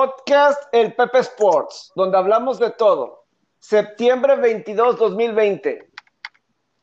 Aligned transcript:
Podcast 0.00 0.62
El 0.72 0.94
Pepe 0.94 1.18
Sports, 1.18 1.92
donde 1.94 2.16
hablamos 2.16 2.58
de 2.58 2.70
todo. 2.70 3.26
Septiembre 3.58 4.34
22, 4.36 4.96
2020. 4.96 5.90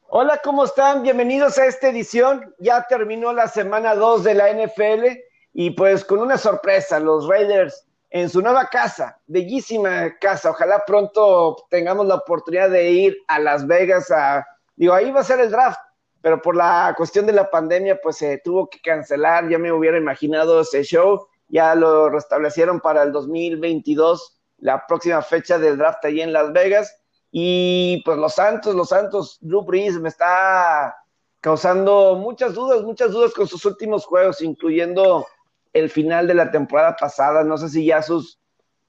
Hola, 0.09 0.39
¿cómo 0.43 0.65
están? 0.65 1.01
Bienvenidos 1.01 1.57
a 1.57 1.65
esta 1.65 1.89
edición. 1.89 2.53
Ya 2.59 2.85
terminó 2.87 3.33
la 3.33 3.47
semana 3.47 3.95
2 3.95 4.23
de 4.23 4.33
la 4.35 4.53
NFL 4.53 5.17
y 5.53 5.71
pues 5.71 6.05
con 6.05 6.19
una 6.19 6.37
sorpresa, 6.37 6.99
los 6.99 7.27
Raiders 7.27 7.87
en 8.11 8.29
su 8.29 8.39
nueva 8.39 8.67
casa, 8.67 9.19
bellísima 9.25 10.15
casa. 10.21 10.51
Ojalá 10.51 10.83
pronto 10.85 11.65
tengamos 11.71 12.05
la 12.05 12.15
oportunidad 12.17 12.69
de 12.69 12.91
ir 12.91 13.17
a 13.27 13.39
Las 13.39 13.65
Vegas 13.65 14.11
a, 14.11 14.45
digo, 14.75 14.93
ahí 14.93 15.09
va 15.09 15.21
a 15.21 15.23
ser 15.23 15.39
el 15.39 15.49
draft, 15.49 15.79
pero 16.21 16.39
por 16.39 16.55
la 16.55 16.93
cuestión 16.95 17.25
de 17.25 17.33
la 17.33 17.49
pandemia 17.49 17.99
pues 17.99 18.17
se 18.17 18.37
tuvo 18.43 18.69
que 18.69 18.79
cancelar. 18.79 19.49
Ya 19.49 19.57
me 19.57 19.71
hubiera 19.71 19.97
imaginado 19.97 20.61
ese 20.61 20.83
show 20.83 21.27
ya 21.49 21.75
lo 21.75 22.09
restablecieron 22.09 22.79
para 22.79 23.03
el 23.03 23.11
2022, 23.11 24.39
la 24.59 24.85
próxima 24.87 25.21
fecha 25.21 25.57
del 25.57 25.77
draft 25.77 26.03
ahí 26.05 26.21
en 26.21 26.33
Las 26.33 26.51
Vegas. 26.51 26.95
Y 27.31 28.01
pues 28.05 28.17
los 28.17 28.33
Santos, 28.33 28.75
los 28.75 28.89
Santos, 28.89 29.37
Drew 29.41 29.63
Brees 29.63 29.99
me 29.99 30.09
está 30.09 30.95
causando 31.41 32.15
muchas 32.15 32.53
dudas, 32.53 32.83
muchas 32.83 33.11
dudas 33.11 33.33
con 33.33 33.47
sus 33.47 33.63
últimos 33.65 34.05
juegos, 34.05 34.41
incluyendo 34.41 35.25
el 35.73 35.89
final 35.89 36.27
de 36.27 36.33
la 36.33 36.51
temporada 36.51 36.95
pasada. 36.95 37.43
No 37.43 37.57
sé 37.57 37.69
si 37.69 37.85
ya 37.85 38.01
sus 38.01 38.39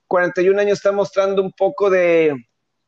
41 0.06 0.60
años 0.60 0.78
está 0.78 0.92
mostrando 0.92 1.42
un 1.42 1.52
poco 1.52 1.90
de, 1.90 2.34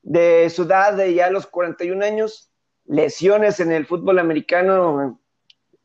de 0.03 0.51
su 0.51 0.63
edad 0.63 0.95
de 0.95 1.15
ya 1.15 1.31
los 1.31 1.47
41 1.47 2.05
años. 2.05 2.51
Lesiones 2.87 3.61
en 3.61 3.71
el 3.71 3.87
fútbol 3.87 4.19
americano 4.19 5.21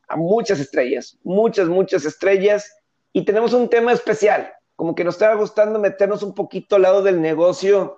a 0.07 0.15
muchas 0.15 0.59
estrellas, 0.59 1.17
muchas, 1.23 1.67
muchas 1.67 2.05
estrellas 2.05 2.71
y 3.15 3.23
tenemos 3.23 3.53
un 3.53 3.69
tema 3.69 3.93
especial, 3.93 4.51
como 4.75 4.93
que 4.93 5.05
nos 5.05 5.15
estaba 5.15 5.35
gustando 5.35 5.79
meternos 5.79 6.21
un 6.21 6.35
poquito 6.35 6.75
al 6.75 6.81
lado 6.81 7.01
del 7.01 7.21
negocio 7.21 7.97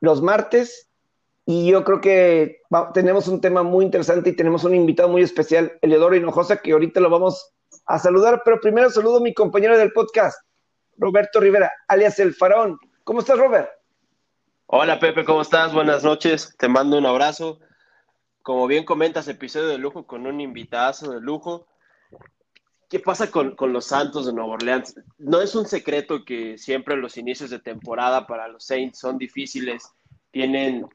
los 0.00 0.20
martes 0.20 0.90
y 1.46 1.70
yo 1.70 1.84
creo 1.84 2.00
que 2.00 2.60
tenemos 2.92 3.28
un 3.28 3.40
tema 3.40 3.62
muy 3.62 3.84
interesante 3.84 4.30
y 4.30 4.36
tenemos 4.36 4.64
un 4.64 4.74
invitado 4.74 5.08
muy 5.08 5.22
especial, 5.22 5.78
Eleodoro 5.80 6.16
Hinojosa, 6.16 6.56
que 6.56 6.72
ahorita 6.72 6.98
lo 6.98 7.08
vamos 7.08 7.52
a 7.86 8.00
saludar, 8.00 8.42
pero 8.44 8.60
primero 8.60 8.90
saludo 8.90 9.18
a 9.18 9.22
mi 9.22 9.32
compañero 9.32 9.78
del 9.78 9.92
podcast, 9.92 10.40
Roberto 10.96 11.38
Rivera, 11.38 11.70
alias 11.86 12.18
El 12.18 12.34
Faraón. 12.34 12.80
¿Cómo 13.04 13.20
estás, 13.20 13.38
Robert? 13.38 13.70
Hola, 14.66 14.98
Pepe, 14.98 15.24
¿cómo 15.24 15.42
estás? 15.42 15.72
Buenas 15.72 16.02
noches, 16.02 16.56
te 16.58 16.66
mando 16.66 16.98
un 16.98 17.06
abrazo. 17.06 17.60
Como 18.42 18.66
bien 18.66 18.84
comentas, 18.84 19.28
episodio 19.28 19.68
de 19.68 19.78
lujo 19.78 20.04
con 20.04 20.26
un 20.26 20.40
invitado 20.40 21.12
de 21.12 21.20
lujo. 21.20 21.68
¿Qué 22.92 23.00
pasa 23.00 23.30
con, 23.30 23.56
los 23.72 23.86
Santos 23.86 24.26
de 24.26 24.34
Nueva 24.34 24.52
Orleans? 24.52 24.94
No 25.16 25.40
es 25.40 25.54
un 25.54 25.64
secreto 25.64 26.26
que 26.26 26.58
siempre 26.58 26.94
los 26.94 27.16
inicios 27.16 27.48
de 27.48 27.58
temporada 27.58 28.26
para 28.26 28.48
los 28.48 28.66
Saints 28.66 28.98
son 28.98 29.16
difíciles, 29.16 29.88
tienen, 30.30 30.86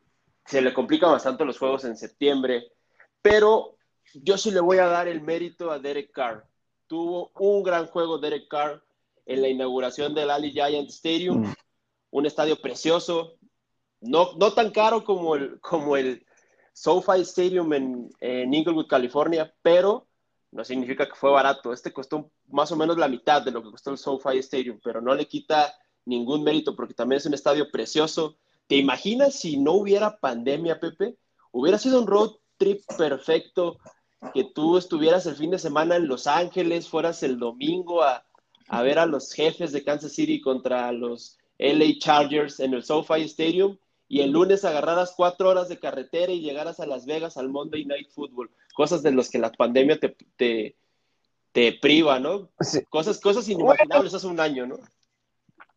se 0.46 0.62
le 0.62 0.76
complican 0.76 1.10
bastante 1.10 1.44
los 1.44 1.58
juegos 1.58 1.86
en 1.86 1.98
septiembre, 1.98 2.72
pero 3.20 3.78
yo 4.14 4.38
sí 4.38 4.52
le 4.52 4.60
voy 4.60 4.78
a 4.78 4.86
dar 4.86 5.08
el 5.08 5.22
mérito 5.22 5.72
a 5.72 5.80
Derek 5.80 6.12
Carr. 6.12 6.46
Tuvo 6.86 7.32
un 7.34 7.64
gran 7.64 7.88
juego 7.88 8.20
Derek 8.20 8.48
Carr 8.48 8.84
en 9.26 9.42
la 9.42 9.48
inauguración 9.48 10.14
del 10.14 10.30
Ali 10.30 10.52
Giant 10.52 10.90
Stadium, 10.90 11.48
mm. 11.48 11.56
un 12.12 12.28
estadio 12.28 12.62
precioso, 12.62 13.40
no, 14.02 14.34
no 14.38 14.54
tan 14.54 14.70
caro 14.70 15.04
como 15.04 15.34
el, 15.34 15.60
como 15.62 15.98
el 15.98 16.24
SoFi 16.74 17.22
Stadium 17.22 17.74
en, 17.74 18.10
en 18.20 18.54
Inglewood, 18.54 18.86
California, 18.86 19.52
pero 19.64 20.07
no 20.52 20.64
significa 20.64 21.08
que 21.08 21.16
fue 21.16 21.32
barato. 21.32 21.74
Este 21.74 21.92
costó 21.92 22.32
más 22.48 22.72
o 22.72 22.76
menos 22.76 22.98
la 22.98 23.08
mitad 23.08 23.42
de 23.42 23.52
lo 23.52 23.64
que 23.64 23.72
costó 23.72 23.92
el 23.92 23.98
SoFi 23.98 24.38
Stadium, 24.40 24.80
pero 24.84 25.02
no 25.02 25.14
le 25.14 25.28
quita 25.28 25.74
ningún 26.06 26.44
mérito 26.44 26.76
porque 26.76 26.94
también 26.94 27.18
es 27.18 27.26
un 27.26 27.34
estadio 27.34 27.70
precioso. 27.70 28.38
¿Te 28.68 28.76
imaginas 28.76 29.36
si 29.40 29.58
no 29.58 29.74
hubiera 29.74 30.18
pandemia, 30.18 30.80
Pepe? 30.80 31.18
Hubiera 31.52 31.78
sido 31.78 32.00
un 32.02 32.08
road 32.08 32.32
trip 32.58 32.82
perfecto 32.98 33.78
que 34.34 34.46
tú 34.46 34.78
estuvieras 34.78 35.26
el 35.26 35.36
fin 35.36 35.52
de 35.52 35.60
semana 35.60 35.96
en 35.96 36.08
Los 36.08 36.28
Ángeles, 36.28 36.90
fueras 36.90 37.22
el 37.24 37.38
domingo 37.38 38.04
a, 38.04 38.26
a 38.68 38.82
ver 38.82 39.00
a 39.00 39.06
los 39.06 39.32
jefes 39.32 39.72
de 39.72 39.84
Kansas 39.84 40.14
City 40.14 40.42
contra 40.42 40.92
los 40.92 41.38
LA 41.60 41.98
Chargers 42.00 42.60
en 42.60 42.74
el 42.74 42.84
SoFi 42.84 43.22
Stadium 43.24 43.78
y 44.10 44.22
el 44.22 44.32
lunes 44.32 44.64
agarraras 44.64 45.14
cuatro 45.16 45.50
horas 45.50 45.70
de 45.70 45.80
carretera 45.80 46.32
y 46.32 46.42
llegaras 46.42 46.80
a 46.80 46.86
Las 46.86 47.06
Vegas 47.06 47.38
al 47.38 47.50
Monday 47.50 47.86
Night 47.86 48.10
Football. 48.12 48.50
Cosas 48.78 49.02
de 49.02 49.12
las 49.12 49.32
que 49.32 49.40
la 49.40 49.52
pandemia 49.52 50.00
te, 50.00 50.16
te, 50.36 50.78
te 51.52 51.74
priva, 51.82 52.20
¿no? 52.20 52.52
Cosas, 52.90 53.20
cosas 53.20 53.50
inimaginables 53.50 54.14
hace 54.14 54.28
un 54.28 54.40
año, 54.40 54.68
¿no? 54.68 54.78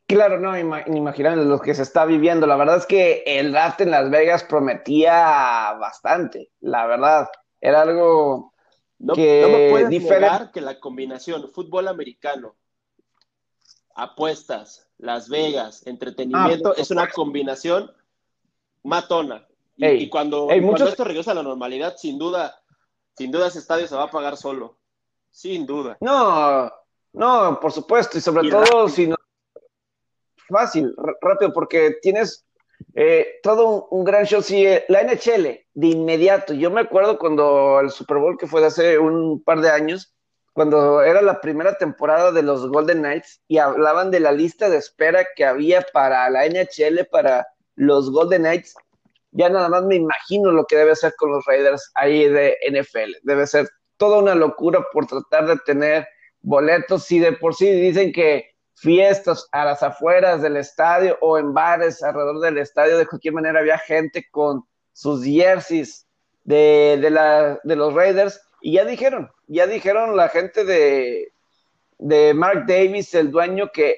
Claro, 0.06 0.38
no, 0.38 0.54
inimaginables 0.86 1.46
lo 1.46 1.58
que 1.60 1.74
se 1.74 1.80
está 1.80 2.04
viviendo. 2.04 2.46
La 2.46 2.56
verdad 2.56 2.76
es 2.76 2.84
que 2.84 3.22
el 3.24 3.52
draft 3.52 3.80
en 3.80 3.90
Las 3.90 4.10
Vegas 4.10 4.44
prometía 4.44 5.72
bastante, 5.80 6.50
la 6.60 6.84
verdad. 6.84 7.30
Era 7.58 7.80
algo 7.80 8.52
no, 8.98 9.14
que 9.14 9.40
no 9.40 9.48
me 9.48 9.70
puedes 9.70 10.02
negar 10.02 10.52
que 10.52 10.60
la 10.60 10.78
combinación 10.78 11.50
fútbol 11.50 11.88
americano, 11.88 12.54
apuestas, 13.94 14.90
Las 14.98 15.30
Vegas, 15.30 15.86
entretenimiento, 15.86 16.74
ah, 16.76 16.80
es 16.80 16.90
una 16.90 17.08
combinación 17.08 17.90
matona. 18.82 19.46
Y, 19.78 20.10
cuando, 20.10 20.50
esto 20.50 21.04
regresa 21.04 21.30
a 21.30 21.36
la 21.36 21.42
normalidad, 21.42 21.96
sin 21.96 22.18
duda, 22.18 22.59
sin 23.16 23.30
duda 23.30 23.48
ese 23.48 23.58
estadio 23.58 23.86
se 23.86 23.96
va 23.96 24.04
a 24.04 24.10
pagar 24.10 24.36
solo. 24.36 24.78
Sin 25.30 25.66
duda. 25.66 25.96
No, 26.00 26.70
no, 27.12 27.58
por 27.60 27.72
supuesto. 27.72 28.18
Y 28.18 28.20
sobre 28.20 28.50
todo 28.50 28.88
si 28.88 29.06
no. 29.06 29.16
Fácil, 30.48 30.94
rápido, 31.20 31.52
porque 31.52 31.98
tienes 32.02 32.44
eh, 32.94 33.38
todo 33.42 33.86
un, 33.90 34.04
gran 34.04 34.24
show. 34.24 34.42
Si 34.42 34.66
eh, 34.66 34.84
la 34.88 35.02
NHL, 35.02 35.60
de 35.74 35.86
inmediato, 35.86 36.54
yo 36.54 36.70
me 36.70 36.80
acuerdo 36.80 37.18
cuando 37.18 37.78
el 37.80 37.90
Super 37.90 38.18
Bowl 38.18 38.36
que 38.36 38.48
fue 38.48 38.60
de 38.60 38.66
hace 38.66 38.98
un 38.98 39.42
par 39.44 39.60
de 39.60 39.70
años, 39.70 40.12
cuando 40.52 41.02
era 41.02 41.22
la 41.22 41.40
primera 41.40 41.78
temporada 41.78 42.32
de 42.32 42.42
los 42.42 42.68
Golden 42.68 42.98
Knights 42.98 43.40
y 43.46 43.58
hablaban 43.58 44.10
de 44.10 44.20
la 44.20 44.32
lista 44.32 44.68
de 44.68 44.78
espera 44.78 45.24
que 45.36 45.44
había 45.44 45.86
para 45.92 46.28
la 46.30 46.44
NHL, 46.46 47.06
para 47.10 47.46
los 47.76 48.10
Golden 48.10 48.42
Knights, 48.42 48.74
ya 49.32 49.48
nada 49.48 49.68
más 49.68 49.84
me 49.84 49.96
imagino 49.96 50.50
lo 50.50 50.64
que 50.66 50.76
debe 50.76 50.96
ser 50.96 51.14
con 51.16 51.30
los 51.30 51.44
Raiders 51.46 51.90
ahí 51.94 52.28
de 52.28 52.56
NFL. 52.70 53.16
Debe 53.22 53.46
ser 53.46 53.68
toda 53.96 54.18
una 54.18 54.34
locura 54.34 54.84
por 54.92 55.06
tratar 55.06 55.46
de 55.46 55.56
tener 55.58 56.08
boletos 56.42 57.10
y 57.12 57.18
de 57.18 57.32
por 57.32 57.54
sí 57.54 57.70
dicen 57.70 58.12
que 58.12 58.50
fiestas 58.74 59.46
a 59.52 59.64
las 59.64 59.82
afueras 59.82 60.40
del 60.40 60.56
estadio 60.56 61.18
o 61.20 61.38
en 61.38 61.52
bares 61.52 62.02
alrededor 62.02 62.40
del 62.40 62.58
estadio, 62.58 62.96
de 62.96 63.06
cualquier 63.06 63.34
manera 63.34 63.60
había 63.60 63.78
gente 63.78 64.26
con 64.30 64.64
sus 64.92 65.22
jerseys 65.24 66.06
de, 66.44 66.98
de, 67.00 67.10
la, 67.10 67.60
de 67.62 67.76
los 67.76 67.92
Raiders 67.92 68.40
y 68.62 68.72
ya 68.72 68.84
dijeron, 68.84 69.30
ya 69.46 69.66
dijeron 69.66 70.16
la 70.16 70.28
gente 70.28 70.64
de, 70.64 71.32
de 71.98 72.34
Mark 72.34 72.64
Davis, 72.66 73.14
el 73.14 73.30
dueño, 73.30 73.70
que 73.72 73.96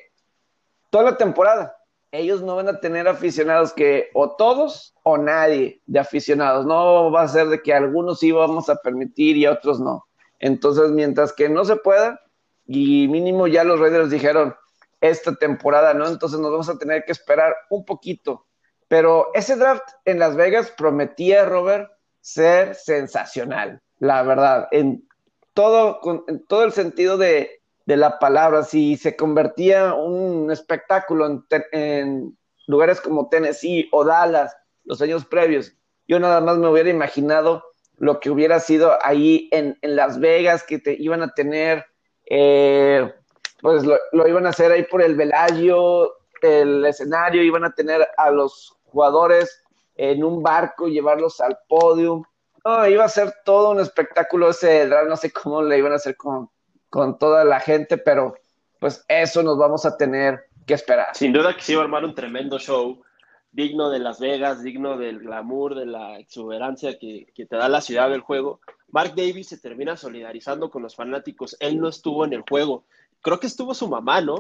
toda 0.91 1.05
la 1.05 1.17
temporada 1.17 1.77
ellos 2.13 2.43
no 2.43 2.57
van 2.57 2.69
a 2.69 2.79
tener 2.79 3.09
aficionados 3.09 3.73
que 3.73 4.11
o 4.13 4.37
todos 4.37 4.95
o 5.03 5.17
nadie 5.17 5.81
de 5.87 5.99
aficionados. 5.99 6.67
No 6.67 7.11
va 7.11 7.23
a 7.23 7.29
ser 7.29 7.49
de 7.49 7.63
que 7.63 7.73
algunos 7.73 8.21
sí 8.21 8.31
vamos 8.31 8.69
a 8.69 8.77
permitir 8.77 9.37
y 9.39 9.47
otros 9.47 9.81
no. 9.81 10.07
Entonces, 10.39 10.91
mientras 10.91 11.33
que 11.33 11.49
no 11.49 11.65
se 11.65 11.77
pueda, 11.77 12.21
y 12.67 13.09
mínimo 13.09 13.47
ya 13.47 13.65
los 13.65 13.81
Raiders 13.81 14.11
dijeron 14.11 14.55
esta 15.01 15.35
temporada, 15.35 15.95
¿no? 15.95 16.07
Entonces 16.07 16.39
nos 16.39 16.51
vamos 16.51 16.69
a 16.69 16.79
tener 16.79 17.05
que 17.05 17.13
esperar 17.13 17.57
un 17.71 17.85
poquito. 17.85 18.47
Pero 18.89 19.29
ese 19.33 19.57
draft 19.57 19.89
en 20.05 20.19
Las 20.19 20.37
Vegas 20.37 20.71
prometía, 20.77 21.47
Robert, 21.47 21.91
ser 22.21 22.75
sensacional, 22.75 23.81
la 23.99 24.23
verdad, 24.23 24.69
en 24.71 25.09
todo, 25.55 26.01
todo 26.47 26.65
el 26.65 26.73
sentido 26.73 27.17
de 27.17 27.62
de 27.87 27.97
la 27.97 28.19
palabra, 28.19 28.63
si 28.63 28.97
se 28.97 29.17
convertía 29.17 29.95
un 29.95 30.51
espectáculo 30.51 31.45
en, 31.73 32.39
lugares 32.67 33.01
como 33.01 33.29
Tennessee 33.29 33.89
o 33.91 34.05
Dallas 34.05 34.57
los 34.85 35.03
años 35.03 35.25
previos, 35.25 35.75
yo 36.07 36.21
nada 36.21 36.41
más 36.41 36.59
me 36.59 36.69
hubiera 36.69 36.91
imaginado 36.91 37.65
lo 37.99 38.21
que 38.21 38.31
hubiera 38.31 38.61
sido 38.61 38.99
ahí 39.03 39.49
en, 39.53 39.79
Las 39.83 40.19
Vegas, 40.19 40.65
que 40.65 40.79
te 40.79 40.95
iban 40.99 41.23
a 41.23 41.35
tener, 41.35 41.85
eh, 42.27 43.13
pues 43.61 43.85
lo, 43.85 44.29
iban 44.29 44.47
a 44.47 44.51
hacer 44.51 44.73
ahí 44.73 44.85
por 44.85 45.03
el 45.03 45.15
Velayo, 45.15 46.17
el 46.41 46.85
escenario, 46.85 47.43
iban 47.43 47.65
a 47.65 47.73
tener 47.73 48.07
a 48.17 48.31
los 48.31 48.77
jugadores 48.85 49.63
en 49.95 50.25
un 50.25 50.43
barco, 50.43 50.89
llevarlos 50.89 51.41
al 51.41 51.59
podio. 51.69 52.23
No, 52.65 52.87
iba 52.87 53.05
a 53.05 53.09
ser 53.09 53.35
todo 53.45 53.71
un 53.71 53.81
espectáculo 53.81 54.51
ese 54.51 54.87
no 54.87 55.17
sé 55.17 55.33
cómo 55.33 55.63
le 55.63 55.79
iban 55.79 55.93
a 55.93 55.97
hacer 55.97 56.17
con, 56.17 56.49
con 56.93 57.19
toda 57.19 57.43
la 57.47 57.59
gente, 57.59 57.97
pero 57.97 58.35
pues 58.79 59.03
eso 59.09 59.43
nos 59.43 59.57
vamos 59.57 59.87
a 59.87 59.97
tener 59.97 60.45
que 60.67 60.75
esperar. 60.75 61.07
Sin 61.15 61.33
duda 61.33 61.55
que 61.57 61.63
sí 61.63 61.75
va 61.75 61.81
a 61.81 61.85
armar 61.85 62.05
un 62.05 62.15
tremendo 62.15 62.59
show, 62.59 63.03
digno 63.51 63.89
de 63.89 63.99
Las 63.99 64.21
Vegas, 64.21 64.63
digno 64.63 64.99
del 64.99 65.21
glamour, 65.21 65.75
de 65.75 65.87
la 65.87 66.19
exuberancia 66.19 66.99
que, 66.99 67.33
te 67.35 67.57
da 67.57 67.71
la 67.71 67.81
ciudad 67.81 68.11
del 68.11 68.21
juego. 68.21 68.61
Mark 68.91 69.15
Davis 69.17 69.49
se 69.49 69.57
termina 69.57 69.97
solidarizando 69.97 70.71
con 70.71 70.83
los 70.83 70.95
fanáticos. 70.95 71.57
Él 71.61 71.81
no 71.81 71.89
estuvo 71.89 72.27
en 72.27 72.35
el 72.35 72.45
juego. 72.47 72.85
Creo 73.23 73.41
que 73.41 73.47
estuvo 73.47 73.73
su 73.73 73.89
mamá, 73.89 74.21
¿no? 74.21 74.37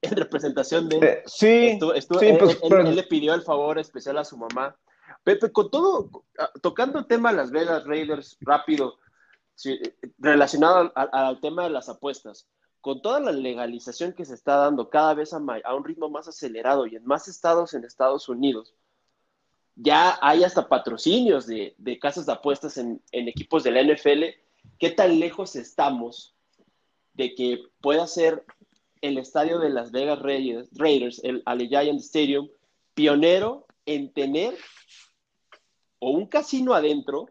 en 0.00 0.16
representación 0.16 0.88
de 0.88 0.96
él. 0.96 1.04
Eh, 1.04 1.22
sí, 1.26 1.72
sí 1.72 1.78
pues, 1.78 2.08
él, 2.62 2.96
le 2.96 3.02
pidió 3.02 3.34
el 3.34 3.42
favor 3.42 3.78
especial 3.78 4.16
a 4.16 4.24
su 4.24 4.38
mamá. 4.38 4.74
Pepe, 5.24 5.52
con 5.52 5.70
todo, 5.70 6.24
tocando 6.62 6.98
el 7.00 7.06
tema 7.06 7.32
Las 7.32 7.50
Vegas 7.50 7.84
Raiders 7.84 8.38
rápido, 8.40 8.98
relacionado 10.18 10.92
al, 10.94 11.40
tema 11.40 11.64
de 11.64 11.70
las 11.70 11.88
apuestas, 11.88 12.46
con 12.80 13.02
toda 13.02 13.20
la 13.20 13.32
legalización 13.32 14.12
que 14.12 14.24
se 14.24 14.34
está 14.34 14.56
dando 14.56 14.90
cada 14.90 15.14
vez 15.14 15.32
a, 15.32 15.38
un 15.38 15.84
ritmo 15.84 16.08
más 16.08 16.28
acelerado 16.28 16.86
y 16.86 16.96
en 16.96 17.04
más 17.04 17.28
estados 17.28 17.74
en 17.74 17.84
Estados 17.84 18.28
Unidos, 18.28 18.74
ya 19.74 20.18
hay 20.22 20.44
hasta 20.44 20.68
patrocinios 20.68 21.46
de, 21.46 21.98
casas 22.00 22.26
de 22.26 22.32
apuestas 22.32 22.78
en, 22.78 23.02
equipos 23.12 23.64
de 23.64 23.70
la 23.70 23.82
NFL. 23.82 24.24
¿Qué 24.78 24.90
tan 24.90 25.18
lejos 25.18 25.56
estamos 25.56 26.34
de 27.14 27.34
que 27.34 27.62
pueda 27.80 28.06
ser 28.06 28.44
el 29.00 29.18
estadio 29.18 29.58
de 29.58 29.70
Las 29.70 29.90
Vegas 29.90 30.20
Raiders, 30.20 31.20
el 31.22 31.42
Allegiant 31.44 32.00
Stadium, 32.00 32.48
pionero 32.94 33.66
en 33.84 34.12
tener 34.12 34.56
o 35.98 36.10
un 36.10 36.26
casino 36.26 36.74
adentro 36.74 37.26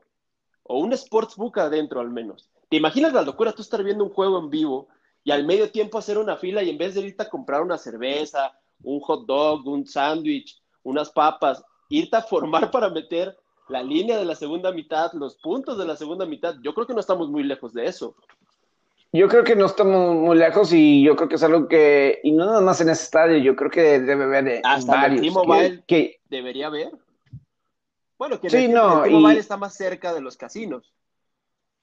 o 0.67 0.79
un 0.79 0.93
sportsbook 0.93 1.57
adentro 1.59 1.99
al 1.99 2.09
menos. 2.09 2.49
¿Te 2.69 2.77
imaginas 2.77 3.13
la 3.13 3.21
locura 3.21 3.51
tú 3.53 3.61
estar 3.61 3.83
viendo 3.83 4.03
un 4.03 4.09
juego 4.09 4.39
en 4.39 4.49
vivo 4.49 4.87
y 5.23 5.31
al 5.31 5.45
medio 5.45 5.71
tiempo 5.71 5.97
hacer 5.97 6.17
una 6.17 6.37
fila 6.37 6.63
y 6.63 6.69
en 6.69 6.77
vez 6.77 6.95
de 6.95 7.01
irte 7.01 7.23
a 7.23 7.29
comprar 7.29 7.61
una 7.61 7.77
cerveza, 7.77 8.51
un 8.83 8.99
hot 8.99 9.25
dog, 9.25 9.67
un 9.67 9.85
sándwich, 9.85 10.59
unas 10.83 11.09
papas, 11.09 11.63
irte 11.89 12.15
a 12.17 12.21
formar 12.21 12.71
para 12.71 12.89
meter 12.89 13.37
la 13.69 13.81
línea 13.81 14.17
de 14.17 14.25
la 14.25 14.35
segunda 14.35 14.71
mitad, 14.71 15.11
los 15.13 15.35
puntos 15.37 15.77
de 15.77 15.85
la 15.85 15.95
segunda 15.95 16.25
mitad? 16.25 16.55
Yo 16.61 16.73
creo 16.73 16.87
que 16.87 16.93
no 16.93 16.99
estamos 16.99 17.29
muy 17.29 17.43
lejos 17.43 17.73
de 17.73 17.85
eso. 17.85 18.15
Yo 19.13 19.29
creo 19.29 19.43
que 19.43 19.55
no 19.55 19.67
estamos 19.67 20.15
muy 20.15 20.35
lejos 20.35 20.73
y 20.73 21.03
yo 21.03 21.15
creo 21.15 21.29
que 21.29 21.35
es 21.35 21.43
algo 21.43 21.67
que, 21.67 22.19
y 22.23 22.33
no 22.33 22.45
nada 22.45 22.61
más 22.61 22.81
en 22.81 22.89
ese 22.89 23.03
estadio, 23.03 23.37
yo 23.37 23.55
creo 23.55 23.71
que 23.71 23.99
debe 23.99 24.25
haber 24.25 24.61
Hasta 24.63 24.91
varios. 24.91 25.35
El 25.61 25.83
que, 25.85 26.19
debería 26.29 26.67
haber. 26.67 26.91
Bueno, 28.17 28.39
que 28.39 28.49
sí, 28.49 28.65
el, 28.65 28.73
no, 28.73 29.05
y... 29.05 29.37
está 29.37 29.57
más 29.57 29.75
cerca 29.75 30.13
de 30.13 30.21
los 30.21 30.37
casinos. 30.37 30.93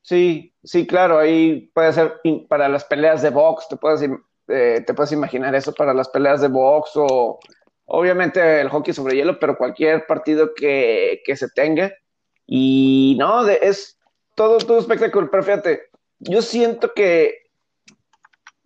Sí, 0.03 0.53
sí, 0.65 0.87
claro, 0.87 1.19
ahí 1.19 1.71
puede 1.75 1.93
ser 1.93 2.21
para 2.49 2.69
las 2.69 2.85
peleas 2.85 3.23
de 3.23 3.31
box, 3.31 3.69
te 3.69 3.77
puedes, 3.77 4.03
eh, 4.49 4.83
te 4.85 4.95
puedes 4.95 5.13
imaginar 5.13 5.55
eso 5.55 5.73
para 5.73 5.95
las 5.95 6.09
peleas 6.09 6.41
de 6.41 6.49
box 6.49 6.91
o 6.95 7.39
obviamente 7.85 8.61
el 8.61 8.69
hockey 8.69 8.93
sobre 8.93 9.15
hielo, 9.15 9.39
pero 9.39 9.57
cualquier 9.57 10.07
partido 10.07 10.55
que, 10.55 11.23
que 11.25 11.37
se 11.37 11.49
tenga. 11.51 11.93
Y 12.47 13.17
no, 13.19 13.45
de, 13.45 13.61
es 13.63 13.99
todo, 14.35 14.59
todo 14.59 14.79
espectáculo, 14.79 15.31
pero 15.31 15.43
fíjate, 15.43 15.83
yo 16.19 16.43
siento 16.43 16.93
que 16.95 17.43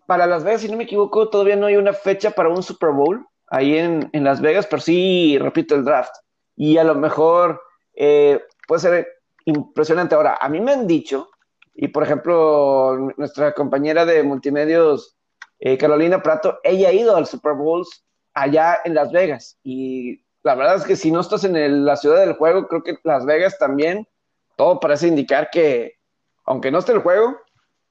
para 0.06 0.26
Las 0.26 0.44
Vegas, 0.44 0.62
si 0.62 0.68
no 0.70 0.76
me 0.76 0.84
equivoco, 0.84 1.28
todavía 1.28 1.56
no 1.56 1.66
hay 1.66 1.76
una 1.76 1.92
fecha 1.92 2.30
para 2.30 2.48
un 2.48 2.62
Super 2.62 2.90
Bowl 2.90 3.26
ahí 3.48 3.76
en, 3.76 4.08
en 4.12 4.24
Las 4.24 4.40
Vegas, 4.40 4.66
pero 4.66 4.80
sí, 4.80 5.36
repito, 5.38 5.74
el 5.74 5.84
draft. 5.84 6.14
Y 6.56 6.78
a 6.78 6.84
lo 6.84 6.94
mejor 6.94 7.62
eh, 7.94 8.42
puede 8.66 8.80
ser 8.80 9.08
impresionante. 9.44 10.14
Ahora, 10.14 10.38
a 10.40 10.48
mí 10.48 10.60
me 10.60 10.72
han 10.72 10.86
dicho, 10.86 11.28
y 11.74 11.88
por 11.88 12.02
ejemplo, 12.02 13.12
nuestra 13.16 13.52
compañera 13.52 14.04
de 14.04 14.22
multimedios, 14.22 15.16
eh, 15.58 15.78
Carolina 15.78 16.22
Prato, 16.22 16.58
ella 16.64 16.88
ha 16.88 16.92
ido 16.92 17.16
al 17.16 17.26
Super 17.26 17.54
Bowl 17.54 17.84
allá 18.34 18.78
en 18.84 18.94
Las 18.94 19.12
Vegas. 19.12 19.58
Y 19.62 20.24
la 20.42 20.54
verdad 20.54 20.76
es 20.76 20.84
que 20.84 20.96
si 20.96 21.10
no 21.10 21.20
estás 21.20 21.44
en 21.44 21.84
la 21.84 21.96
ciudad 21.96 22.20
del 22.20 22.34
juego, 22.34 22.68
creo 22.68 22.82
que 22.82 22.98
Las 23.04 23.24
Vegas 23.26 23.58
también, 23.58 24.06
todo 24.56 24.80
parece 24.80 25.08
indicar 25.08 25.50
que, 25.50 25.94
aunque 26.44 26.70
no 26.70 26.78
esté 26.78 26.92
el 26.92 27.00
juego, 27.00 27.36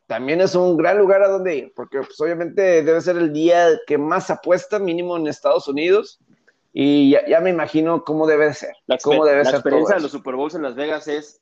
también 0.07 0.39
es 0.41 0.53
un 0.55 0.77
gran 0.77 0.97
lugar 0.97 1.23
a 1.23 1.27
donde 1.27 1.55
ir, 1.55 1.73
porque 1.75 1.97
pues, 1.99 2.19
obviamente 2.21 2.83
debe 2.83 3.01
ser 3.01 3.17
el 3.17 3.33
día 3.33 3.67
que 3.87 3.97
más 3.97 4.29
apuesta, 4.29 4.77
mínimo 4.77 5.17
en 5.17 5.27
Estados 5.27 5.67
Unidos, 5.67 6.19
y 6.77 7.11
ya, 7.11 7.39
me 7.39 7.51
imagino 7.51 8.03
cómo 8.03 8.27
debe 8.27 8.53
ser. 8.53 8.75
La, 8.85 8.97
cómo 8.97 9.23
debe 9.23 9.45
la 9.45 9.49
experiencia 9.51 9.95
de 9.95 10.01
los 10.01 10.11
Super 10.11 10.35
Bowls 10.35 10.55
en 10.55 10.61
Las 10.61 10.75
Vegas 10.75 11.07
es 11.07 11.41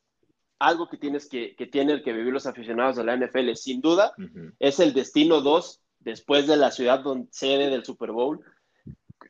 algo 0.59 0.88
que 0.88 0.97
tienes 0.97 1.27
que, 1.27 1.56
que 1.56 1.65
tienen 1.65 2.03
que 2.03 2.13
vivir 2.13 2.31
los 2.31 2.45
aficionados 2.45 2.97
de 2.97 3.03
la 3.03 3.18
NFL. 3.18 3.56
Sin 3.56 3.81
duda, 3.81 4.13
es 4.59 4.80
el 4.80 4.94
destino 4.94 5.41
2 5.41 5.81
después 6.01 6.45
de 6.45 6.56
la 6.56 6.69
ciudad 6.69 7.00
donde, 7.00 7.30
sede 7.31 7.71
del 7.71 7.83
Super 7.83 8.12
Bowl. 8.12 8.41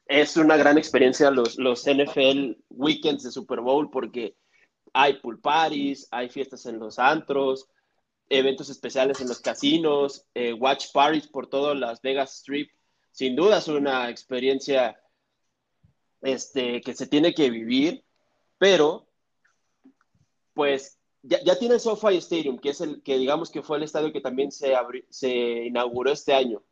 Es 0.06 0.36
una 0.36 0.58
gran 0.58 0.78
experiencia 0.78 1.32
los, 1.32 1.58
los 1.58 1.86
NFL 1.86 2.58
weekends 2.70 3.24
de 3.24 3.32
Super 3.32 3.62
Bowl 3.62 3.90
porque 3.90 4.36
hay 4.92 5.14
pool 5.22 5.40
parties, 5.40 6.10
hay 6.12 6.28
fiestas 6.28 6.66
en 6.66 6.80
los 6.80 7.00
antros, 7.00 7.70
eventos 8.28 8.70
especiales 8.70 9.22
en 9.22 9.30
los 9.30 9.40
casinos, 9.40 10.26
eh, 10.34 10.52
watch 10.52 10.88
parties 10.92 11.28
por 11.28 11.48
todo 11.48 11.74
Las 11.74 12.02
Vegas 12.02 12.40
Strip. 12.40 12.72
Sin 13.12 13.38
duda 13.38 13.60
es 13.60 13.70
una 13.70 14.10
experiencia 14.10 14.98
este, 16.24 16.82
que 16.82 16.94
se 16.94 17.08
tiene 17.08 17.34
que 17.34 17.50
vivir, 17.50 18.04
pero 18.58 19.08
pues 20.54 20.98
ya, 21.22 21.42
ya 21.44 21.58
tiene 21.58 21.80
SoFi 21.80 22.18
Stadium, 22.18 22.58
que 22.58 22.70
es 22.70 22.82
el 22.82 23.04
que 23.04 23.18
digamos 23.18 23.52
que 23.52 23.62
fue 23.62 23.78
el 23.78 23.84
estadio 23.84 24.12
que 24.12 24.22
también 24.22 24.52
se, 24.52 24.74
se 25.10 25.30
inauguró 25.30 26.12
este 26.12 26.34
año. 26.34 26.64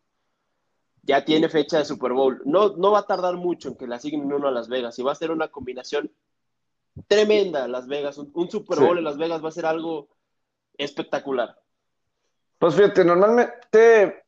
Ya 1.03 1.25
tiene 1.25 1.49
fecha 1.49 1.79
de 1.79 1.85
Super 1.85 2.13
Bowl. 2.13 2.41
No, 2.45 2.75
no 2.77 2.91
va 2.91 2.99
a 2.99 3.07
tardar 3.07 3.35
mucho 3.35 3.69
en 3.69 3.75
que 3.75 3.87
la 3.87 3.95
asignen 3.95 4.31
uno 4.31 4.47
a 4.47 4.51
Las 4.51 4.69
Vegas 4.69 4.97
y 4.99 5.03
va 5.03 5.11
a 5.11 5.15
ser 5.15 5.31
una 5.31 5.47
combinación 5.47 6.11
tremenda 7.07 7.67
Las 7.67 7.87
Vegas. 7.87 8.17
Un, 8.17 8.51
Super 8.51 8.79
Bowl 8.79 8.97
en 8.97 9.03
Las 9.03 9.17
Vegas 9.17 9.43
va 9.43 9.49
a 9.49 9.53
ser 9.53 9.65
algo 9.65 10.09
espectacular. 10.77 11.57
Pues 12.59 12.75
fíjate, 12.75 13.03
normalmente 13.03 14.23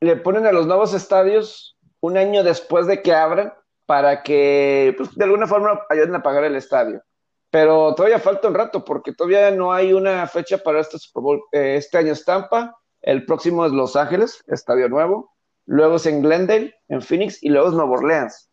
le 0.00 0.16
ponen 0.16 0.46
a 0.46 0.52
los 0.52 0.66
nuevos 0.66 0.94
estadios 0.94 1.76
un 2.00 2.16
año 2.16 2.42
después 2.42 2.86
de 2.86 3.02
que 3.02 3.12
abran 3.12 3.52
para 3.88 4.22
que 4.22 4.92
pues, 4.98 5.14
de 5.14 5.24
alguna 5.24 5.46
forma 5.46 5.80
ayuden 5.88 6.14
a 6.14 6.22
pagar 6.22 6.44
el 6.44 6.56
estadio. 6.56 7.02
Pero 7.48 7.94
todavía 7.94 8.18
falta 8.18 8.48
un 8.48 8.54
rato 8.54 8.84
porque 8.84 9.14
todavía 9.14 9.50
no 9.50 9.72
hay 9.72 9.94
una 9.94 10.26
fecha 10.26 10.58
para 10.58 10.80
este 10.80 10.98
Super 10.98 11.22
Bowl. 11.22 11.42
Eh, 11.52 11.76
este 11.76 11.96
año 11.96 12.12
es 12.12 12.22
Tampa, 12.22 12.76
el 13.00 13.24
próximo 13.24 13.64
es 13.64 13.72
Los 13.72 13.96
Ángeles, 13.96 14.44
estadio 14.46 14.90
nuevo, 14.90 15.32
luego 15.64 15.96
es 15.96 16.04
en 16.04 16.20
Glendale, 16.20 16.74
en 16.88 17.00
Phoenix 17.00 17.42
y 17.42 17.48
luego 17.48 17.68
es 17.68 17.74
Nueva 17.74 17.92
Orleans. 17.92 18.50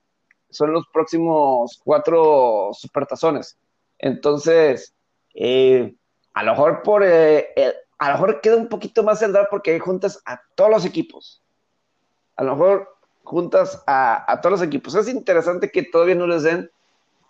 Son 0.52 0.72
los 0.72 0.88
próximos 0.94 1.82
cuatro 1.84 2.70
supertazones. 2.72 3.60
Entonces, 4.00 4.96
eh, 5.34 5.98
a 6.34 6.44
lo 6.44 6.52
mejor 6.52 6.82
por 6.82 7.04
eh, 7.06 7.50
a 7.98 8.08
lo 8.08 8.14
mejor 8.14 8.40
queda 8.40 8.56
un 8.56 8.70
poquito 8.70 9.04
más 9.04 9.22
el 9.22 9.34
dar 9.34 9.50
porque 9.52 9.78
juntas 9.82 10.22
a 10.26 10.40
todos 10.56 10.72
los 10.72 10.86
equipos. 10.86 11.44
A 12.38 12.44
lo 12.46 12.56
mejor 12.56 12.95
juntas 13.26 13.84
a, 13.88 14.40
todos 14.42 14.60
los 14.60 14.68
equipos. 14.68 14.96
Es 14.96 15.10
interesante 15.10 15.70
que 15.72 15.84
todavía 15.84 16.16
no 16.16 16.28
les 16.28 16.44
den 16.44 16.72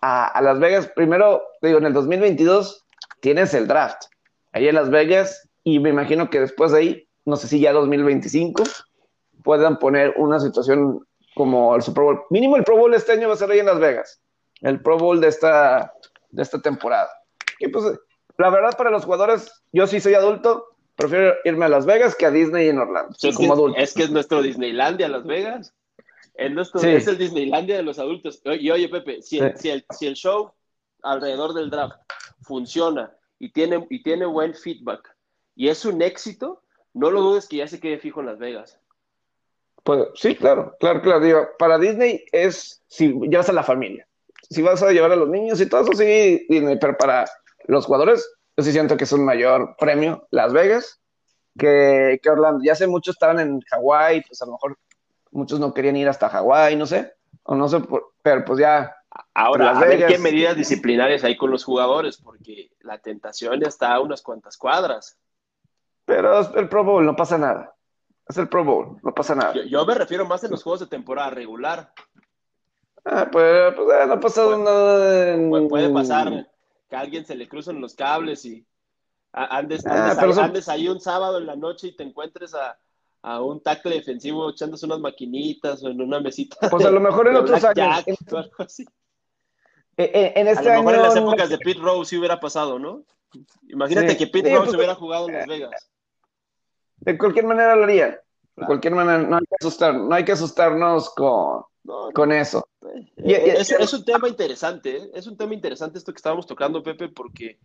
a, 0.00 0.40
Las 0.42 0.60
Vegas. 0.60 0.88
Primero, 0.94 1.42
digo, 1.62 1.78
en 1.78 1.86
el 1.86 1.92
2022 1.92 2.84
tienes 3.20 3.54
el 3.54 3.66
draft 3.66 4.04
ahí 4.52 4.68
en 4.68 4.74
Las 4.74 4.90
Vegas 4.90 5.48
y 5.64 5.80
me 5.80 5.90
imagino 5.90 6.30
que 6.30 6.40
después 6.40 6.72
de 6.72 6.78
ahí, 6.78 7.08
no 7.24 7.36
sé 7.36 7.48
si 7.48 7.58
ya 7.58 7.72
2025, 7.72 8.62
puedan 9.42 9.78
poner 9.78 10.14
una 10.16 10.38
situación 10.38 11.04
como 11.34 11.74
el 11.74 11.82
Super 11.82 12.04
Bowl. 12.04 12.22
Mínimo 12.30 12.56
el 12.56 12.64
Pro 12.64 12.76
Bowl 12.76 12.94
este 12.94 13.12
año 13.12 13.28
va 13.28 13.34
a 13.34 13.36
ser 13.38 13.50
ahí 13.50 13.58
en 13.58 13.66
Las 13.66 13.80
Vegas. 13.80 14.20
El 14.60 14.80
Pro 14.80 14.98
Bowl 14.98 15.20
de 15.20 15.28
esta, 15.28 15.92
de 16.30 16.42
esta 16.42 16.60
temporada. 16.60 17.08
Y 17.58 17.68
pues, 17.68 17.84
la 18.38 18.50
verdad, 18.50 18.76
para 18.76 18.90
los 18.90 19.04
jugadores, 19.04 19.62
yo 19.72 19.86
sí 19.86 20.00
soy 20.00 20.14
adulto, 20.14 20.76
prefiero 20.96 21.34
irme 21.44 21.66
a 21.66 21.68
Las 21.68 21.86
Vegas 21.86 22.14
que 22.14 22.26
a 22.26 22.30
Disney 22.30 22.68
en 22.68 22.78
Orlando. 22.78 23.16
como 23.36 23.52
adulto. 23.52 23.78
Es 23.78 23.94
que 23.94 24.04
es 24.04 24.10
nuestro 24.10 24.42
Disneylandia, 24.42 25.08
Las 25.08 25.24
Vegas. 25.24 25.74
Es, 26.38 27.06
el 27.06 27.18
Disneylandia 27.18 27.76
de 27.76 27.82
los 27.82 27.98
adultos. 27.98 28.40
Y 28.44 28.70
oye, 28.70 28.88
Pepe, 28.88 29.22
si, 29.22 29.38
el, 29.38 30.14
show 30.14 30.52
alrededor 31.02 31.54
del 31.54 31.70
draft 31.70 31.98
funciona 32.42 33.14
y 33.38 33.50
tiene, 33.52 33.86
y 33.90 34.02
tiene 34.02 34.26
buen 34.26 34.54
feedback 34.54 35.16
y 35.56 35.68
es 35.68 35.84
un 35.86 36.02
éxito, 36.02 36.62
no 36.92 37.10
lo 37.10 37.22
dudes 37.22 37.48
que 37.48 37.56
ya 37.56 37.66
se 37.66 37.80
quede 37.80 37.98
fijo 37.98 38.20
en 38.20 38.26
Las 38.26 38.38
Vegas. 38.38 38.78
Pues 39.82 40.08
sí, 40.14 40.34
claro, 40.36 40.76
claro, 40.78 41.00
claro. 41.00 41.20
Digo, 41.20 41.48
para 41.58 41.78
Disney 41.78 42.24
es 42.30 42.82
si 42.88 43.08
llevas 43.20 43.48
a 43.48 43.54
la 43.54 43.62
familia. 43.62 44.06
Si 44.50 44.60
vas 44.60 44.82
a 44.82 44.92
llevar 44.92 45.12
a 45.12 45.16
los 45.16 45.28
niños 45.28 45.60
y 45.60 45.68
todo 45.68 45.80
eso, 45.82 45.92
sí, 45.94 46.46
Disney, 46.48 46.78
pero 46.78 46.96
para 46.96 47.24
los 47.64 47.86
jugadores, 47.86 48.28
yo 48.56 48.62
sí 48.62 48.72
siento 48.72 48.96
que 48.96 49.04
es 49.04 49.12
un 49.12 49.24
mayor 49.24 49.74
premio 49.78 50.28
Las 50.30 50.52
Vegas 50.52 51.00
que, 51.58 52.20
que 52.22 52.30
Orlando. 52.30 52.62
Ya 52.62 52.72
hace 52.72 52.86
mucho 52.86 53.10
estaban 53.10 53.40
en 53.40 53.60
Hawái, 53.60 54.22
pues 54.26 54.42
a 54.42 54.46
lo 54.46 54.52
mejor 54.52 54.76
muchos 55.30 55.60
no 55.60 55.74
querían 55.74 55.96
ir 55.96 56.08
hasta 56.08 56.28
Hawái, 56.28 56.76
no 56.76 56.86
sé, 56.86 57.14
o 57.42 57.54
no 57.54 57.68
sé, 57.68 57.82
pero 58.22 58.44
pues 58.44 58.58
ya. 58.58 58.94
Ahora, 59.34 59.70
a 59.70 59.80
ver 59.80 60.06
qué 60.06 60.18
medidas 60.18 60.56
disciplinarias 60.56 61.24
hay 61.24 61.36
con 61.36 61.50
los 61.50 61.64
jugadores, 61.64 62.18
porque 62.18 62.70
la 62.80 62.98
tentación 62.98 63.64
está 63.64 63.94
a 63.94 64.00
unas 64.00 64.22
cuantas 64.22 64.56
cuadras. 64.56 65.18
Pero 66.04 66.40
es 66.40 66.48
el 66.54 66.68
Pro 66.68 66.84
Bowl, 66.84 67.04
no 67.04 67.16
pasa 67.16 67.38
nada. 67.38 67.74
Es 68.28 68.36
el 68.36 68.48
Pro 68.48 68.64
Bowl, 68.64 68.98
no 69.02 69.14
pasa 69.14 69.34
nada. 69.34 69.54
Yo, 69.68 69.86
me 69.86 69.94
refiero 69.94 70.26
más 70.26 70.42
en 70.44 70.50
los 70.50 70.62
juegos 70.62 70.80
de 70.80 70.86
temporada 70.86 71.30
regular. 71.30 71.92
Ah, 73.04 73.28
pues, 73.30 73.74
pues 73.74 73.88
eh, 73.88 74.06
no 74.06 74.12
ha 74.14 74.20
pasado 74.20 74.58
nada. 74.58 75.68
Puede 75.68 75.90
pasar 75.90 76.46
que 76.88 76.96
a 76.96 77.00
alguien 77.00 77.24
se 77.24 77.34
le 77.34 77.48
crucen 77.48 77.80
los 77.80 77.94
cables 77.94 78.44
y 78.44 78.66
andes, 79.32 79.84
ah, 79.86 80.16
andes, 80.20 80.68
ahí 80.68 80.88
un 80.88 81.00
sábado 81.00 81.38
en 81.38 81.46
la 81.46 81.56
noche 81.56 81.88
y 81.88 81.96
te 81.96 82.02
encuentres 82.02 82.54
a, 82.54 82.78
a 83.26 83.42
un 83.42 83.60
tackle 83.60 83.96
defensivo 83.96 84.50
echándose 84.50 84.86
unas 84.86 85.00
maquinitas 85.00 85.82
o 85.82 85.88
en 85.88 86.00
una 86.00 86.20
mesita. 86.20 86.70
Pues 86.70 86.86
a 86.86 86.92
lo 86.92 87.00
mejor 87.00 87.26
en 87.26 87.34
otros 87.36 87.64
años. 87.64 88.04
En, 89.96 90.46
este 90.46 90.70
a 90.70 90.76
lo 90.76 90.84
mejor 90.84 90.94
en 90.94 91.02
las 91.02 91.16
épocas 91.16 91.48
de 91.48 91.58
Pete 91.58 91.80
Rose 91.80 92.10
sí 92.10 92.18
hubiera 92.18 92.38
pasado, 92.38 92.78
¿no? 92.78 93.04
Imagínate 93.68 94.16
que 94.16 94.28
Pete 94.28 94.50
Rose 94.50 94.66
pues, 94.66 94.76
hubiera 94.76 94.94
jugado 94.94 95.28
en 95.28 95.34
Las 95.34 95.46
Vegas. 95.48 95.90
De 96.98 97.18
cualquier 97.18 97.46
manera 97.46 97.74
lo 97.74 97.82
haría. 97.82 98.20
De 98.54 98.64
cualquier 98.64 98.94
manera, 98.94 99.18
no 99.18 99.36
hay 99.36 99.44
que 99.44 99.56
asustar, 99.60 99.94
no 99.96 100.14
hay 100.14 100.24
que 100.24 100.32
asustarnos 100.32 101.10
con, 101.10 101.64
con 102.14 102.30
eso. 102.30 102.68
es, 103.16 103.92
un 103.92 104.04
tema 104.04 104.28
interesante, 104.28 104.98
¿eh? 104.98 105.10
es 105.14 105.26
un 105.26 105.36
tema 105.36 105.52
interesante 105.52 105.98
esto 105.98 106.12
que 106.12 106.18
estábamos 106.18 106.46
tocando, 106.46 106.80
Pepe, 106.80 107.08
porque 107.08 107.58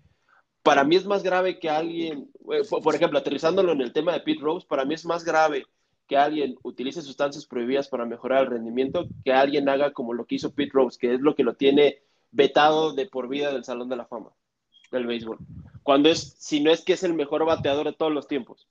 para 0.63 0.83
mí 0.83 0.95
es 0.95 1.05
más 1.05 1.23
grave 1.23 1.59
que 1.59 1.69
alguien, 1.69 2.29
eh, 2.51 2.61
por 2.69 2.95
ejemplo, 2.95 3.19
aterrizándolo 3.19 3.71
en 3.71 3.81
el 3.81 3.93
tema 3.93 4.13
de 4.13 4.21
Pete 4.21 4.41
Rose, 4.41 4.67
para 4.67 4.85
mí 4.85 4.93
es 4.93 5.05
más 5.05 5.23
grave 5.23 5.65
que 6.07 6.17
alguien 6.17 6.55
utilice 6.63 7.01
sustancias 7.01 7.45
prohibidas 7.45 7.87
para 7.87 8.05
mejorar 8.05 8.43
el 8.43 8.51
rendimiento 8.51 9.05
que 9.23 9.33
alguien 9.33 9.69
haga 9.69 9.91
como 9.91 10.13
lo 10.13 10.25
que 10.25 10.35
hizo 10.35 10.53
Pete 10.53 10.71
Rose, 10.73 10.97
que 10.99 11.13
es 11.13 11.21
lo 11.21 11.35
que 11.35 11.43
lo 11.43 11.55
tiene 11.55 12.01
vetado 12.31 12.93
de 12.93 13.05
por 13.05 13.27
vida 13.27 13.51
del 13.51 13.63
Salón 13.63 13.89
de 13.89 13.95
la 13.95 14.05
Fama 14.05 14.31
del 14.91 15.07
béisbol. 15.07 15.37
Cuando 15.83 16.09
es, 16.09 16.35
si 16.37 16.59
no 16.59 16.71
es 16.71 16.83
que 16.83 16.93
es 16.93 17.03
el 17.03 17.13
mejor 17.13 17.45
bateador 17.45 17.85
de 17.87 17.93
todos 17.93 18.11
los 18.11 18.27
tiempos. 18.27 18.67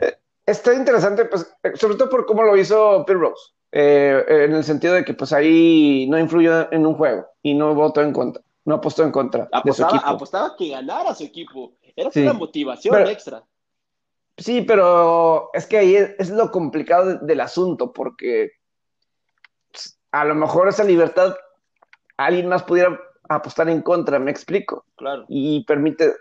Eh, 0.00 0.16
está 0.46 0.74
interesante, 0.74 1.26
pues, 1.26 1.54
sobre 1.74 1.96
todo 1.96 2.08
por 2.08 2.26
cómo 2.26 2.42
lo 2.42 2.56
hizo 2.56 3.04
Pete 3.06 3.18
Rose. 3.18 3.52
Eh, 3.72 4.24
en 4.26 4.52
el 4.52 4.64
sentido 4.64 4.94
de 4.94 5.04
que 5.04 5.14
pues 5.14 5.32
ahí 5.32 6.08
no 6.10 6.18
influyó 6.18 6.72
en 6.72 6.86
un 6.86 6.94
juego 6.94 7.28
y 7.40 7.54
no 7.54 7.72
votó 7.72 8.02
en 8.02 8.12
contra, 8.12 8.42
no 8.64 8.76
apostó 8.76 9.04
en 9.04 9.12
contra 9.12 9.48
apostaba, 9.52 9.64
de 9.64 9.72
su 9.72 9.82
equipo. 9.82 10.10
Apostaba 10.10 10.56
que 10.56 10.68
ganara 10.68 11.14
su 11.14 11.24
equipo, 11.24 11.72
era 11.96 12.10
una 12.14 12.32
motivación 12.32 13.06
extra. 13.06 13.44
Sí, 14.36 14.62
pero 14.62 15.50
es 15.52 15.66
que 15.66 15.78
ahí 15.78 15.96
es, 15.96 16.30
lo 16.30 16.50
complicado 16.50 17.18
del 17.18 17.40
asunto, 17.40 17.92
porque 17.92 18.52
pues, 19.70 19.98
a 20.12 20.24
lo 20.24 20.34
mejor 20.34 20.68
esa 20.68 20.84
libertad 20.84 21.34
alguien 22.16 22.48
más 22.48 22.62
pudiera 22.62 22.98
apostar 23.28 23.68
en 23.68 23.82
contra, 23.82 24.18
me 24.18 24.30
explico. 24.30 24.86
Claro. 24.96 25.26
Y 25.28 25.64
permite, 25.64 26.14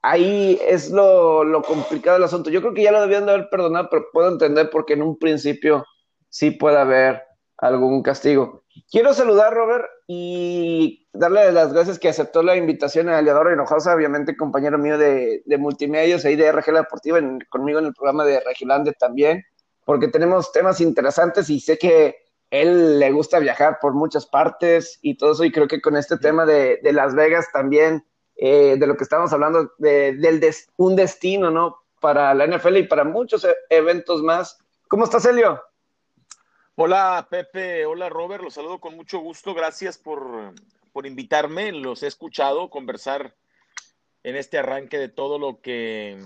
ahí 0.00 0.58
es 0.66 0.90
lo, 0.90 1.44
lo 1.44 1.62
complicado 1.62 2.16
del 2.16 2.24
asunto. 2.24 2.48
Yo 2.48 2.62
creo 2.62 2.72
que 2.72 2.82
ya 2.82 2.92
lo 2.92 3.00
debían 3.02 3.26
de 3.26 3.32
haber 3.32 3.50
perdonado, 3.50 3.88
pero 3.90 4.06
puedo 4.10 4.30
entender 4.30 4.70
porque 4.70 4.94
en 4.94 5.02
un 5.02 5.18
principio 5.18 5.84
sí 6.30 6.52
puede 6.52 6.78
haber 6.78 7.25
algún 7.58 8.02
castigo. 8.02 8.62
Quiero 8.90 9.14
saludar, 9.14 9.54
Robert, 9.54 9.86
y 10.06 11.08
darle 11.12 11.50
las 11.52 11.72
gracias 11.72 11.98
que 11.98 12.08
aceptó 12.08 12.42
la 12.42 12.56
invitación 12.56 13.08
a 13.08 13.18
Aliador 13.18 13.52
Hinojosa, 13.52 13.94
obviamente 13.94 14.36
compañero 14.36 14.78
mío 14.78 14.98
de, 14.98 15.42
de 15.44 15.58
multimedios, 15.58 16.24
ahí 16.24 16.36
de 16.36 16.52
RG 16.52 16.72
Deportiva, 16.72 17.18
conmigo 17.48 17.78
en 17.78 17.86
el 17.86 17.94
programa 17.94 18.24
de 18.24 18.40
Regilande 18.40 18.92
también, 18.92 19.42
porque 19.84 20.08
tenemos 20.08 20.52
temas 20.52 20.80
interesantes 20.80 21.48
y 21.48 21.60
sé 21.60 21.78
que 21.78 22.16
él 22.50 22.98
le 22.98 23.10
gusta 23.10 23.38
viajar 23.38 23.78
por 23.80 23.94
muchas 23.94 24.26
partes 24.26 24.98
y 25.02 25.16
todo 25.16 25.32
eso, 25.32 25.44
y 25.44 25.52
creo 25.52 25.66
que 25.66 25.80
con 25.80 25.96
este 25.96 26.18
tema 26.18 26.46
de, 26.46 26.80
de 26.82 26.92
Las 26.92 27.14
Vegas 27.14 27.46
también, 27.52 28.04
eh, 28.36 28.76
de 28.78 28.86
lo 28.86 28.96
que 28.96 29.04
estamos 29.04 29.32
hablando, 29.32 29.72
de, 29.78 30.14
del 30.14 30.40
un 30.76 30.94
destino, 30.96 31.50
¿no? 31.50 31.78
Para 32.00 32.34
la 32.34 32.46
NFL 32.46 32.76
y 32.76 32.82
para 32.84 33.04
muchos 33.04 33.44
e-, 33.44 33.56
eventos 33.70 34.22
más. 34.22 34.58
¿Cómo 34.88 35.04
estás, 35.04 35.24
Helio? 35.24 35.60
Hola 36.78 37.26
Pepe, 37.30 37.86
hola 37.86 38.10
Robert, 38.10 38.44
los 38.44 38.52
saludo 38.52 38.80
con 38.80 38.96
mucho 38.96 39.18
gusto. 39.20 39.54
Gracias 39.54 39.96
por, 39.96 40.52
por, 40.92 41.06
invitarme. 41.06 41.72
Los 41.72 42.02
he 42.02 42.06
escuchado 42.06 42.68
conversar 42.68 43.34
en 44.22 44.36
este 44.36 44.58
arranque 44.58 44.98
de 44.98 45.08
todo 45.08 45.38
lo 45.38 45.62
que, 45.62 46.18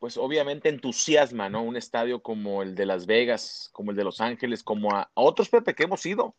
pues 0.00 0.18
obviamente 0.18 0.68
entusiasma, 0.68 1.48
¿no? 1.48 1.62
Un 1.62 1.78
estadio 1.78 2.22
como 2.22 2.62
el 2.62 2.74
de 2.74 2.84
Las 2.84 3.06
Vegas, 3.06 3.70
como 3.72 3.90
el 3.90 3.96
de 3.96 4.04
Los 4.04 4.20
Ángeles, 4.20 4.62
como 4.62 4.94
a, 4.94 5.10
otros 5.14 5.48
Pepe 5.48 5.74
que 5.74 5.84
hemos 5.84 6.04
ido, 6.04 6.34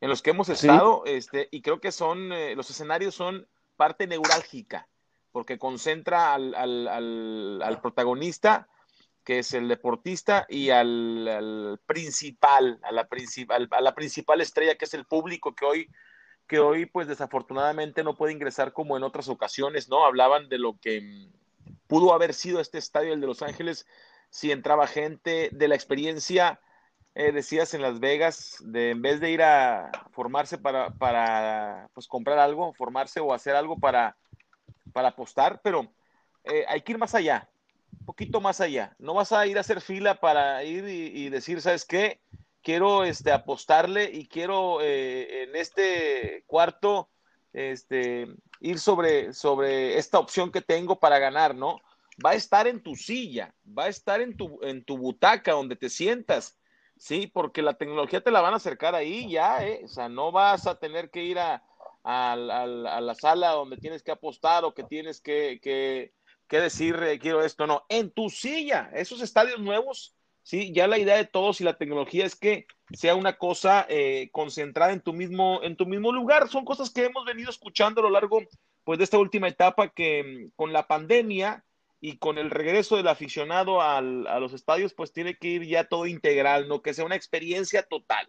en 0.00 0.08
los 0.08 0.22
que 0.22 0.30
hemos 0.30 0.48
estado, 0.48 1.02
este, 1.04 1.48
y 1.50 1.60
creo 1.60 1.82
que 1.82 1.92
son, 1.92 2.32
eh, 2.32 2.56
los 2.56 2.70
escenarios 2.70 3.14
son 3.14 3.46
parte 3.76 4.06
neurálgica, 4.06 4.88
porque 5.32 5.58
concentra 5.58 6.32
al, 6.32 6.54
al, 6.54 6.88
al, 6.88 7.60
al 7.62 7.80
protagonista 7.82 8.68
que 9.24 9.38
es 9.38 9.54
el 9.54 9.68
deportista, 9.68 10.46
y 10.48 10.70
al, 10.70 11.80
principal, 11.86 12.78
a 12.82 12.92
la, 12.92 13.08
principal, 13.08 13.68
a 13.70 13.80
la 13.80 13.94
principal 13.94 14.40
estrella, 14.40 14.76
que 14.76 14.84
es 14.84 14.94
el 14.94 15.06
público, 15.06 15.54
que 15.54 15.64
hoy, 15.64 15.90
que 16.46 16.58
hoy, 16.58 16.86
pues 16.86 17.08
desafortunadamente 17.08 18.04
no 18.04 18.14
puede 18.16 18.34
ingresar 18.34 18.72
como 18.72 18.96
en 18.96 19.02
otras 19.02 19.28
ocasiones, 19.28 19.88
¿no? 19.88 20.04
Hablaban 20.04 20.48
de 20.48 20.58
lo 20.58 20.78
que 20.78 21.00
mm, 21.00 21.76
pudo 21.86 22.12
haber 22.12 22.34
sido 22.34 22.60
este 22.60 22.78
estadio, 22.78 23.14
el 23.14 23.20
de 23.20 23.26
Los 23.26 23.42
Ángeles, 23.42 23.86
si 24.28 24.52
entraba 24.52 24.86
gente, 24.86 25.48
de 25.52 25.68
la 25.68 25.74
experiencia, 25.74 26.60
eh, 27.14 27.32
decías 27.32 27.72
en 27.72 27.82
Las 27.82 28.00
Vegas, 28.00 28.58
de 28.60 28.90
en 28.90 29.00
vez 29.00 29.20
de 29.20 29.30
ir 29.30 29.42
a 29.42 29.90
formarse 30.10 30.58
para, 30.58 30.90
para 30.90 31.88
pues, 31.94 32.08
comprar 32.08 32.38
algo, 32.38 32.74
formarse 32.74 33.20
o 33.20 33.32
hacer 33.32 33.54
algo 33.56 33.78
para, 33.78 34.16
para 34.92 35.08
apostar, 35.08 35.60
pero 35.62 35.88
eh, 36.42 36.64
hay 36.68 36.82
que 36.82 36.92
ir 36.92 36.98
más 36.98 37.14
allá, 37.14 37.48
poquito 38.04 38.40
más 38.40 38.60
allá. 38.60 38.94
No 38.98 39.14
vas 39.14 39.32
a 39.32 39.46
ir 39.46 39.58
a 39.58 39.60
hacer 39.60 39.80
fila 39.80 40.20
para 40.20 40.62
ir 40.64 40.86
y, 40.88 41.28
decir, 41.28 41.60
¿sabes 41.60 41.84
qué? 41.84 42.20
Quiero 42.62 43.04
este, 43.04 43.32
apostarle 43.32 44.10
y 44.12 44.26
quiero 44.26 44.80
eh, 44.80 45.44
en 45.44 45.56
este 45.56 46.44
cuarto 46.46 47.10
este, 47.52 48.26
ir 48.60 48.78
sobre, 48.78 49.32
sobre 49.32 49.98
esta 49.98 50.18
opción 50.18 50.50
que 50.50 50.62
tengo 50.62 50.98
para 50.98 51.18
ganar, 51.18 51.54
¿no? 51.54 51.80
Va 52.24 52.30
a 52.30 52.34
estar 52.34 52.66
en 52.66 52.82
tu 52.82 52.94
silla, 52.94 53.54
va 53.66 53.84
a 53.84 53.88
estar 53.88 54.20
en 54.20 54.36
tu, 54.36 54.58
en 54.62 54.84
tu 54.84 54.96
butaca 54.96 55.52
donde 55.52 55.76
te 55.76 55.90
sientas, 55.90 56.58
¿sí? 56.96 57.26
Porque 57.26 57.62
la 57.62 57.74
tecnología 57.74 58.22
te 58.22 58.30
la 58.30 58.40
van 58.40 58.54
a 58.54 58.58
acercar 58.58 58.94
ahí 58.94 59.30
ya, 59.30 59.66
¿eh? 59.66 59.82
O 59.84 59.88
sea, 59.88 60.08
no 60.08 60.32
vas 60.32 60.66
a 60.66 60.78
tener 60.78 61.10
que 61.10 61.24
ir 61.24 61.38
a, 61.38 61.62
a 62.02 62.36
la 62.36 63.14
sala 63.14 63.50
donde 63.50 63.76
tienes 63.78 64.02
que 64.02 64.12
apostar 64.12 64.64
o 64.64 64.74
que 64.74 64.84
tienes 64.84 65.20
que, 65.20 65.58
que 65.62 66.12
qué 66.48 66.60
decir, 66.60 66.96
eh, 67.02 67.18
quiero 67.18 67.44
esto, 67.44 67.66
no, 67.66 67.84
en 67.88 68.10
tu 68.10 68.30
silla, 68.30 68.90
esos 68.94 69.20
estadios 69.20 69.60
nuevos, 69.60 70.14
sí, 70.42 70.72
ya 70.72 70.86
la 70.86 70.98
idea 70.98 71.16
de 71.16 71.24
todos 71.24 71.60
y 71.60 71.64
la 71.64 71.76
tecnología 71.76 72.26
es 72.26 72.36
que 72.36 72.66
sea 72.92 73.14
una 73.14 73.36
cosa 73.36 73.86
eh, 73.88 74.28
concentrada 74.32 74.92
en 74.92 75.00
tu 75.00 75.12
mismo, 75.12 75.60
en 75.62 75.76
tu 75.76 75.86
mismo 75.86 76.12
lugar, 76.12 76.48
son 76.48 76.64
cosas 76.64 76.90
que 76.90 77.04
hemos 77.04 77.24
venido 77.24 77.50
escuchando 77.50 78.00
a 78.00 78.04
lo 78.04 78.10
largo, 78.10 78.42
pues, 78.84 78.98
de 78.98 79.04
esta 79.04 79.18
última 79.18 79.48
etapa 79.48 79.88
que 79.88 80.22
mm, 80.22 80.52
con 80.56 80.72
la 80.72 80.86
pandemia 80.86 81.64
y 82.00 82.18
con 82.18 82.36
el 82.36 82.50
regreso 82.50 82.96
del 82.96 83.08
aficionado 83.08 83.80
a 83.80 84.02
los 84.02 84.52
estadios, 84.52 84.92
pues 84.92 85.10
tiene 85.14 85.38
que 85.38 85.48
ir 85.48 85.64
ya 85.64 85.84
todo 85.84 86.04
integral, 86.04 86.68
¿no? 86.68 86.82
Que 86.82 86.92
sea 86.92 87.06
una 87.06 87.16
experiencia 87.16 87.82
total, 87.82 88.28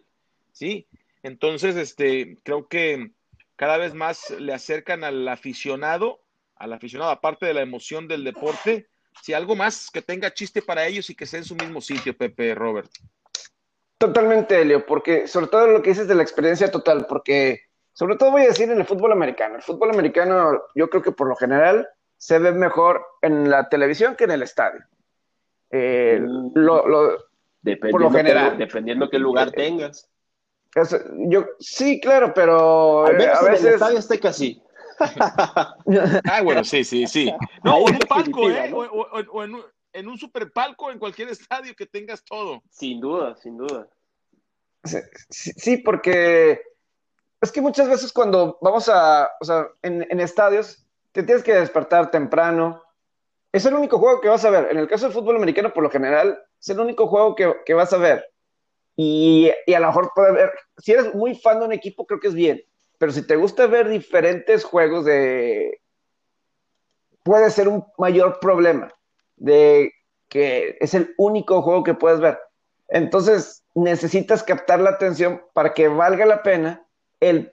¿sí? 0.50 0.88
Entonces, 1.22 1.76
este, 1.76 2.38
creo 2.42 2.68
que 2.68 3.10
cada 3.56 3.76
vez 3.76 3.92
más 3.92 4.30
le 4.30 4.54
acercan 4.54 5.04
al 5.04 5.28
aficionado 5.28 6.22
al 6.56 6.72
aficionado, 6.72 7.10
aparte 7.10 7.46
de 7.46 7.54
la 7.54 7.62
emoción 7.62 8.08
del 8.08 8.24
deporte, 8.24 8.88
si 9.22 9.32
algo 9.32 9.56
más 9.56 9.90
que 9.90 10.02
tenga 10.02 10.32
chiste 10.32 10.62
para 10.62 10.86
ellos 10.86 11.08
y 11.10 11.14
que 11.14 11.26
sea 11.26 11.38
en 11.38 11.44
su 11.44 11.54
mismo 11.54 11.80
sitio, 11.80 12.16
Pepe 12.16 12.54
Robert. 12.54 12.90
Totalmente, 13.98 14.62
Leo, 14.64 14.84
porque 14.84 15.26
sobre 15.26 15.46
todo 15.46 15.66
lo 15.68 15.82
que 15.82 15.90
dices 15.90 16.08
de 16.08 16.14
la 16.14 16.22
experiencia 16.22 16.70
total, 16.70 17.06
porque 17.06 17.62
sobre 17.92 18.16
todo 18.16 18.30
voy 18.30 18.42
a 18.42 18.48
decir 18.48 18.70
en 18.70 18.78
el 18.78 18.84
fútbol 18.84 19.12
americano. 19.12 19.56
El 19.56 19.62
fútbol 19.62 19.90
americano 19.90 20.62
yo 20.74 20.90
creo 20.90 21.02
que 21.02 21.12
por 21.12 21.28
lo 21.28 21.36
general 21.36 21.88
se 22.18 22.38
ve 22.38 22.52
mejor 22.52 23.02
en 23.22 23.48
la 23.48 23.68
televisión 23.68 24.14
que 24.16 24.24
en 24.24 24.32
el 24.32 24.42
estadio. 24.42 24.80
Eh, 25.70 26.20
mm. 26.20 26.50
lo, 26.54 26.82
por 27.90 28.00
lo 28.00 28.10
general. 28.10 28.58
dependiendo 28.58 29.08
qué 29.08 29.18
lugar 29.18 29.50
tengas. 29.50 30.10
yo, 31.28 31.46
sí, 31.58 31.98
claro, 32.00 32.32
pero 32.34 33.06
Al 33.06 33.16
menos 33.16 33.38
a 33.38 33.44
veces... 33.44 33.60
En 33.62 33.68
el 33.68 33.74
estadio 33.74 33.98
está 33.98 34.18
casi. 34.18 34.62
ah, 36.24 36.42
bueno, 36.42 36.64
sí, 36.64 36.84
sí, 36.84 37.06
sí. 37.06 37.32
No, 37.64 37.76
o 37.76 37.88
en 37.88 37.94
un 37.96 38.00
palco, 38.00 38.50
¿eh? 38.50 38.72
O, 38.72 39.42
en, 39.42 39.54
un, 39.54 39.62
en 39.92 40.08
un 40.08 40.18
super 40.18 40.50
palco 40.52 40.90
en 40.90 40.98
cualquier 40.98 41.28
estadio 41.28 41.74
que 41.74 41.86
tengas 41.86 42.24
todo. 42.24 42.62
Sin 42.70 43.00
duda, 43.00 43.36
sin 43.36 43.56
duda. 43.56 43.88
Sí, 45.30 45.78
porque 45.78 46.60
es 47.40 47.52
que 47.52 47.60
muchas 47.60 47.88
veces 47.88 48.12
cuando 48.12 48.58
vamos 48.60 48.88
a, 48.88 49.30
o 49.40 49.44
sea, 49.44 49.68
en, 49.82 50.20
estadios, 50.20 50.86
te 51.12 51.22
tienes 51.22 51.42
que 51.42 51.54
despertar 51.54 52.10
temprano. 52.10 52.82
Es 53.52 53.64
el 53.64 53.74
único 53.74 53.98
juego 53.98 54.20
que 54.20 54.28
vas 54.28 54.44
a 54.44 54.50
ver. 54.50 54.68
En 54.70 54.78
el 54.78 54.88
caso 54.88 55.06
del 55.06 55.14
fútbol 55.14 55.36
americano, 55.36 55.72
por 55.72 55.82
lo 55.82 55.90
general, 55.90 56.42
es 56.60 56.68
el 56.68 56.80
único 56.80 57.06
juego 57.06 57.34
que, 57.34 57.54
que 57.64 57.74
vas 57.74 57.92
a 57.92 57.98
ver. 57.98 58.26
Y, 58.96 59.50
y, 59.66 59.74
a 59.74 59.80
lo 59.80 59.88
mejor 59.88 60.10
puede 60.14 60.32
ver, 60.32 60.52
si 60.78 60.92
eres 60.92 61.14
muy 61.14 61.34
fan 61.34 61.60
de 61.60 61.66
un 61.66 61.72
equipo, 61.72 62.06
creo 62.06 62.20
que 62.20 62.28
es 62.28 62.34
bien. 62.34 62.62
Pero 62.98 63.12
si 63.12 63.26
te 63.26 63.36
gusta 63.36 63.66
ver 63.66 63.88
diferentes 63.88 64.64
juegos 64.64 65.04
de... 65.04 65.80
puede 67.22 67.50
ser 67.50 67.68
un 67.68 67.84
mayor 67.98 68.38
problema 68.40 68.92
de 69.36 69.92
que 70.28 70.76
es 70.80 70.94
el 70.94 71.14
único 71.18 71.62
juego 71.62 71.84
que 71.84 71.94
puedes 71.94 72.20
ver. 72.20 72.38
Entonces 72.88 73.64
necesitas 73.74 74.42
captar 74.42 74.80
la 74.80 74.90
atención 74.90 75.42
para 75.52 75.74
que 75.74 75.88
valga 75.88 76.24
la 76.26 76.42
pena 76.42 76.86
el 77.20 77.52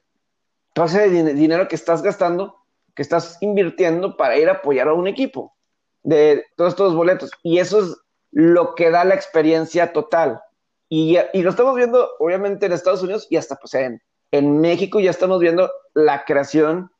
pase 0.73 1.09
de 1.09 1.33
dinero 1.33 1.67
que 1.67 1.75
estás 1.75 2.01
gastando, 2.01 2.57
que 2.95 3.01
estás 3.01 3.37
invirtiendo 3.41 4.17
para 4.17 4.37
ir 4.37 4.49
a 4.49 4.53
apoyar 4.53 4.87
a 4.87 4.93
un 4.93 5.07
equipo 5.07 5.55
de 6.03 6.45
todos 6.55 6.73
estos 6.73 6.95
boletos. 6.95 7.31
Y 7.43 7.59
eso 7.59 7.79
es 7.79 7.97
lo 8.31 8.75
que 8.75 8.89
da 8.89 9.03
la 9.03 9.15
experiencia 9.15 9.93
total. 9.93 10.41
Y, 10.89 11.17
lo 11.33 11.49
estamos 11.49 11.75
viendo, 11.75 12.09
obviamente, 12.19 12.65
en 12.65 12.71
Estados 12.71 13.01
Unidos 13.01 13.27
y 13.29 13.37
hasta 13.37 13.55
pues, 13.55 13.73
en, 13.73 14.01
en 14.33 14.59
México 14.59 14.99
ya 14.99 15.11
estamos 15.11 15.39
viendo 15.39 15.71
la 15.93 16.25
creación 16.25 16.91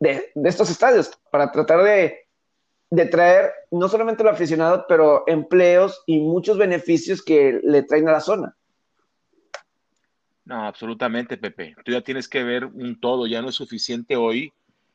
de, 0.00 0.32
estos 0.44 0.68
estadios 0.68 1.12
para 1.30 1.52
tratar 1.52 1.84
de, 1.84 2.26
de, 2.90 3.06
traer 3.06 3.52
no 3.70 3.88
solamente 3.88 4.24
lo 4.24 4.30
aficionado, 4.30 4.84
pero 4.88 5.22
empleos 5.28 6.02
y 6.06 6.18
muchos 6.18 6.58
beneficios 6.58 7.22
que 7.22 7.60
le 7.62 7.84
traen 7.84 8.08
a 8.08 8.12
la 8.12 8.20
zona. 8.20 8.56
No, 10.44 10.66
absolutamente, 10.66 11.36
Pepe. 11.36 11.76
Tú 11.84 11.92
ya 11.92 12.00
tienes 12.00 12.26
que 12.26 12.42
ver 12.42 12.64
un 12.64 12.98
todo, 12.98 13.28
ya 13.28 13.40
no 13.42 13.50
es 13.50 13.54
suficiente 13.54 14.16
hoy 14.16 14.52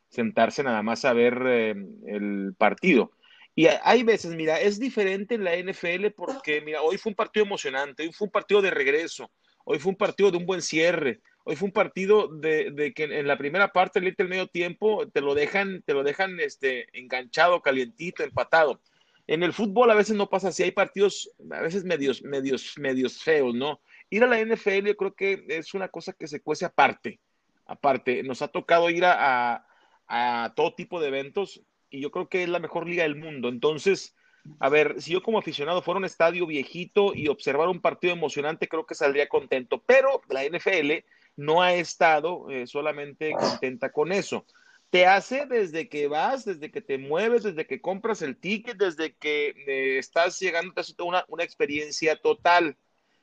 sentarse 0.09 0.61
nada 0.61 0.83
más 0.83 1.05
a 1.05 1.13
ver 1.13 1.41
eh, 1.45 1.75
el 2.07 2.53
partido. 2.57 3.11
Y 3.55 3.67
hay 3.67 4.03
veces, 4.03 4.35
mira, 4.35 4.59
es 4.59 4.77
diferente 4.77 5.35
en 5.35 5.45
la 5.45 5.55
NFL 5.55 6.07
porque, 6.17 6.59
mira, 6.59 6.81
hoy 6.81 6.97
fue 6.97 7.11
un 7.11 7.15
partido 7.15 7.45
emocionante, 7.45 8.03
hoy 8.03 8.11
fue 8.11 8.25
un 8.25 8.31
partido 8.31 8.61
de 8.61 8.71
regreso, 8.71 9.31
hoy 9.63 9.79
fue 9.79 9.91
un 9.91 9.97
partido 9.97 10.31
de 10.31 10.37
un 10.37 10.45
buen 10.45 10.61
cierre, 10.61 11.21
hoy 11.45 11.55
fue 11.55 11.67
un 11.67 11.71
partido 11.71 12.27
de, 12.27 12.91
que 12.95 13.03
en 13.03 13.27
la 13.27 13.37
primera 13.37 13.71
parte, 13.71 13.99
el 13.99 14.27
medio 14.27 14.47
tiempo, 14.47 15.07
te 15.07 15.21
lo 15.21 15.35
dejan, 15.35 15.83
te 15.83 15.93
lo 15.93 16.03
dejan 16.03 16.39
este, 16.39 16.87
enganchado, 16.97 17.61
calientito, 17.61 18.23
empatado. 18.23 18.81
En 19.27 19.43
el 19.43 19.53
fútbol 19.53 19.89
a 19.91 19.95
veces 19.95 20.15
no 20.15 20.29
pasa 20.29 20.49
así, 20.49 20.63
hay 20.63 20.71
partidos 20.71 21.31
a 21.51 21.61
veces 21.61 21.83
medios, 21.83 22.23
medios, 22.23 22.77
medios 22.77 23.23
feos, 23.23 23.53
¿no? 23.53 23.79
Ir 24.09 24.23
a 24.23 24.27
la 24.27 24.39
NFL 24.39 24.87
yo 24.87 24.97
creo 24.97 25.13
que 25.15 25.45
es 25.47 25.73
una 25.73 25.87
cosa 25.87 26.13
que 26.13 26.27
se 26.27 26.41
cuece 26.41 26.65
aparte, 26.65 27.19
aparte. 27.65 28.23
Nos 28.23 28.41
ha 28.41 28.47
tocado 28.47 28.89
ir 28.89 29.05
a, 29.05 29.65
a 30.07 30.53
todo 30.55 30.73
tipo 30.73 30.99
de 30.99 31.07
eventos 31.07 31.61
y 31.91 32.01
yo 32.01 32.11
creo 32.11 32.27
que 32.27 32.43
es 32.43 32.49
la 32.49 32.59
mejor 32.59 32.87
liga 32.87 33.03
del 33.03 33.15
mundo. 33.15 33.49
Entonces, 33.49 34.15
a 34.59 34.69
ver, 34.69 34.99
si 34.99 35.13
yo 35.13 35.21
como 35.21 35.37
aficionado 35.37 35.81
fuera 35.83 35.97
a 35.97 35.99
un 35.99 36.05
estadio 36.05 36.47
viejito 36.47 37.13
y 37.13 37.27
observar 37.27 37.67
un 37.67 37.81
partido 37.81 38.13
emocionante, 38.13 38.67
creo 38.67 38.85
que 38.85 38.95
saldría 38.95 39.27
contento, 39.27 39.83
pero 39.85 40.21
la 40.29 40.43
NFL 40.43 41.03
no 41.35 41.61
ha 41.61 41.73
estado 41.73 42.49
eh, 42.49 42.67
solamente 42.67 43.31
contenta 43.31 43.91
con 43.91 44.11
eso. 44.11 44.45
Te 44.89 45.05
hace 45.05 45.45
desde 45.45 45.89
que 45.89 46.07
vas, 46.07 46.45
desde 46.45 46.71
que 46.71 46.81
te 46.81 46.97
mueves, 46.97 47.43
desde 47.43 47.67
que 47.67 47.81
compras 47.81 48.21
el 48.21 48.37
ticket, 48.37 48.77
desde 48.77 49.15
que 49.15 49.53
eh, 49.67 49.97
estás 49.97 50.39
llegando, 50.39 50.73
te 50.73 50.81
hace 50.81 50.93
una, 50.99 51.25
una 51.27 51.43
experiencia 51.43 52.15
total. 52.15 52.77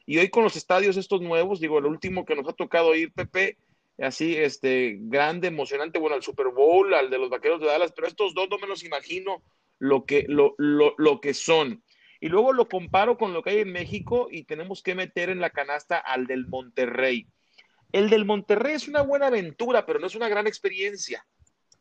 Y 0.05 0.19
hoy 0.19 0.29
con 0.29 0.45
los 0.45 0.57
estadios 0.57 0.97
estos 0.97 1.23
nuevos, 1.23 1.61
digo, 1.61 1.79
el 1.79 1.87
último 1.87 2.25
que 2.25 2.35
nos 2.35 2.49
ha 2.49 2.53
tocado 2.53 2.95
ir, 2.95 3.13
Pepe, 3.13 3.57
así, 3.99 4.37
este, 4.37 4.99
grande, 5.01 5.49
emocionante, 5.49 5.99
bueno, 5.99 6.17
al 6.17 6.23
Super 6.23 6.49
Bowl, 6.49 6.93
al 6.93 7.09
de 7.09 7.19
los 7.19 7.31
Vaqueros 7.31 7.61
de 7.61 7.67
Dallas, 7.67 7.93
pero 7.93 8.09
estos 8.09 8.35
dos 8.35 8.49
no 8.51 8.59
me 8.59 8.67
los 8.67 8.85
imagino 8.85 9.43
lo 9.79 10.05
que, 10.05 10.25
lo, 10.29 10.55
lo, 10.59 10.95
lo 10.99 11.21
que 11.21 11.35
son. 11.35 11.83
Y 12.21 12.29
luego 12.29 12.53
lo 12.53 12.69
comparo 12.69 13.17
con 13.17 13.33
lo 13.33 13.43
que 13.43 13.51
hay 13.51 13.59
en 13.61 13.73
México 13.73 14.29
y 14.31 14.45
tenemos 14.45 14.83
que 14.83 14.95
meter 14.95 15.31
en 15.31 15.41
la 15.41 15.51
canasta 15.51 15.99
al 15.99 16.27
del 16.27 16.47
Monterrey. 16.47 17.27
El 17.93 18.09
del 18.09 18.25
Monterrey 18.25 18.75
es 18.75 18.89
una 18.89 19.03
buena 19.03 19.27
aventura, 19.27 19.85
pero 19.85 19.99
no 19.99 20.07
es 20.07 20.15
una 20.15 20.29
gran 20.29 20.47
experiencia. 20.47 21.25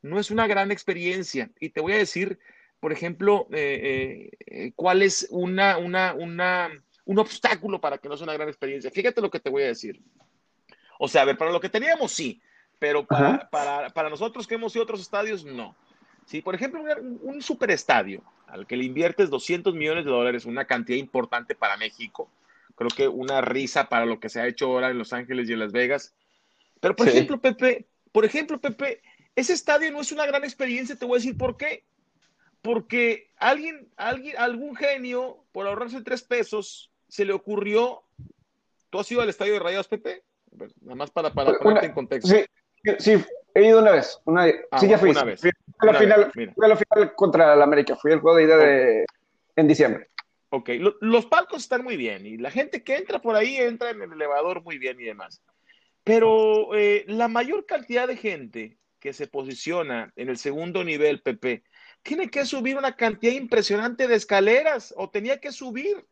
No 0.02 0.20
es 0.20 0.30
una 0.30 0.46
gran 0.46 0.72
experiencia. 0.72 1.50
Y 1.60 1.70
te 1.70 1.80
voy 1.80 1.94
a 1.94 1.98
decir, 1.98 2.38
por 2.80 2.92
ejemplo, 2.92 3.48
eh, 3.52 4.30
eh, 4.46 4.72
cuál 4.76 5.02
es 5.02 5.28
una, 5.30 5.78
una, 5.78 6.14
una, 6.14 6.70
un 7.06 7.20
obstáculo 7.20 7.80
para 7.80 7.98
que 7.98 8.10
no 8.10 8.18
sea 8.18 8.26
una 8.26 8.34
gran 8.34 8.50
experiencia. 8.50 8.92
Fíjate 8.92 9.22
lo 9.22 9.32
que 9.32 9.40
te 9.40 9.50
voy 9.50 9.64
a 9.64 9.68
decir. 9.68 10.02
O 11.00 11.08
sea, 11.08 11.22
a 11.22 11.26
ver, 11.26 11.38
para 11.38 11.52
lo 11.52 11.62
que 11.62 11.70
teníamos, 11.70 12.12
sí, 12.12 12.42
pero 12.78 13.06
para, 13.06 13.48
para, 13.50 14.10
nosotros 14.10 14.46
que 14.48 14.56
hemos 14.56 14.76
ido 14.76 14.84
a 14.84 14.86
otros 14.86 15.02
estadios, 15.02 15.46
no. 15.46 15.76
Sí, 16.26 16.42
por 16.42 16.56
ejemplo, 16.56 16.82
un, 16.82 17.20
un 17.22 17.42
superestadio 17.42 18.24
al 18.48 18.68
que 18.68 18.76
le 18.76 18.84
inviertes 18.84 19.30
200 19.30 19.74
millones 19.74 20.04
de 20.04 20.12
dólares, 20.12 20.46
una 20.46 20.66
cantidad 20.66 20.98
importante 20.98 21.56
para 21.56 21.78
México, 21.78 22.30
creo 22.76 22.90
que 22.90 23.08
una 23.08 23.42
risa 23.42 23.90
para 23.90 24.06
lo 24.06 24.20
que 24.20 24.30
se 24.30 24.40
ha 24.40 24.48
hecho 24.48 24.68
ahora 24.68 24.90
en 24.90 24.98
Los 24.98 25.14
Ángeles 25.14 25.50
y 25.50 25.54
en 25.54 25.60
Las 25.60 25.72
Vegas. 25.72 26.14
Pero, 26.80 26.96
por 26.96 27.08
ejemplo, 27.08 27.40
Pepe, 27.40 27.88
por 28.12 28.26
ejemplo, 28.26 28.60
Pepe, 28.60 29.02
ese 29.36 29.54
estadio 29.54 29.92
no 29.92 30.02
es 30.02 30.12
una 30.12 30.26
gran 30.26 30.44
experiencia, 30.44 30.96
te 30.96 31.06
voy 31.06 31.16
a 31.16 31.20
decir 31.20 31.38
por 31.38 31.58
qué. 31.58 31.86
Porque 32.62 33.30
alguien, 33.38 33.90
alguien, 33.96 34.36
algún 34.38 34.76
genio, 34.76 35.44
por 35.52 35.66
ahorrarse 35.66 36.02
tres 36.04 36.22
pesos, 36.22 36.92
se 37.08 37.26
le 37.26 37.34
ocurrió. 37.34 38.04
¿Tú 38.90 39.00
has 39.00 39.12
ido 39.12 39.22
al 39.22 39.30
estadio 39.30 39.54
de 39.54 39.60
Rayados, 39.60 39.88
Pepe? 39.88 40.24
Nada 40.82 40.96
más 40.96 41.12
para, 41.12 41.34
para 41.34 41.58
ponerte 41.58 41.88
en 41.88 41.94
contexto. 41.94 42.30
Sí, 42.30 42.46
sí, 43.00 43.24
he 43.56 43.68
ido 43.68 43.80
una 43.80 43.92
vez. 43.92 44.20
Una, 44.26 44.46
ah, 44.70 44.80
sí, 44.80 44.88
ya 44.88 44.98
fui. 44.98 45.10
Una 45.10 45.24
vez. 45.24 45.42
Fui, 45.42 45.50
a 45.80 45.86
la, 45.86 46.00
final, 46.00 46.32
fui 46.32 46.66
a 46.66 46.68
la 46.68 46.76
final 46.76 47.16
contra 47.16 47.54
el 47.54 47.62
América. 47.62 47.96
Fui 47.96 48.12
al 48.12 48.20
juego 48.20 48.38
de 48.38 48.44
ida 48.44 48.58
de, 48.58 49.06
en 49.56 49.68
diciembre. 49.68 50.10
Ok, 50.54 50.70
los 51.00 51.26
palcos 51.28 51.64
están 51.64 51.82
muy 51.82 51.96
bien 51.96 52.26
y 52.26 52.36
la 52.36 52.52
gente 52.52 52.84
que 52.84 52.98
entra 52.98 53.22
por 53.22 53.38
ahí 53.38 53.56
entra 53.56 53.90
en 53.90 54.02
el 54.02 54.12
elevador 54.12 54.62
muy 54.64 54.78
bien 54.78 55.00
y 55.00 55.06
demás. 55.06 55.42
Pero 56.04 56.76
eh, 56.76 57.06
la 57.08 57.30
mayor 57.30 57.66
cantidad 57.66 58.06
de 58.06 58.18
gente 58.18 58.78
que 59.00 59.14
se 59.14 59.28
posiciona 59.28 60.12
en 60.18 60.28
el 60.28 60.38
segundo 60.38 60.84
nivel, 60.84 61.22
PP, 61.22 61.64
tiene 62.04 62.30
que 62.30 62.46
subir 62.46 62.78
una 62.78 62.98
cantidad 62.98 63.32
impresionante 63.32 64.10
de 64.10 64.16
escaleras 64.16 64.94
o 64.98 65.10
tenía 65.10 65.40
que 65.40 65.54
subir, 65.54 66.06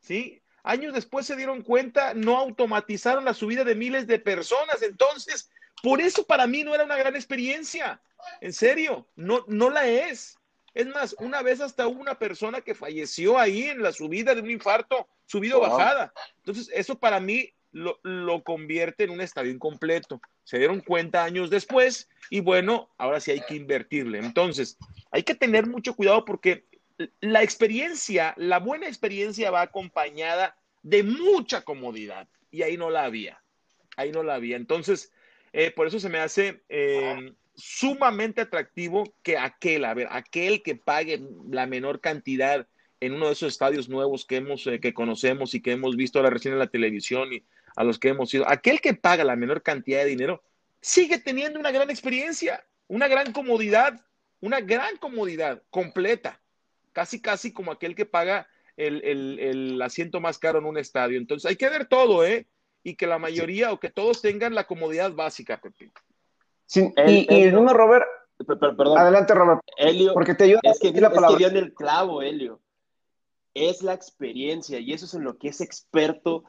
¿sí? 0.00 0.42
Años 0.62 0.92
después 0.92 1.26
se 1.26 1.36
dieron 1.36 1.62
cuenta, 1.62 2.12
no 2.12 2.36
automatizaron 2.36 3.24
la 3.24 3.32
subida 3.32 3.64
de 3.64 3.74
miles 3.74 4.06
de 4.06 4.18
personas. 4.18 4.82
Entonces, 4.82 5.50
por 5.82 6.02
eso 6.02 6.26
para 6.26 6.46
mí 6.46 6.64
no 6.64 6.74
era 6.74 6.84
una 6.84 6.98
gran 6.98 7.16
experiencia. 7.16 8.02
En 8.42 8.52
serio, 8.52 9.08
no, 9.16 9.44
no 9.48 9.70
la 9.70 9.88
es. 9.88 10.38
Es 10.74 10.86
más, 10.86 11.16
una 11.18 11.42
vez 11.42 11.60
hasta 11.60 11.86
hubo 11.86 12.00
una 12.00 12.18
persona 12.18 12.60
que 12.60 12.74
falleció 12.74 13.38
ahí 13.38 13.64
en 13.64 13.82
la 13.82 13.92
subida 13.92 14.34
de 14.34 14.40
un 14.40 14.50
infarto, 14.50 15.08
subido 15.26 15.58
o 15.58 15.62
bajada. 15.62 16.12
Entonces, 16.38 16.70
eso 16.72 16.98
para 16.98 17.18
mí 17.18 17.52
lo, 17.72 17.98
lo, 18.02 18.42
convierte 18.42 19.04
en 19.04 19.10
un 19.10 19.20
estadio 19.20 19.50
incompleto. 19.50 20.20
Se 20.44 20.58
dieron 20.58 20.80
cuenta 20.80 21.24
años 21.24 21.50
después 21.50 22.08
y 22.30 22.40
bueno, 22.40 22.90
ahora 22.98 23.20
sí 23.20 23.32
hay 23.32 23.40
que 23.40 23.54
invertirle. 23.54 24.18
Entonces, 24.18 24.78
hay 25.10 25.22
que 25.22 25.34
tener 25.34 25.66
mucho 25.66 25.94
cuidado 25.94 26.24
porque 26.24 26.64
la 27.20 27.42
experiencia, 27.42 28.34
la 28.36 28.58
buena 28.58 28.86
experiencia 28.86 29.50
va 29.50 29.62
acompañada 29.62 30.56
de 30.82 31.02
mucha 31.02 31.62
comodidad 31.62 32.28
y 32.50 32.62
ahí 32.62 32.76
no 32.76 32.90
la 32.90 33.04
había, 33.04 33.42
ahí 33.96 34.12
no 34.12 34.22
la 34.22 34.34
había. 34.34 34.56
Entonces, 34.56 35.12
eh, 35.52 35.70
por 35.70 35.86
eso 35.86 35.98
se 35.98 36.08
me 36.08 36.18
hace 36.18 36.62
eh, 36.68 37.34
sumamente 37.62 38.40
atractivo 38.40 39.14
que 39.22 39.38
aquel, 39.38 39.84
a 39.84 39.94
ver, 39.94 40.08
aquel 40.10 40.62
que 40.62 40.76
pague 40.76 41.22
la 41.50 41.66
menor 41.66 42.00
cantidad 42.00 42.66
en 43.00 43.14
uno 43.14 43.26
de 43.26 43.32
esos 43.32 43.52
estadios 43.52 43.88
nuevos 43.88 44.26
que 44.26 44.36
hemos, 44.36 44.66
eh, 44.66 44.80
que 44.80 44.92
conocemos 44.92 45.54
y 45.54 45.62
que 45.62 45.72
hemos 45.72 45.96
visto 45.96 46.22
la 46.22 46.30
recién 46.30 46.52
en 46.54 46.58
la 46.58 46.66
televisión 46.66 47.32
y 47.32 47.44
a 47.76 47.84
los 47.84 47.98
que 47.98 48.08
hemos 48.08 48.32
ido, 48.34 48.48
aquel 48.48 48.80
que 48.80 48.94
paga 48.94 49.24
la 49.24 49.36
menor 49.36 49.62
cantidad 49.62 50.00
de 50.00 50.06
dinero 50.06 50.42
sigue 50.80 51.18
teniendo 51.18 51.58
una 51.58 51.70
gran 51.70 51.90
experiencia, 51.90 52.64
una 52.88 53.08
gran 53.08 53.32
comodidad, 53.32 54.04
una 54.40 54.60
gran 54.60 54.96
comodidad 54.96 55.62
completa 55.70 56.40
casi, 56.92 57.20
casi 57.20 57.52
como 57.52 57.72
aquel 57.72 57.94
que 57.94 58.06
paga 58.06 58.48
el, 58.76 59.80
asiento 59.82 60.20
más 60.20 60.38
caro 60.38 60.58
en 60.58 60.64
un 60.66 60.78
estadio. 60.78 61.18
Entonces 61.18 61.48
hay 61.48 61.56
que 61.56 61.68
ver 61.68 61.86
todo, 61.86 62.24
¿eh? 62.24 62.46
Y 62.82 62.94
que 62.94 63.06
la 63.06 63.18
mayoría 63.18 63.72
o 63.72 63.80
que 63.80 63.90
todos 63.90 64.22
tengan 64.22 64.54
la 64.54 64.66
comodidad 64.66 65.12
básica, 65.12 65.60
Y, 66.74 67.26
el 67.28 67.54
número, 67.54 67.76
Robert. 67.76 68.06
Perdón. 68.46 68.98
Adelante, 68.98 69.34
Robert. 69.34 69.60
Helio. 69.76 70.14
Porque 70.14 70.34
te 70.34 70.44
ayuda. 70.44 70.60
Es 70.62 70.78
que, 70.78 70.92
la 70.92 71.08
es 71.08 71.36
que 71.36 71.58
el 71.58 71.74
clavo, 71.74 72.22
Helio. 72.22 72.60
Es 73.54 73.82
la 73.82 73.94
experiencia 73.94 74.78
y 74.78 74.92
eso 74.92 75.04
es 75.06 75.14
en 75.14 75.24
lo 75.24 75.36
que 75.36 75.48
es 75.48 75.60
experto 75.60 76.44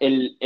el, 0.00 0.36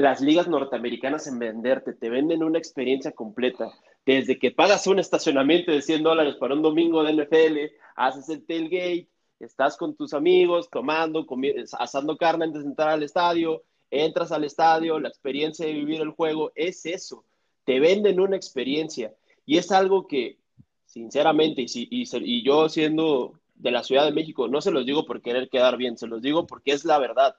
las 0.00 0.20
ligas 0.20 0.48
norteamericanas 0.48 1.26
en 1.26 1.38
venderte. 1.38 1.94
Te 1.94 2.10
venden 2.10 2.42
una 2.42 2.58
experiencia 2.58 3.12
completa 3.12 3.72
desde 4.06 4.38
que 4.38 4.52
pagas 4.52 4.86
un 4.86 5.00
estacionamiento 5.00 5.72
de 5.72 5.82
100 5.82 6.04
dólares 6.04 6.36
para 6.36 6.54
un 6.54 6.62
domingo 6.62 7.02
de 7.02 7.12
NFL, 7.12 7.74
haces 7.96 8.28
el 8.28 8.46
tailgate, 8.46 9.08
estás 9.40 9.76
con 9.76 9.96
tus 9.96 10.14
amigos 10.14 10.70
tomando, 10.70 11.26
asando 11.72 12.16
carne 12.16 12.44
antes 12.44 12.62
de 12.62 12.68
entrar 12.68 12.90
al 12.90 13.02
estadio, 13.02 13.64
entras 13.90 14.30
al 14.30 14.44
estadio, 14.44 15.00
la 15.00 15.08
experiencia 15.08 15.66
de 15.66 15.72
vivir 15.72 16.00
el 16.00 16.10
juego, 16.10 16.52
es 16.54 16.86
eso. 16.86 17.24
Te 17.66 17.78
venden 17.80 18.18
una 18.20 18.36
experiencia 18.36 19.14
y 19.44 19.58
es 19.58 19.70
algo 19.70 20.06
que, 20.06 20.38
sinceramente, 20.86 21.62
y, 21.62 21.88
y, 21.90 22.08
y 22.10 22.42
yo 22.42 22.70
siendo 22.70 23.38
de 23.56 23.70
la 23.70 23.82
Ciudad 23.82 24.04
de 24.04 24.12
México, 24.12 24.48
no 24.48 24.60
se 24.60 24.70
los 24.70 24.86
digo 24.86 25.04
por 25.04 25.20
querer 25.20 25.48
quedar 25.48 25.76
bien, 25.76 25.98
se 25.98 26.06
los 26.06 26.22
digo 26.22 26.46
porque 26.46 26.72
es 26.72 26.84
la 26.84 26.98
verdad. 26.98 27.36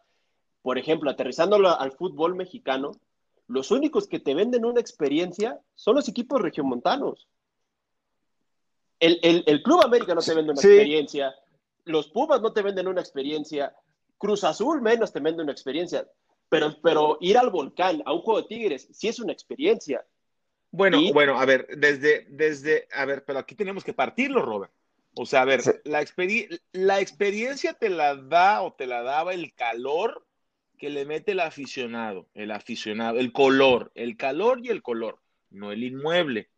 Por 0.61 0.77
ejemplo, 0.77 1.09
aterrizándolo 1.09 1.69
al 1.69 1.91
fútbol 1.91 2.35
mexicano, 2.35 2.91
los 3.47 3.71
únicos 3.71 4.07
que 4.07 4.19
te 4.19 4.35
venden 4.35 4.65
una 4.65 4.81
experiencia 4.81 5.59
son 5.75 5.95
los 5.95 6.09
equipos 6.09 6.41
regiomontanos. 6.41 7.27
El, 8.99 9.19
el, 9.21 9.63
Club 9.63 9.81
América 9.83 10.15
no 10.15 10.21
te 10.21 10.33
vende 10.33 10.51
una 10.51 10.59
experiencia, 10.59 11.33
los 11.85 12.09
Pumas 12.09 12.41
no 12.41 12.51
te 12.51 12.63
venden 12.63 12.87
una 12.87 12.99
experiencia, 12.99 13.73
Cruz 14.17 14.43
Azul 14.43 14.81
menos 14.81 15.13
te 15.13 15.19
vende 15.19 15.43
una 15.43 15.51
experiencia, 15.51 16.07
pero, 16.49 16.75
pero 16.81 17.17
ir 17.21 17.37
al 17.37 17.51
volcán, 17.51 18.01
a 18.05 18.13
un 18.13 18.21
juego 18.21 18.41
de 18.41 18.47
Tigres, 18.47 18.87
sí 18.91 19.07
es 19.07 19.19
una 19.19 19.33
experiencia. 19.33 20.03
Bueno, 20.71 21.01
bueno, 21.13 21.39
a 21.39 21.45
ver, 21.45 21.67
desde, 21.77 22.25
desde, 22.29 22.87
a 22.93 23.05
ver, 23.05 23.23
pero 23.25 23.39
aquí 23.39 23.55
tenemos 23.55 23.83
que 23.83 23.93
partirlo, 23.93 24.41
Robert. 24.41 24.71
O 25.15 25.25
sea, 25.25 25.41
a 25.41 25.45
ver, 25.45 25.61
la, 25.85 26.05
la 26.73 26.99
experiencia 26.99 27.73
te 27.73 27.89
la 27.89 28.15
da 28.15 28.61
o 28.61 28.73
te 28.73 28.85
la 28.85 29.01
daba 29.01 29.33
el 29.33 29.53
calor 29.55 30.27
que 30.77 30.89
le 30.89 31.05
mete 31.05 31.31
el 31.31 31.39
aficionado, 31.39 32.27
el 32.35 32.51
aficionado, 32.51 33.19
el 33.19 33.31
color, 33.31 33.91
el 33.95 34.15
calor 34.15 34.59
y 34.63 34.69
el 34.69 34.83
color, 34.83 35.19
no 35.49 35.71
el 35.71 35.83
inmueble. 35.83 36.49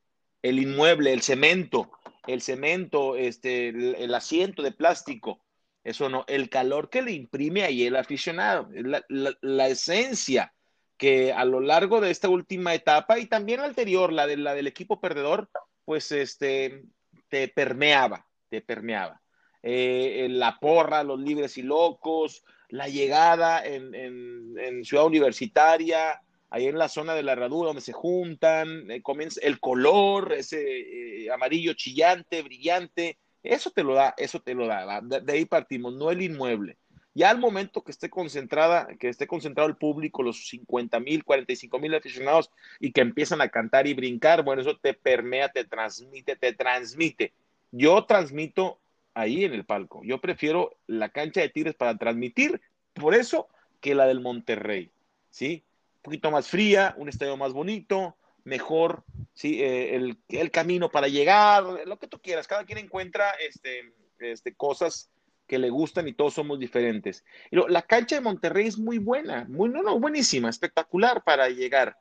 El 0.42 0.60
inmueble, 0.60 1.12
el 1.12 1.22
cemento, 1.22 1.92
el 2.26 2.42
cemento, 2.42 3.16
este, 3.16 3.70
el, 3.70 4.14
asiento 4.14 4.62
de 4.62 4.72
plástico, 4.72 5.42
eso 5.84 6.08
no, 6.08 6.24
el 6.28 6.50
calor 6.50 6.90
que 6.90 7.02
le 7.02 7.12
imprime 7.12 7.64
ahí 7.64 7.86
el 7.86 7.98
aficionado, 7.98 8.70
la, 8.72 9.04
la, 9.42 9.68
esencia 9.68 10.54
que 11.00 11.32
a 11.32 11.46
lo 11.46 11.62
largo 11.62 12.02
de 12.02 12.12
esta 12.12 12.28
última 12.28 12.76
etapa 12.76 13.18
y 13.18 13.26
también 13.26 13.62
anterior, 13.62 14.12
la, 14.12 14.28
de, 14.28 14.36
la 14.36 14.54
del 14.54 14.68
equipo 14.68 15.00
perdedor, 15.00 15.50
pues 15.86 16.12
este, 16.12 16.84
te 17.30 17.48
permeaba, 17.48 18.28
te 18.50 18.62
permeaba. 18.62 19.22
Eh, 19.64 20.28
la 20.30 20.60
porra, 20.60 21.04
los 21.04 21.18
libres 21.18 21.58
y 21.58 21.62
locos, 21.62 22.44
la 22.68 22.90
llegada 22.90 23.66
en, 23.66 23.96
en, 23.96 24.84
Ciudad 24.84 25.06
Universitaria, 25.06 26.22
ahí 26.50 26.68
en 26.68 26.78
la 26.78 26.90
zona 26.90 27.14
de 27.14 27.24
la 27.24 27.32
herradura 27.32 27.68
donde 27.68 27.82
se 27.82 27.94
juntan, 27.94 28.92
eh, 28.92 29.02
comienza 29.02 29.40
el 29.42 29.60
color, 29.62 30.34
ese 30.34 31.24
eh, 31.24 31.32
amarillo 31.32 31.74
chillante, 31.74 32.42
brillante, 32.42 33.18
eso 33.42 33.72
te 33.72 33.84
lo 33.84 33.94
da, 33.94 34.14
eso 34.18 34.42
te 34.42 34.54
lo 34.54 34.68
da, 34.68 35.00
de, 35.02 35.32
ahí 35.32 35.46
partimos, 35.46 35.94
no 35.94 36.12
el 36.12 36.22
inmueble. 36.22 36.78
Ya 37.20 37.32
al 37.32 37.38
momento 37.38 37.84
que 37.84 37.92
esté 37.92 38.10
concentrada, 38.10 38.88
que 38.98 39.10
esté 39.10 39.28
concentrado 39.28 39.68
el 39.68 39.76
público, 39.76 40.24
los 40.24 40.48
50 40.48 41.02
mil, 41.02 41.26
45 41.26 41.78
mil 41.78 41.94
aficionados 41.94 42.50
y 42.80 42.94
que 42.94 43.02
empiezan 43.02 43.42
a 43.42 43.50
cantar 43.50 43.88
y 43.88 43.94
brincar, 43.94 44.42
bueno, 44.42 44.62
eso 44.62 44.78
te 44.78 44.94
permea, 44.94 45.50
te 45.50 45.66
transmite, 45.66 46.38
te 46.38 46.54
transmite. 46.54 47.34
Yo 47.72 48.06
transmito 48.06 48.80
ahí 49.14 49.44
en 49.44 49.54
el 49.54 49.66
palco. 49.66 50.02
Yo 50.06 50.22
prefiero 50.22 50.78
la 50.88 51.10
cancha 51.10 51.42
de 51.42 51.50
Tigres 51.50 51.76
para 51.76 51.98
transmitir, 51.98 52.62
por 52.94 53.14
eso, 53.14 53.50
que 53.82 53.96
la 53.96 54.06
del 54.08 54.22
Monterrey, 54.22 54.90
¿sí? 55.30 55.66
Un 55.98 56.04
poquito 56.04 56.32
más 56.32 56.48
fría, 56.48 56.96
un 56.96 57.10
estadio 57.10 57.36
más 57.36 57.52
bonito, 57.52 58.16
mejor, 58.46 59.04
¿sí? 59.34 59.62
Eh, 59.62 59.94
el, 60.30 60.52
camino 60.52 60.90
para 60.90 61.10
llegar, 61.10 61.66
lo 61.86 62.00
que 62.00 62.08
tú 62.08 62.22
quieras. 62.22 62.48
Cada 62.48 62.64
quien 62.64 62.78
encuentra 62.78 63.32
este, 63.32 63.92
este, 64.20 64.56
cosas 64.56 65.10
que 65.50 65.60
le 65.60 65.70
gustan 65.70 66.08
y 66.08 66.14
todos 66.14 66.36
somos 66.36 66.60
diferentes. 66.60 67.26
La 67.52 67.82
cancha 67.82 68.16
de 68.16 68.22
Monterrey 68.22 68.68
es 68.68 68.78
muy 68.78 69.00
buena, 69.00 69.46
muy, 69.50 69.68
no, 69.68 69.84
no, 69.84 70.00
buenísima, 70.00 70.50
espectacular 70.50 71.24
para 71.26 71.50
llegar. 71.50 71.98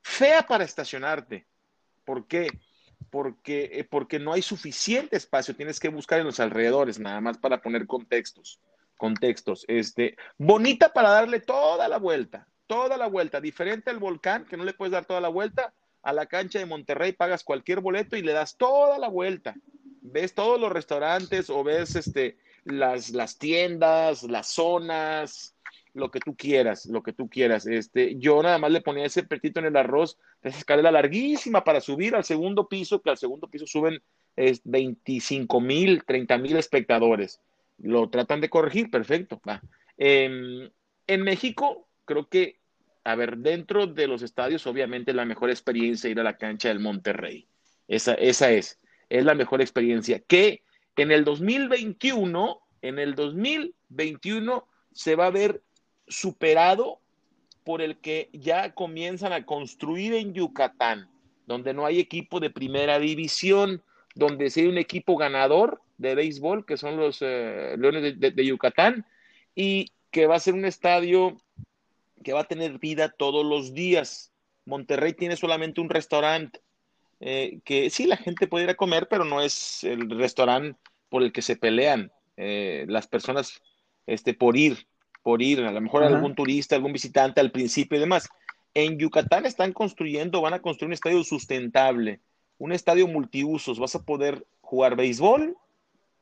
Fea 0.00 0.42
para 0.46 0.64
estacionarte. 0.64 1.46
¿Por 2.04 2.26
qué? 2.26 2.48
porque, 3.10 3.70
eh, 3.72 3.84
porque 3.84 4.18
no 4.18 4.32
hay 4.32 4.42
suficiente 4.42 5.16
espacio, 5.16 5.56
tienes 5.56 5.80
que 5.80 5.88
buscar 5.88 6.20
en 6.20 6.26
los 6.26 6.40
alrededores, 6.40 6.98
nada 6.98 7.20
más 7.20 7.38
para 7.38 7.60
poner 7.60 7.86
contextos, 7.86 8.60
contextos. 8.96 9.64
Este, 9.68 10.16
bonita 10.38 10.92
para 10.92 11.10
darle 11.10 11.40
toda 11.40 11.88
la 11.88 11.98
vuelta, 11.98 12.46
toda 12.66 12.96
la 12.96 13.06
vuelta, 13.06 13.40
diferente 13.40 13.90
al 13.90 13.98
volcán, 13.98 14.44
que 14.44 14.56
no 14.56 14.64
le 14.64 14.74
puedes 14.74 14.92
dar 14.92 15.04
toda 15.04 15.20
la 15.20 15.28
vuelta, 15.28 15.72
a 16.02 16.12
la 16.12 16.26
cancha 16.26 16.58
de 16.58 16.66
Monterrey 16.66 17.12
pagas 17.12 17.42
cualquier 17.42 17.80
boleto 17.80 18.16
y 18.16 18.22
le 18.22 18.32
das 18.32 18.56
toda 18.56 18.98
la 18.98 19.08
vuelta. 19.08 19.54
Ves 20.02 20.34
todos 20.34 20.60
los 20.60 20.70
restaurantes 20.70 21.50
o 21.50 21.64
ves 21.64 21.96
este, 21.96 22.38
las, 22.66 23.10
las 23.10 23.38
tiendas, 23.38 24.22
las 24.24 24.48
zonas, 24.48 25.56
lo 25.94 26.10
que 26.10 26.20
tú 26.20 26.36
quieras, 26.36 26.86
lo 26.86 27.02
que 27.02 27.12
tú 27.12 27.28
quieras. 27.28 27.66
Este, 27.66 28.16
yo 28.18 28.42
nada 28.42 28.58
más 28.58 28.70
le 28.70 28.82
ponía 28.82 29.06
ese 29.06 29.22
petito 29.22 29.60
en 29.60 29.66
el 29.66 29.76
arroz, 29.76 30.18
esa 30.42 30.58
escalera 30.58 30.90
larguísima 30.90 31.64
para 31.64 31.80
subir 31.80 32.14
al 32.14 32.24
segundo 32.24 32.68
piso, 32.68 33.00
que 33.00 33.10
al 33.10 33.16
segundo 33.16 33.48
piso 33.48 33.66
suben 33.66 34.02
es, 34.36 34.60
25 34.64 35.60
mil, 35.60 36.04
30 36.04 36.38
mil 36.38 36.56
espectadores. 36.56 37.40
Lo 37.78 38.10
tratan 38.10 38.40
de 38.40 38.50
corregir, 38.50 38.90
perfecto. 38.90 39.40
Va. 39.48 39.62
en 39.96 41.22
México, 41.22 41.88
creo 42.04 42.28
que, 42.28 42.58
a 43.04 43.14
ver, 43.14 43.38
dentro 43.38 43.86
de 43.86 44.06
los 44.06 44.22
estadios, 44.22 44.66
obviamente 44.66 45.14
la 45.14 45.24
mejor 45.24 45.50
experiencia 45.50 46.10
ir 46.10 46.20
a 46.20 46.24
la 46.24 46.36
cancha 46.36 46.68
del 46.68 46.80
Monterrey. 46.80 47.48
Esa, 47.88 48.14
esa 48.14 48.50
es, 48.50 48.80
es 49.08 49.24
la 49.24 49.34
mejor 49.34 49.60
experiencia. 49.60 50.18
Que 50.20 50.62
en 50.96 51.12
el 51.12 51.24
2021, 51.24 52.60
en 52.82 52.98
el 52.98 53.14
2021 53.14 54.66
se 54.92 55.14
va 55.14 55.26
a 55.26 55.30
ver 55.30 55.62
superado 56.08 57.00
por 57.64 57.82
el 57.82 57.98
que 57.98 58.30
ya 58.32 58.72
comienzan 58.74 59.32
a 59.32 59.44
construir 59.44 60.14
en 60.14 60.32
Yucatán, 60.32 61.10
donde 61.46 61.74
no 61.74 61.84
hay 61.84 61.98
equipo 61.98 62.40
de 62.40 62.50
primera 62.50 62.98
división, 62.98 63.82
donde 64.14 64.50
sí 64.50 64.60
hay 64.60 64.66
un 64.68 64.78
equipo 64.78 65.16
ganador 65.16 65.82
de 65.98 66.14
béisbol, 66.14 66.64
que 66.64 66.76
son 66.76 66.96
los 66.96 67.18
eh, 67.20 67.74
Leones 67.76 68.18
de, 68.18 68.46
Yucatán, 68.46 69.04
y 69.54 69.92
que 70.10 70.26
va 70.26 70.36
a 70.36 70.40
ser 70.40 70.54
un 70.54 70.64
estadio 70.64 71.36
que 72.22 72.32
va 72.32 72.40
a 72.40 72.48
tener 72.48 72.78
vida 72.78 73.10
todos 73.10 73.44
los 73.44 73.74
días. 73.74 74.32
Monterrey 74.64 75.12
tiene 75.12 75.36
solamente 75.36 75.80
un 75.80 75.90
restaurante 75.90 76.60
eh, 77.20 77.60
que 77.64 77.90
sí, 77.90 78.06
la 78.06 78.16
gente 78.16 78.46
puede 78.46 78.64
ir 78.64 78.70
a 78.70 78.74
comer, 78.74 79.08
pero 79.08 79.24
no 79.24 79.40
es 79.40 79.84
el 79.84 80.10
restaurante 80.10 80.78
por 81.08 81.22
el 81.22 81.32
que 81.32 81.42
se 81.42 81.56
pelean 81.56 82.12
eh, 82.36 82.84
las 82.88 83.06
personas 83.06 83.62
este, 84.06 84.34
por 84.34 84.56
ir 84.56 84.86
por 85.26 85.42
ir, 85.42 85.60
a 85.64 85.72
lo 85.72 85.80
mejor 85.80 86.04
algún 86.04 86.36
turista, 86.36 86.76
algún 86.76 86.92
visitante 86.92 87.40
al 87.40 87.50
principio 87.50 87.96
y 87.96 88.00
demás. 88.00 88.28
En 88.74 88.96
Yucatán 88.96 89.44
están 89.44 89.72
construyendo, 89.72 90.40
van 90.40 90.54
a 90.54 90.62
construir 90.62 90.86
un 90.86 90.92
estadio 90.92 91.24
sustentable, 91.24 92.20
un 92.58 92.70
estadio 92.70 93.08
multiusos. 93.08 93.80
Vas 93.80 93.96
a 93.96 94.04
poder 94.04 94.46
jugar 94.60 94.94
béisbol 94.94 95.56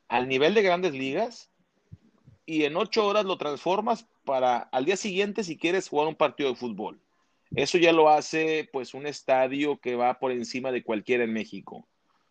al 0.09 0.27
nivel 0.27 0.55
de 0.55 0.63
grandes 0.63 0.95
ligas 0.95 1.51
y 2.47 2.65
en 2.65 2.79
ocho 2.79 3.07
horas 3.07 3.27
lo 3.27 3.37
transformas 3.37 4.07
para 4.25 4.57
al 4.57 4.87
día 4.87 4.97
siguiente 4.97 5.45
si 5.45 5.59
quieres 5.59 5.91
jugar 5.91 6.09
un 6.09 6.15
partido 6.15 6.49
de 6.49 6.57
fútbol. 6.57 6.99
Eso 7.57 7.79
ya 7.79 7.93
lo 7.93 8.09
hace 8.09 8.69
pues 8.73 8.95
un 8.95 9.07
estadio 9.07 9.79
que 9.79 9.95
va 9.95 10.19
por 10.19 10.33
encima 10.33 10.73
de 10.73 10.83
cualquiera 10.83 11.25
en 11.25 11.33
México. 11.33 11.87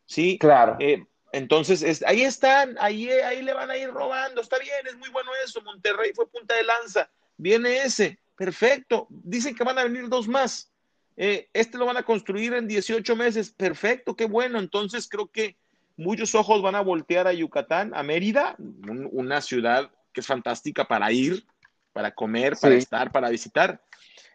Sí, 0.05 0.37
claro. 0.37 0.75
Eh, 0.79 1.05
entonces, 1.33 2.03
ahí 2.05 2.21
están, 2.21 2.75
ahí, 2.79 3.09
ahí 3.09 3.41
le 3.41 3.53
van 3.53 3.71
a 3.71 3.77
ir 3.77 3.89
robando, 3.89 4.39
está 4.39 4.59
bien, 4.59 4.85
es 4.85 4.95
muy 4.97 5.09
bueno 5.09 5.31
eso, 5.43 5.63
Monterrey 5.63 6.11
fue 6.13 6.27
punta 6.27 6.55
de 6.55 6.63
lanza, 6.63 7.09
viene 7.37 7.77
ese, 7.77 8.19
perfecto, 8.37 9.07
dicen 9.09 9.55
que 9.55 9.63
van 9.63 9.79
a 9.79 9.83
venir 9.83 10.09
dos 10.09 10.27
más, 10.27 10.71
eh, 11.17 11.49
este 11.53 11.79
lo 11.79 11.87
van 11.87 11.97
a 11.97 12.03
construir 12.03 12.53
en 12.53 12.67
18 12.67 13.15
meses, 13.15 13.49
perfecto, 13.49 14.15
qué 14.15 14.25
bueno, 14.25 14.59
entonces 14.59 15.09
creo 15.09 15.25
que 15.25 15.57
muchos 15.97 16.35
ojos 16.35 16.61
van 16.61 16.75
a 16.75 16.81
voltear 16.81 17.25
a 17.25 17.33
Yucatán, 17.33 17.93
a 17.95 18.03
Mérida, 18.03 18.55
una 18.59 19.41
ciudad 19.41 19.89
que 20.13 20.21
es 20.21 20.27
fantástica 20.27 20.85
para 20.85 21.11
ir, 21.11 21.47
para 21.93 22.13
comer, 22.13 22.55
para 22.61 22.75
estar, 22.75 23.11
para 23.11 23.29
visitar, 23.29 23.81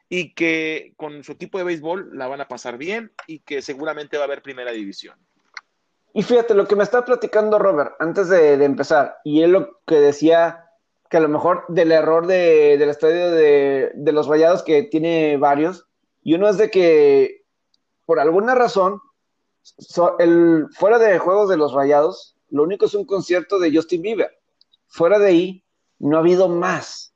y 0.09 0.35
que 0.35 0.95
con 0.97 1.23
su 1.23 1.33
equipo 1.33 1.59
de 1.59 1.65
béisbol 1.65 2.17
la 2.17 2.29
van 2.29 2.41
a 2.41 2.49
pasar 2.49 2.79
bien 2.79 3.13
y 3.27 3.41
que 3.41 3.63
seguramente 3.63 4.17
va 4.17 4.25
a 4.25 4.27
haber 4.27 4.43
primera 4.43 4.73
división. 4.73 5.19
Y 6.15 6.23
fíjate, 6.23 6.55
lo 6.55 6.67
que 6.67 6.77
me 6.77 6.85
está 6.85 7.05
platicando 7.05 7.59
Robert 7.59 7.95
antes 7.99 8.29
de, 8.29 8.55
empezar, 8.65 9.19
y 9.25 9.43
él 9.43 9.53
lo 9.53 9.81
que 9.87 9.97
decía 9.97 10.65
que 11.11 11.19
a 11.19 11.21
lo 11.21 11.29
mejor 11.29 11.65
del 11.69 11.93
error 11.93 12.27
del 12.27 12.89
estadio 12.89 13.31
de, 13.31 13.93
los 14.13 14.27
Rayados, 14.27 14.63
que 14.63 14.83
tiene 14.85 15.37
varios, 15.37 15.87
y 16.23 16.35
uno 16.35 16.49
es 16.49 16.57
de 16.57 16.71
que 16.71 17.45
por 18.05 18.21
alguna 18.21 18.55
razón, 18.55 19.03
el, 20.19 20.67
fuera 20.73 20.99
de 20.99 21.19
juegos 21.19 21.51
de 21.51 21.59
los 21.59 21.75
Rayados, 21.75 22.37
lo 22.49 22.63
único 22.63 22.87
es 22.87 22.95
un 22.95 23.05
concierto 23.05 23.59
de 23.59 23.75
Justin 23.75 24.01
Bieber. 24.01 24.39
Fuera 24.87 25.19
de 25.19 25.27
ahí, 25.27 25.65
no 25.99 26.17
ha 26.17 26.21
habido 26.21 26.49
más. 26.49 27.15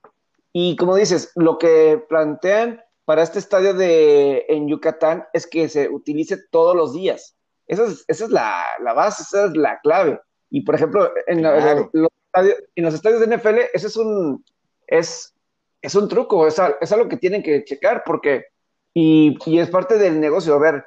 Y 0.52 0.76
como 0.76 0.96
dices, 0.96 1.32
lo 1.34 1.58
que 1.58 2.02
plantean 2.08 2.82
para 3.04 3.22
este 3.22 3.38
estadio 3.38 3.74
de, 3.74 4.44
en 4.48 4.68
Yucatán 4.68 5.26
es 5.32 5.46
que 5.46 5.68
se 5.68 5.88
utilice 5.88 6.36
todos 6.50 6.76
los 6.76 6.92
días. 6.92 7.36
Esa 7.66 7.84
es, 7.84 8.04
esa 8.06 8.24
es 8.24 8.30
la, 8.30 8.66
la, 8.80 8.92
base, 8.92 9.22
esa 9.22 9.46
es 9.46 9.56
la 9.56 9.80
clave. 9.80 10.20
Y 10.50 10.62
por 10.62 10.74
ejemplo, 10.74 11.10
en, 11.26 11.42
los, 11.42 12.12
estadios, 12.24 13.20
de 13.20 13.36
NFL, 13.36 13.58
ese 13.72 13.86
es 13.86 13.96
un, 13.96 14.44
es, 14.86 15.34
es 15.80 15.94
un 15.94 16.08
truco, 16.08 16.46
es, 16.46 16.60
es, 16.80 16.92
algo 16.92 17.08
que 17.08 17.16
tienen 17.16 17.42
que 17.42 17.64
checar, 17.64 18.02
porque, 18.04 18.46
y, 18.92 19.36
y 19.46 19.58
es 19.58 19.70
parte 19.70 19.96
del 19.96 20.20
negocio. 20.20 20.54
A 20.54 20.58
ver, 20.58 20.84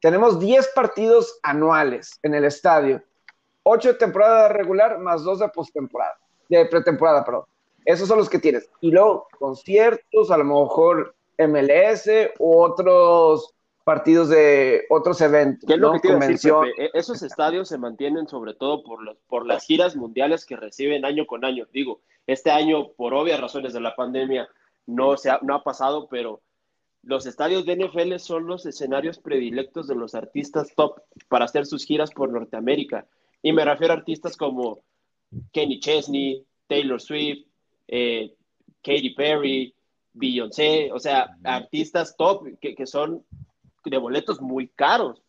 tenemos 0.00 0.40
10 0.40 0.68
partidos 0.74 1.38
anuales 1.42 2.18
en 2.22 2.34
el 2.34 2.44
estadio, 2.44 3.02
8 3.64 3.88
de 3.88 3.94
temporada 3.98 4.48
regular 4.48 4.98
más 4.98 5.22
2 5.22 5.40
de 5.40 5.48
postemporada, 5.48 6.18
de 6.48 6.64
pretemporada, 6.66 7.24
perdón. 7.24 7.44
Esos 7.86 8.08
son 8.08 8.18
los 8.18 8.28
que 8.28 8.40
tienes. 8.40 8.68
Y 8.80 8.90
luego 8.90 9.28
conciertos, 9.38 10.30
a 10.30 10.36
lo 10.36 10.44
mejor 10.44 11.14
MLS 11.38 12.10
u 12.38 12.58
otros 12.58 13.54
partidos 13.84 14.28
de 14.28 14.84
otros 14.90 15.20
eventos. 15.20 15.64
¿Qué 15.68 15.74
es 15.74 15.78
lo 15.78 15.92
que 15.92 16.08
Convención. 16.08 16.66
E-, 16.76 16.90
Esos 16.92 17.22
estadios 17.22 17.68
se 17.68 17.78
mantienen 17.78 18.26
sobre 18.26 18.54
todo 18.54 18.82
por, 18.82 19.00
los, 19.00 19.16
por 19.28 19.46
las 19.46 19.64
giras 19.64 19.94
mundiales 19.94 20.44
que 20.44 20.56
reciben 20.56 21.04
año 21.04 21.24
con 21.26 21.44
año. 21.44 21.68
Digo, 21.72 22.00
este 22.26 22.50
año, 22.50 22.88
por 22.96 23.14
obvias 23.14 23.40
razones 23.40 23.72
de 23.72 23.80
la 23.80 23.94
pandemia, 23.94 24.48
no, 24.86 25.16
se 25.16 25.30
ha, 25.30 25.38
no 25.42 25.54
ha 25.54 25.62
pasado, 25.62 26.08
pero 26.08 26.40
los 27.04 27.26
estadios 27.26 27.64
de 27.64 27.76
NFL 27.76 28.16
son 28.16 28.48
los 28.48 28.66
escenarios 28.66 29.18
predilectos 29.18 29.86
de 29.86 29.94
los 29.94 30.16
artistas 30.16 30.74
top 30.74 31.00
para 31.28 31.44
hacer 31.44 31.64
sus 31.64 31.84
giras 31.84 32.10
por 32.10 32.32
Norteamérica. 32.32 33.06
Y 33.40 33.52
me 33.52 33.64
refiero 33.64 33.94
a 33.94 33.98
artistas 33.98 34.36
como 34.36 34.80
Kenny 35.52 35.78
Chesney, 35.78 36.44
Taylor 36.66 37.00
Swift, 37.00 37.45
eh, 37.88 38.34
Katy 38.82 39.10
Perry, 39.10 39.74
Beyoncé, 40.12 40.90
o 40.92 40.98
sea, 40.98 41.36
artistas 41.44 42.16
top 42.16 42.58
que, 42.60 42.74
que, 42.74 42.86
son 42.86 43.24
de 43.84 43.98
boletos 43.98 44.40
muy 44.40 44.68
caros. 44.68 45.22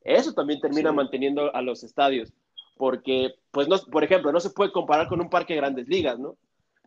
Eso 0.00 0.32
también 0.34 0.60
termina 0.60 0.92
manteniendo 0.92 1.54
a 1.54 1.62
los 1.62 1.84
estadios, 1.84 2.32
porque, 2.76 3.34
pues, 3.50 3.68
no, 3.68 3.78
por 3.90 4.04
ejemplo, 4.04 4.32
no 4.32 4.40
se 4.40 4.50
puede 4.50 4.72
comparar 4.72 5.08
con 5.08 5.20
un 5.20 5.30
parque 5.30 5.54
de 5.54 5.60
grandes 5.60 5.88
ligas, 5.88 6.18
¿no? 6.18 6.36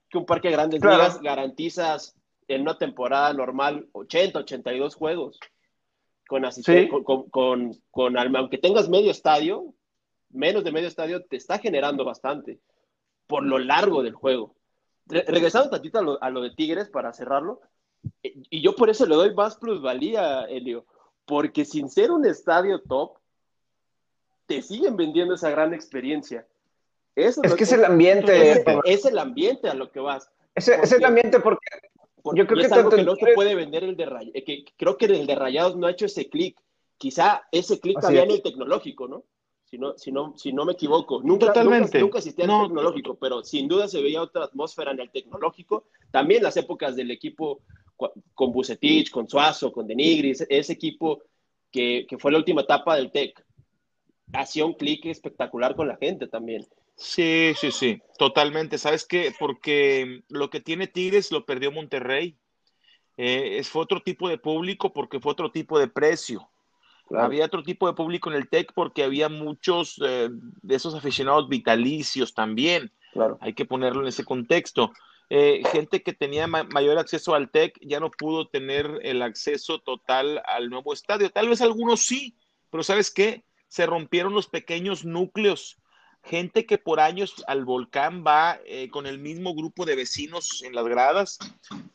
Que 0.09 0.17
un 0.17 0.25
parque 0.25 0.49
de 0.49 0.55
grandes 0.55 0.81
ligas 0.81 1.21
garantizas 1.21 2.15
en 2.47 2.61
una 2.61 2.77
temporada 2.77 3.33
normal 3.33 3.87
80, 3.93 4.39
82 4.39 4.95
juegos. 4.95 5.39
Con, 6.27 6.43
con, 7.03 7.29
con, 7.29 7.73
con, 7.89 8.17
aunque 8.17 8.57
tengas 8.57 8.89
medio 8.89 9.11
estadio, 9.11 9.73
menos 10.29 10.65
de 10.65 10.73
medio 10.73 10.89
estadio, 10.89 11.23
te 11.23 11.37
está 11.37 11.57
generando 11.59 12.03
bastante 12.03 12.59
por 13.27 13.43
lo 13.43 13.59
largo 13.59 14.03
del 14.03 14.13
juego. 14.13 14.55
Regresando 15.09 15.69
tantito 15.69 15.99
a 15.99 16.01
lo, 16.01 16.23
a 16.23 16.29
lo, 16.29 16.41
de 16.41 16.51
Tigres 16.51 16.89
para 16.89 17.13
cerrarlo, 17.13 17.61
eh, 18.23 18.35
y 18.49 18.61
yo 18.61 18.75
por 18.75 18.89
eso 18.89 19.05
le 19.05 19.15
doy 19.15 19.33
más 19.33 19.55
plusvalía, 19.55 20.43
Elio, 20.45 20.85
porque 21.25 21.65
sin 21.65 21.89
ser 21.89 22.11
un 22.11 22.25
estadio 22.25 22.81
top, 22.81 23.17
te 24.45 24.61
siguen 24.61 24.95
vendiendo 24.95 25.35
esa 25.35 25.49
gran 25.49 25.73
experiencia. 25.73 26.47
Eso 27.15 27.41
es, 27.43 27.53
que 27.55 27.63
es 27.63 27.71
el 27.71 27.83
ambiente. 27.83 28.63
Es, 28.85 29.05
el 29.05 29.17
ambiente 29.17 29.69
a 29.69 29.73
lo 29.73 29.91
que 29.91 29.99
vas. 29.99 30.31
Es, 30.55 30.67
es 30.67 30.91
el 30.91 31.03
ambiente 31.03 31.39
porque, 31.39 31.65
yo 32.35 32.47
creo 32.47 32.67
que, 32.67 32.73
algo 32.73 32.89
que 32.89 33.03
no 33.03 33.15
se 33.15 33.33
puede 33.33 33.55
vender 33.55 33.83
el 33.83 33.97
de 33.97 34.05
Rayados. 34.05 34.43
Que 34.45 34.65
creo 34.77 34.97
que 34.97 35.05
el 35.05 35.27
de 35.27 35.35
Rayados 35.35 35.75
no 35.75 35.87
ha 35.87 35.91
hecho 35.91 36.05
ese 36.05 36.29
clic. 36.29 36.57
Quizá 36.97 37.47
ese 37.51 37.79
clic 37.79 38.03
había 38.03 38.23
en 38.23 38.31
el 38.31 38.41
tecnológico, 38.41 39.07
¿no? 39.07 39.23
Si 39.69 39.77
no, 39.77 39.97
si 39.97 40.11
no, 40.11 40.33
si 40.37 40.53
no 40.53 40.65
me 40.65 40.73
equivoco. 40.73 41.21
Nunca, 41.21 41.47
Totalmente. 41.47 41.99
nunca, 41.99 42.19
existía 42.19 42.45
el 42.45 42.51
tecnológico, 42.51 43.15
pero 43.15 43.43
sin 43.43 43.67
duda 43.67 43.87
se 43.87 44.01
veía 44.01 44.21
otra 44.21 44.45
atmósfera 44.45 44.91
en 44.91 45.01
el 45.01 45.11
tecnológico. 45.11 45.87
También 46.09 46.41
las 46.41 46.55
épocas 46.55 46.95
del 46.95 47.11
equipo 47.11 47.61
con 48.33 48.51
Bucetich, 48.51 49.11
con 49.11 49.27
Suazo, 49.27 49.71
con 49.71 49.87
Denigris, 49.87 50.45
ese 50.49 50.73
equipo 50.73 51.21
que, 51.71 52.05
que 52.07 52.17
fue 52.17 52.31
la 52.31 52.37
última 52.37 52.61
etapa 52.61 52.95
del 52.95 53.11
TEC, 53.11 53.43
hacía 54.33 54.65
un 54.65 54.73
clic 54.73 55.05
espectacular 55.05 55.75
con 55.75 55.87
la 55.87 55.97
gente 55.97 56.27
también. 56.27 56.65
Sí, 56.95 57.53
sí, 57.59 57.71
sí, 57.71 58.01
totalmente. 58.17 58.77
¿Sabes 58.77 59.05
qué? 59.05 59.33
Porque 59.37 60.23
lo 60.29 60.49
que 60.49 60.61
tiene 60.61 60.87
Tigres 60.87 61.31
lo 61.31 61.45
perdió 61.45 61.71
Monterrey. 61.71 62.37
Eh, 63.17 63.61
fue 63.63 63.81
otro 63.81 64.01
tipo 64.01 64.29
de 64.29 64.37
público 64.37 64.93
porque 64.93 65.19
fue 65.19 65.31
otro 65.31 65.51
tipo 65.51 65.77
de 65.77 65.87
precio. 65.87 66.49
Había 67.15 67.45
otro 67.45 67.63
tipo 67.63 67.87
de 67.87 67.93
público 67.93 68.29
en 68.29 68.35
el 68.35 68.49
TEC 68.49 68.73
porque 68.73 69.03
había 69.03 69.29
muchos 69.29 70.01
eh, 70.05 70.29
de 70.31 70.75
esos 70.75 70.95
aficionados 70.95 71.47
vitalicios 71.47 72.33
también. 72.33 72.91
Claro. 73.13 73.37
Hay 73.41 73.53
que 73.53 73.65
ponerlo 73.65 74.01
en 74.01 74.07
ese 74.07 74.25
contexto. 74.25 74.91
Eh, 75.29 75.61
gente 75.73 76.03
que 76.03 76.13
tenía 76.13 76.47
mayor 76.47 76.97
acceso 76.97 77.35
al 77.35 77.49
TEC 77.49 77.77
ya 77.81 77.99
no 77.99 78.09
pudo 78.09 78.47
tener 78.47 78.99
el 79.03 79.21
acceso 79.21 79.79
total 79.79 80.41
al 80.45 80.69
nuevo 80.69 80.93
estadio. 80.93 81.29
Tal 81.29 81.49
vez 81.49 81.61
algunos 81.61 82.01
sí, 82.01 82.37
pero 82.69 82.83
¿sabes 82.83 83.11
qué? 83.11 83.43
Se 83.67 83.85
rompieron 83.85 84.33
los 84.33 84.47
pequeños 84.47 85.03
núcleos. 85.03 85.77
Gente 86.23 86.65
que 86.65 86.77
por 86.77 86.99
años 86.99 87.43
al 87.47 87.65
volcán 87.65 88.23
va 88.25 88.59
eh, 88.65 88.89
con 88.89 89.05
el 89.05 89.17
mismo 89.17 89.53
grupo 89.53 89.85
de 89.85 89.95
vecinos 89.95 90.61
en 90.63 90.75
las 90.75 90.85
gradas, 90.85 91.39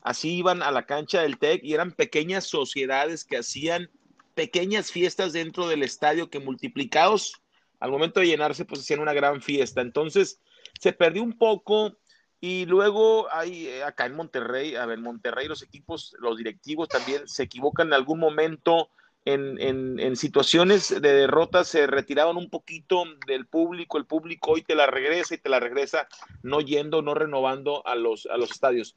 así 0.01 0.37
iban 0.37 0.63
a 0.63 0.71
la 0.71 0.87
cancha 0.87 1.23
del 1.23 1.39
TEC 1.39 1.63
y 1.65 1.75
eran 1.75 1.93
pequeñas 1.93 2.45
sociedades 2.45 3.25
que 3.25 3.39
hacían 3.39 3.91
pequeñas 4.35 4.91
fiestas 4.91 5.33
dentro 5.33 5.69
del 5.69 5.83
estadio 5.83 6.31
que 6.31 6.41
multiplicados 6.41 7.43
al 7.81 7.91
momento 7.91 8.21
de 8.21 8.27
llenarse 8.27 8.65
pues 8.65 8.81
hacían 8.81 9.01
una 9.01 9.13
gran 9.13 9.43
fiesta. 9.43 9.81
Entonces 9.81 10.41
se 10.81 10.93
perdió 10.93 11.23
un 11.23 11.37
poco 11.37 11.97
y 12.41 12.67
luego 12.67 13.33
hay 13.33 13.69
eh, 13.69 13.85
acá 13.85 14.07
en 14.07 14.15
Monterrey, 14.17 14.75
a 14.75 14.87
ver, 14.87 14.99
Monterrey 14.99 15.49
los 15.49 15.63
equipos, 15.63 16.15
los 16.19 16.39
directivos 16.39 16.89
también 16.89 17.27
se 17.29 17.45
equivocan 17.45 17.89
en 17.89 17.95
algún 17.95 18.19
momento 18.19 18.91
en, 19.25 20.17
situaciones 20.17 20.89
de 20.89 21.13
derrota 21.13 21.65
se 21.65 21.87
retiraban 21.87 22.37
un 22.37 22.51
poquito 22.51 23.05
del 23.27 23.47
público, 23.47 23.99
el 23.99 24.07
público 24.07 24.53
hoy 24.53 24.63
te 24.63 24.75
la 24.75 24.87
regresa 24.87 25.35
y 25.35 25.39
te 25.39 25.49
la 25.49 25.61
regresa 25.61 26.09
no 26.43 26.61
yendo, 26.61 27.03
no 27.03 27.15
renovando 27.15 27.87
a 27.87 27.95
los, 27.95 28.27
a 28.27 28.37
los 28.37 28.51
estadios. 28.51 28.97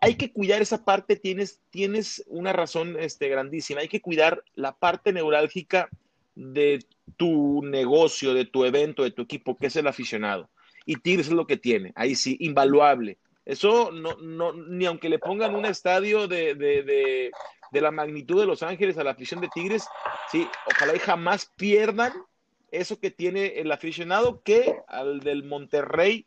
Hay 0.00 0.14
que 0.14 0.32
cuidar 0.32 0.62
esa 0.62 0.84
parte, 0.84 1.16
tienes, 1.16 1.60
tienes 1.70 2.24
una 2.26 2.52
razón 2.52 2.96
este, 2.98 3.28
grandísima, 3.28 3.80
hay 3.80 3.88
que 3.88 4.00
cuidar 4.00 4.42
la 4.54 4.72
parte 4.72 5.12
neurálgica 5.12 5.88
de 6.34 6.84
tu 7.16 7.62
negocio, 7.62 8.34
de 8.34 8.44
tu 8.44 8.64
evento, 8.64 9.02
de 9.02 9.10
tu 9.10 9.22
equipo, 9.22 9.56
que 9.56 9.66
es 9.66 9.76
el 9.76 9.86
aficionado. 9.86 10.50
Y 10.84 10.96
Tigres 10.96 11.26
es 11.26 11.32
lo 11.32 11.46
que 11.46 11.56
tiene, 11.56 11.92
ahí 11.96 12.14
sí, 12.14 12.36
invaluable. 12.40 13.18
Eso 13.46 13.90
no, 13.92 14.16
no, 14.16 14.52
ni 14.52 14.84
aunque 14.84 15.08
le 15.08 15.18
pongan 15.18 15.54
un 15.54 15.64
estadio 15.64 16.28
de, 16.28 16.54
de 16.54 17.30
de 17.70 17.80
la 17.80 17.90
magnitud 17.90 18.40
de 18.40 18.46
Los 18.46 18.62
Ángeles 18.62 18.98
a 18.98 19.04
la 19.04 19.12
afición 19.12 19.40
de 19.40 19.48
Tigres, 19.48 19.86
sí, 20.30 20.46
ojalá 20.66 20.96
y 20.96 20.98
jamás 20.98 21.52
pierdan 21.56 22.12
eso 22.70 22.98
que 22.98 23.10
tiene 23.10 23.60
el 23.60 23.70
aficionado 23.72 24.42
que 24.42 24.76
al 24.88 25.20
del 25.20 25.44
Monterrey, 25.44 26.26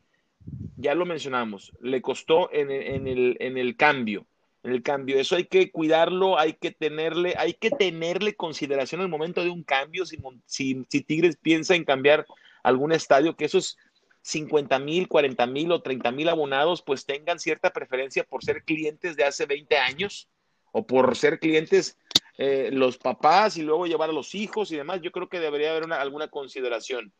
ya 0.78 0.96
lo 0.96 1.06
mencionamos, 1.06 1.74
le 1.82 2.02
costó 2.02 2.52
en, 2.52 2.72
el, 2.72 3.38
en 3.40 3.58
el 3.58 3.76
cambio, 3.76 4.26
en 4.64 4.72
el 4.72 4.82
cambio. 4.82 5.20
Eso 5.20 5.36
hay 5.36 5.46
que 5.46 5.72
cuidarlo, 5.72 6.40
hay 6.40 6.54
que 6.54 6.72
tenerle, 6.72 7.36
hay 7.38 7.54
que 7.54 7.70
tenerle 7.70 8.36
consideración 8.36 9.02
al 9.02 9.10
momento 9.10 9.44
de 9.44 9.50
un 9.50 9.64
cambio, 9.64 10.06
si, 10.06 10.18
si, 10.46 11.02
Tigres 11.02 11.38
piensa 11.38 11.76
en 11.76 11.84
cambiar 11.84 12.26
algún 12.64 12.92
estadio, 12.92 13.36
que 13.36 13.46
esos 13.46 13.78
50 14.22 14.80
mil, 14.80 15.08
40 15.08 15.46
mil 15.48 15.72
o 15.72 15.82
30 15.82 16.12
mil 16.12 16.30
abonados, 16.30 16.82
pues 16.82 17.06
tengan 17.06 17.40
cierta 17.40 17.72
preferencia 17.72 18.24
por 18.24 18.44
ser 18.44 18.64
clientes 18.64 19.16
de 19.16 19.24
hace 19.24 19.46
20 19.46 19.78
años 19.78 20.30
o 20.72 20.86
por 20.86 21.16
ser 21.16 21.40
clientes 21.40 21.98
eh, 22.38 22.70
los 22.72 22.98
papás 22.98 23.58
y 23.58 23.64
luego 23.64 23.86
llevar 23.86 24.10
a 24.10 24.14
los 24.14 24.34
hijos 24.34 24.72
y 24.72 24.78
demás, 24.78 25.02
yo 25.02 25.12
creo 25.12 25.28
que 25.28 25.40
debería 25.40 25.72
haber 25.72 25.84
una, 25.84 26.00
alguna 26.00 26.30
consideración. 26.30 27.12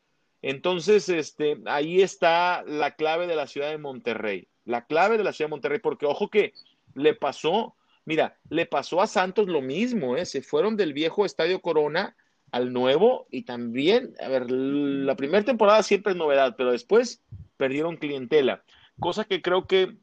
Entonces, 0.42 1.08
este, 1.10 1.58
ahí 1.66 2.00
está 2.00 2.62
la 2.66 2.94
clave 2.96 3.26
de 3.26 3.36
la 3.36 3.46
ciudad 3.46 3.70
de 3.70 3.76
Monterrey, 3.76 4.48
la 4.64 4.86
clave 4.86 5.18
de 5.18 5.24
la 5.24 5.32
ciudad 5.32 5.48
de 5.48 5.56
Monterrey, 5.56 5.78
porque 5.78 6.06
ojo 6.06 6.30
que 6.30 6.54
le 6.94 7.14
pasó, 7.14 7.76
mira, 8.06 8.38
le 8.48 8.64
pasó 8.64 9.02
a 9.02 9.06
Santos 9.06 9.46
lo 9.48 9.60
mismo, 9.60 10.16
¿eh? 10.16 10.24
se 10.24 10.40
fueron 10.40 10.76
del 10.76 10.94
viejo 10.94 11.26
Estadio 11.26 11.60
Corona 11.60 12.16
al 12.52 12.72
nuevo 12.72 13.26
y 13.30 13.42
también, 13.42 14.14
a 14.20 14.28
ver, 14.28 14.50
la 14.50 15.16
primera 15.16 15.44
temporada 15.44 15.82
siempre 15.82 16.12
es 16.12 16.18
novedad, 16.18 16.54
pero 16.56 16.72
después 16.72 17.22
perdieron 17.56 17.96
clientela, 17.96 18.64
cosa 18.98 19.24
que 19.24 19.42
creo 19.42 19.66
que 19.66 19.96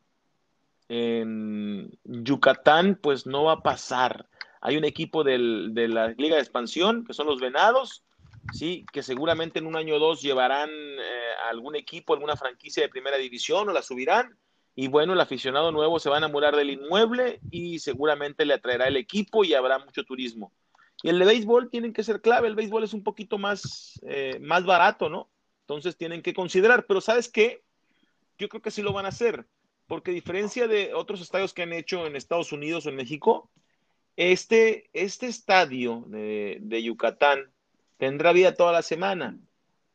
en 0.90 1.98
Yucatán, 2.04 2.98
pues 3.02 3.26
no 3.26 3.44
va 3.46 3.54
a 3.54 3.62
pasar. 3.62 4.28
Hay 4.62 4.78
un 4.78 4.86
equipo 4.86 5.24
de 5.24 5.38
la 5.38 6.10
Liga 6.10 6.36
de 6.36 6.42
Expansión, 6.42 7.06
que 7.06 7.14
son 7.14 7.28
los 7.28 7.40
Venados, 7.40 8.04
sí, 8.54 8.86
que 8.92 9.04
seguramente 9.04 9.60
en 9.60 9.68
un 9.68 9.76
año 9.76 9.96
o 9.96 10.00
dos 10.00 10.22
llevarán 10.22 10.70
eh, 10.70 11.32
algún 11.50 11.76
equipo, 11.76 12.14
alguna 12.14 12.36
franquicia 12.36 12.84
de 12.84 12.90
primera 12.90 13.18
división 13.18 13.70
o 13.70 13.74
la 13.74 13.82
subirán. 13.82 14.38
Y 14.76 14.88
bueno, 14.88 15.14
el 15.14 15.22
aficionado 15.22 15.72
nuevo 15.72 16.00
se 16.00 16.10
va 16.10 16.16
a 16.16 16.20
enamorar 16.20 16.56
del 16.56 16.70
inmueble 16.70 17.40
y 17.50 17.80
seguramente 17.80 18.46
le 18.46 18.54
atraerá 18.54 18.88
el 18.88 18.96
equipo 18.96 19.44
y 19.44 19.54
habrá 19.54 19.80
mucho 19.80 20.04
turismo. 20.04 20.52
Y 21.04 21.10
el 21.10 21.20
de 21.20 21.26
béisbol 21.26 21.70
tienen 21.70 21.94
que 21.94 22.04
ser 22.04 22.22
clave. 22.22 22.48
El 22.48 22.56
béisbol 22.56 22.84
es 22.84 22.94
un 22.94 23.04
poquito 23.04 23.38
más, 23.38 24.00
eh, 24.08 24.40
más 24.42 24.66
barato, 24.66 25.10
¿no? 25.10 25.30
Entonces 25.62 25.96
tienen 25.98 26.22
que 26.22 26.34
considerar. 26.34 26.86
Pero 26.88 27.02
¿sabes 27.02 27.30
qué? 27.30 27.64
Yo 28.38 28.50
creo 28.50 28.62
que 28.62 28.72
sí 28.72 28.82
lo 28.82 28.94
van 28.94 29.06
a 29.06 29.10
hacer 29.10 29.48
porque 29.88 30.12
a 30.12 30.14
diferencia 30.14 30.68
de 30.68 30.94
otros 30.94 31.22
estadios 31.22 31.54
que 31.54 31.64
han 31.64 31.74
hecho 31.74 32.06
en 32.06 32.16
Estados 32.16 32.52
Unidos 32.52 32.86
o 32.86 32.90
en 32.90 32.98
México, 32.98 33.50
este, 34.18 34.90
este 34.94 35.28
estadio 35.28 36.04
de, 36.08 36.84
Yucatán 36.84 37.52
tendrá 37.98 38.34
vida 38.34 38.54
toda 38.54 38.74
la 38.74 38.82
semana, 38.82 39.40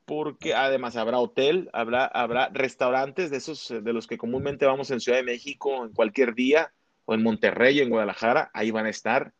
porque 0.07 0.55
además 0.55 0.97
habrá 0.97 1.19
hotel, 1.19 1.69
habrá, 1.73 2.07
habrá 2.07 2.49
restaurantes 2.49 3.31
de 3.31 3.37
esos 3.37 3.69
de 3.69 3.93
los 3.93 4.07
que 4.07 4.19
comúnmente 4.19 4.67
vamos 4.67 4.91
en 4.91 5.01
Ciudad 5.01 5.19
de 5.19 5.25
México 5.25 5.85
en 5.85 5.93
cualquier 5.93 6.35
día, 6.35 6.73
o 7.05 7.15
en 7.15 7.23
Monterrey, 7.23 7.81
o 7.81 7.83
en 7.83 7.91
Guadalajara, 7.91 8.51
ahí 8.55 8.71
van 8.71 8.87
a 8.87 8.91
estar. 8.91 9.35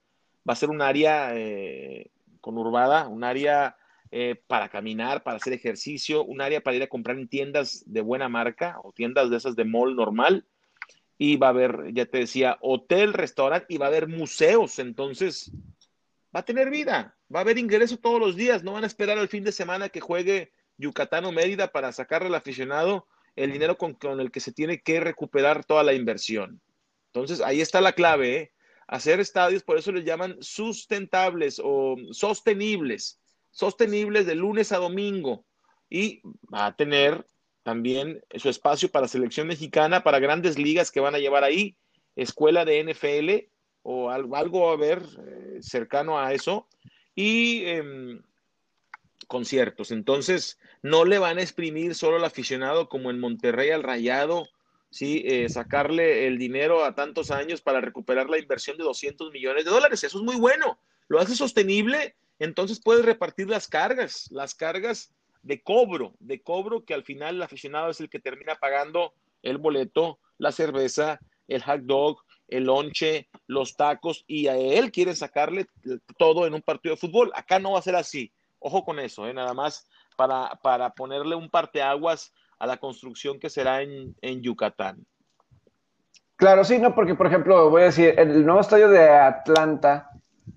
Va 0.49 0.55
a 0.55 0.57
ser 0.57 0.71
un 0.71 0.83
área 0.83 1.31
eh, 1.35 2.11
conurbada, 2.41 3.09
un 3.09 3.25
área 3.25 3.77
eh, 4.11 4.43
para 4.47 4.69
caminar, 4.69 5.23
para 5.23 5.39
hacer 5.39 5.53
ejercicio, 5.53 6.25
un 6.25 6.41
área 6.41 6.63
para 6.63 6.77
ir 6.77 6.83
a 6.83 6.89
comprar 6.89 7.17
en 7.17 7.29
tiendas 7.29 7.83
de 7.87 8.01
buena 8.01 8.29
marca 8.29 8.79
o 8.83 8.93
tiendas 8.93 9.31
de 9.31 9.37
esas 9.37 9.57
de 9.57 9.65
mall 9.65 9.97
normal. 9.97 10.47
Y 11.17 11.37
va 11.37 11.49
a 11.49 11.51
haber, 11.51 11.93
ya 11.93 12.07
te 12.07 12.19
decía, 12.19 12.59
hotel, 12.61 13.13
restaurante 13.13 13.67
y 13.69 13.79
va 13.79 13.87
a 13.87 13.89
haber 13.89 14.09
museos. 14.09 14.79
Entonces, 14.79 15.53
va 16.35 16.41
a 16.41 16.45
tener 16.45 16.71
vida, 16.71 17.17
va 17.33 17.41
a 17.41 17.43
haber 17.43 17.59
ingreso 17.59 17.97
todos 17.97 18.21
los 18.21 18.37
días. 18.37 18.63
No 18.63 18.73
van 18.73 18.85
a 18.85 18.89
esperar 18.89 19.19
al 19.19 19.29
fin 19.29 19.45
de 19.45 19.53
semana 19.53 19.89
que 19.89 20.01
juegue 20.01 20.53
Yucatán 20.79 21.25
o 21.25 21.33
Mérida 21.33 21.69
para 21.69 21.93
sacarle 21.93 22.29
al 22.29 22.35
aficionado 22.35 23.07
el 23.37 23.53
dinero 23.53 23.79
con, 23.79 23.97
el 24.21 24.31
que 24.31 24.41
se 24.41 24.53
tiene 24.53 24.83
que 24.83 25.01
recuperar 25.01 25.65
toda 25.65 25.83
la 25.83 25.95
inversión. 25.95 26.61
Entonces, 27.07 27.41
ahí 27.41 27.61
está 27.61 27.81
la 27.81 27.93
clave, 27.93 28.37
¿eh? 28.37 28.52
Hacer 28.93 29.21
estadios, 29.21 29.63
por 29.63 29.79
eso 29.79 29.91
les 29.91 30.05
llaman 30.05 30.37
sustentables 30.41 31.61
o 31.63 31.97
sostenibles 32.13 33.19
sostenibles 33.53 34.27
de 34.27 34.35
lunes 34.35 34.73
a 34.73 34.79
domingo. 34.79 35.45
y 35.95 36.23
va 36.53 36.65
a 36.65 36.75
tener 36.75 37.27
también 37.63 38.25
su 38.37 38.49
espacio 38.49 38.91
para 38.91 39.09
selección 39.09 39.47
mexicana, 39.47 40.03
para 40.03 40.21
grandes 40.21 40.59
ligas 40.59 40.91
que 40.91 41.01
van 41.01 41.15
a 41.15 41.19
llevar 41.19 41.45
ahí, 41.45 41.77
escuela 42.17 42.65
de 42.65 42.81
NFL 42.83 43.51
o 43.83 44.09
algo, 44.09 44.37
algo 44.37 44.71
a 44.71 44.77
ver 44.79 45.03
eh, 45.03 45.59
cercano 45.61 46.19
a 46.19 46.33
eso, 46.33 46.67
y 47.15 47.65
em, 47.67 48.23
conciertos. 49.29 49.91
Entonces, 49.91 50.59
no 50.83 51.05
le 51.05 51.19
van 51.19 51.37
a 51.37 51.43
exprimir 51.43 51.95
solo 51.95 52.17
al 52.17 52.25
aficionado 52.25 52.89
como 52.89 53.11
en 53.11 53.21
Monterrey 53.21 53.69
al 53.69 53.83
Rayado, 53.83 54.49
¿sí? 54.93 55.23
Eh, 55.25 55.49
sacarle 55.49 56.27
el 56.27 56.39
dinero 56.39 56.85
a 56.85 56.95
tantos 56.95 57.31
años 57.31 57.63
para 57.63 57.81
recuperar 57.81 58.29
la 58.29 58.39
inversión 58.39 58.77
de 58.77 58.85
200 58.85 59.33
millones 59.33 59.65
de 59.65 59.71
dólares. 59.71 60.05
Eso 60.05 60.19
es 60.19 60.25
muy 60.25 60.37
bueno. 60.37 60.79
Lo 61.09 61.19
hace 61.19 61.35
sostenible, 61.35 62.15
entonces 62.39 62.81
puedes 62.81 63.05
repartir 63.05 63.49
las 63.49 63.67
cargas, 63.67 64.31
las 64.31 64.55
cargas 64.55 65.13
de 65.43 65.63
cobro, 65.63 66.15
de 66.21 66.41
cobro 66.43 66.85
que 66.85 66.95
al 66.95 67.03
final 67.03 67.37
el 67.37 67.43
aficionado 67.43 67.91
es 67.91 68.01
el 68.01 68.11
que 68.11 68.21
termina 68.21 68.55
pagando 68.55 69.15
el 69.43 69.59
boleto, 69.59 70.21
la 70.39 70.53
cerveza, 70.53 71.19
el 71.49 71.63
hot 71.63 71.81
dog, 71.83 72.23
el 72.49 72.65
lonche, 72.65 73.29
los 73.47 73.77
tacos 73.77 74.25
y 74.27 74.47
a 74.47 74.57
él 74.57 74.93
quieren 74.93 75.17
sacarle 75.17 75.67
todo 76.19 76.47
en 76.47 76.55
un 76.55 76.63
partido 76.63 76.95
de 76.95 77.01
fútbol. 77.01 77.33
Acá 77.35 77.59
no 77.59 77.73
va 77.73 77.79
a 77.79 77.83
ser 77.83 77.97
así. 77.97 78.31
Ojo 78.59 78.85
con 78.85 79.01
eso, 79.01 79.27
¿eh? 79.27 79.35
nada 79.35 79.55
más 79.55 79.89
para, 80.17 80.55
para 80.63 80.95
ponerle 80.95 81.35
un 81.35 81.49
parteaguas 81.49 82.33
a 82.63 82.67
la 82.67 82.77
construcción 82.77 83.41
que 83.41 83.51
será 83.51 83.83
en, 83.83 84.15
en 84.21 84.41
Yucatán. 84.41 85.05
Claro, 86.37 86.63
sí, 86.63 86.79
no, 86.79 86.95
porque 86.95 87.17
por 87.17 87.27
ejemplo, 87.27 87.69
voy 87.71 87.83
a 87.83 87.87
decir, 87.87 88.15
el 88.17 88.47
nuevo 88.47 88.61
estadio 88.61 88.89
de 88.89 89.09
Atlanta, 89.09 90.09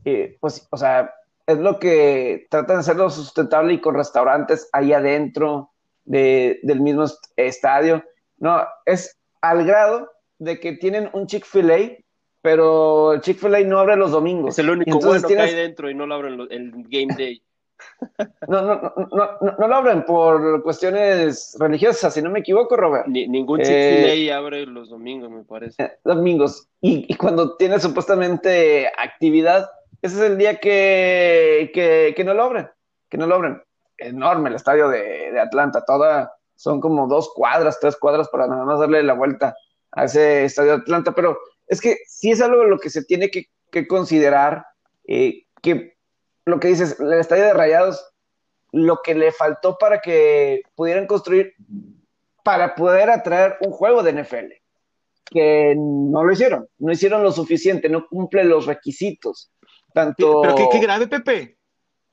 eh, 0.04 0.38
pues, 0.40 0.68
o 0.70 0.78
sea, 0.78 1.12
es 1.48 1.58
lo 1.58 1.80
que 1.80 2.46
tratan 2.52 2.76
de 2.76 2.80
hacerlo 2.82 3.10
sustentable 3.10 3.74
y 3.74 3.82
con 3.82 3.96
restaurantes 3.96 4.70
ahí 4.72 4.94
adentro 4.94 5.72
de, 6.04 6.60
del 6.62 6.80
mismo 6.80 7.06
estadio. 7.38 8.04
No, 8.38 8.64
es 8.86 9.18
al 9.42 9.66
grado 9.66 10.12
de 10.38 10.60
que 10.60 10.74
tienen 10.74 11.10
un 11.14 11.26
Chick-fil-A, 11.26 12.04
pero 12.44 13.14
el 13.14 13.22
Chick-fil-A 13.22 13.62
no 13.62 13.80
abre 13.80 13.96
los 13.96 14.12
domingos. 14.12 14.52
Es 14.52 14.60
el 14.60 14.70
único 14.70 15.00
bueno 15.00 15.28
que 15.28 15.40
hay 15.40 15.56
dentro 15.56 15.90
y 15.90 15.96
no 15.96 16.06
lo 16.06 16.14
abren 16.14 16.40
el 16.52 16.72
Game 16.88 17.16
Day. 17.18 17.42
No, 18.48 18.62
no, 18.62 18.76
no, 18.76 19.08
no, 19.12 19.52
no 19.58 19.68
lo 19.68 19.76
abren 19.76 20.06
por 20.06 20.64
cuestiones 20.64 21.56
religiosas, 21.60 22.14
si 22.14 22.22
no 22.22 22.30
me 22.30 22.40
equivoco, 22.40 22.76
Robert. 22.76 23.08
ningún 23.08 23.60
Chick-fil-A 23.60 24.14
eh, 24.14 24.34
abre 24.34 24.66
los 24.66 24.90
domingos, 24.90 25.30
me 25.30 25.44
parece. 25.44 25.84
Eh, 25.84 25.92
domingos. 26.04 26.68
Y, 26.82 27.06
y, 27.12 27.16
cuando 27.16 27.56
tiene 27.58 27.80
supuestamente 27.80 28.88
actividad, 28.98 29.70
ese 30.02 30.16
es 30.16 30.22
el 30.32 30.38
día 30.38 30.60
que, 30.60 31.72
que, 31.74 32.14
que 32.16 32.24
no 32.24 32.34
lo 32.34 32.44
abren, 32.44 32.70
que 33.10 33.18
no 33.18 33.28
lo 33.28 33.36
abren. 33.36 33.62
Enorme 33.98 34.50
el 34.50 34.56
estadio 34.56 34.90
de, 34.90 35.32
de, 35.32 35.40
Atlanta, 35.40 35.84
toda, 35.86 36.34
son 36.56 36.82
como 36.82 37.08
dos 37.08 37.32
cuadras, 37.34 37.80
tres 37.80 37.96
cuadras 37.96 38.30
para 38.30 38.48
nada 38.48 38.66
más 38.66 38.80
darle 38.80 39.04
la 39.04 39.14
vuelta 39.14 39.56
a 39.92 40.06
ese 40.06 40.46
estadio 40.46 40.72
de 40.72 40.82
Atlanta, 40.84 41.14
pero 41.14 41.38
es 41.68 41.82
que 41.82 41.98
sí 42.08 42.32
es 42.32 42.42
algo 42.42 42.66
lo 42.66 42.78
que 42.78 42.90
se 42.90 43.04
tiene 43.04 43.30
que, 43.32 43.46
que 43.72 43.88
considerar, 43.88 44.66
eh, 45.08 45.46
que 45.62 45.95
lo 46.46 46.60
que 46.60 46.70
dices, 46.70 47.00
el 47.00 47.14
estadio 47.14 47.44
de 47.44 47.54
Rayados, 47.54 48.14
lo 48.72 49.02
que 49.02 49.16
le 49.16 49.32
faltó 49.32 49.78
para 49.78 50.00
que 50.00 50.62
pudieran 50.76 51.08
construir, 51.08 51.54
para 52.44 52.76
poder 52.76 53.10
atraer 53.10 53.58
un 53.62 53.72
juego 53.72 54.04
de 54.04 54.14
NFL, 54.14 54.54
que 55.26 55.76
no 55.76 56.24
lo 56.24 56.32
hicieron, 56.32 56.68
no 56.78 56.92
hicieron 56.92 57.24
lo 57.24 57.32
suficiente, 57.32 57.90
no 57.90 58.08
cumple 58.08 58.44
los 58.44 58.66
requisitos. 58.66 59.52
Tanto... 59.94 60.42
Pero 60.42 60.56
qué, 60.56 60.68
qué 60.72 60.80
grave, 60.80 61.08
Pepe. 61.08 61.58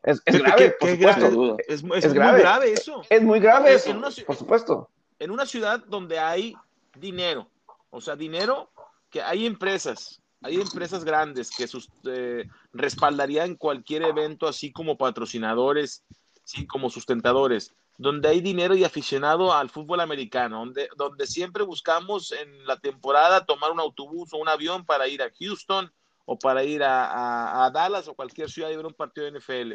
Es, 0.02 0.20
es 0.24 0.38
grave, 0.38 0.74
por 0.80 0.90
supuesto. 0.90 1.56
Es, 1.68 1.84
es, 1.84 2.04
es 2.04 2.14
grave. 2.14 2.32
muy 2.32 2.40
grave 2.40 2.72
eso. 2.72 3.02
Es 3.08 3.22
muy 3.22 3.40
grave 3.40 3.74
eso, 3.74 3.90
una, 3.90 4.08
por 4.26 4.36
supuesto. 4.36 4.90
En 5.18 5.30
una 5.30 5.46
ciudad 5.46 5.80
donde 5.86 6.18
hay 6.18 6.54
dinero, 6.98 7.48
o 7.90 8.00
sea, 8.00 8.16
dinero 8.16 8.70
que 9.10 9.20
hay 9.20 9.46
empresas, 9.46 10.21
hay 10.42 10.60
empresas 10.60 11.04
grandes 11.04 11.50
que 11.50 11.66
sus, 11.66 11.88
eh, 12.04 12.48
respaldarían 12.72 13.54
cualquier 13.56 14.02
evento 14.02 14.46
así 14.46 14.72
como 14.72 14.96
patrocinadores, 14.96 16.04
sí, 16.44 16.66
como 16.66 16.90
sustentadores, 16.90 17.72
donde 17.98 18.28
hay 18.28 18.40
dinero 18.40 18.74
y 18.74 18.84
aficionado 18.84 19.52
al 19.52 19.70
fútbol 19.70 20.00
americano, 20.00 20.60
donde, 20.60 20.88
donde 20.96 21.26
siempre 21.26 21.62
buscamos 21.62 22.32
en 22.32 22.66
la 22.66 22.78
temporada 22.78 23.44
tomar 23.44 23.70
un 23.70 23.80
autobús 23.80 24.32
o 24.32 24.38
un 24.38 24.48
avión 24.48 24.84
para 24.84 25.06
ir 25.08 25.22
a 25.22 25.30
Houston 25.38 25.92
o 26.24 26.38
para 26.38 26.64
ir 26.64 26.82
a, 26.82 27.64
a, 27.64 27.70
Dallas 27.70 28.08
o 28.08 28.14
cualquier 28.14 28.50
ciudad 28.50 28.70
y 28.70 28.76
ver 28.76 28.86
un 28.86 28.94
partido 28.94 29.30
de 29.30 29.38
NFL, 29.38 29.74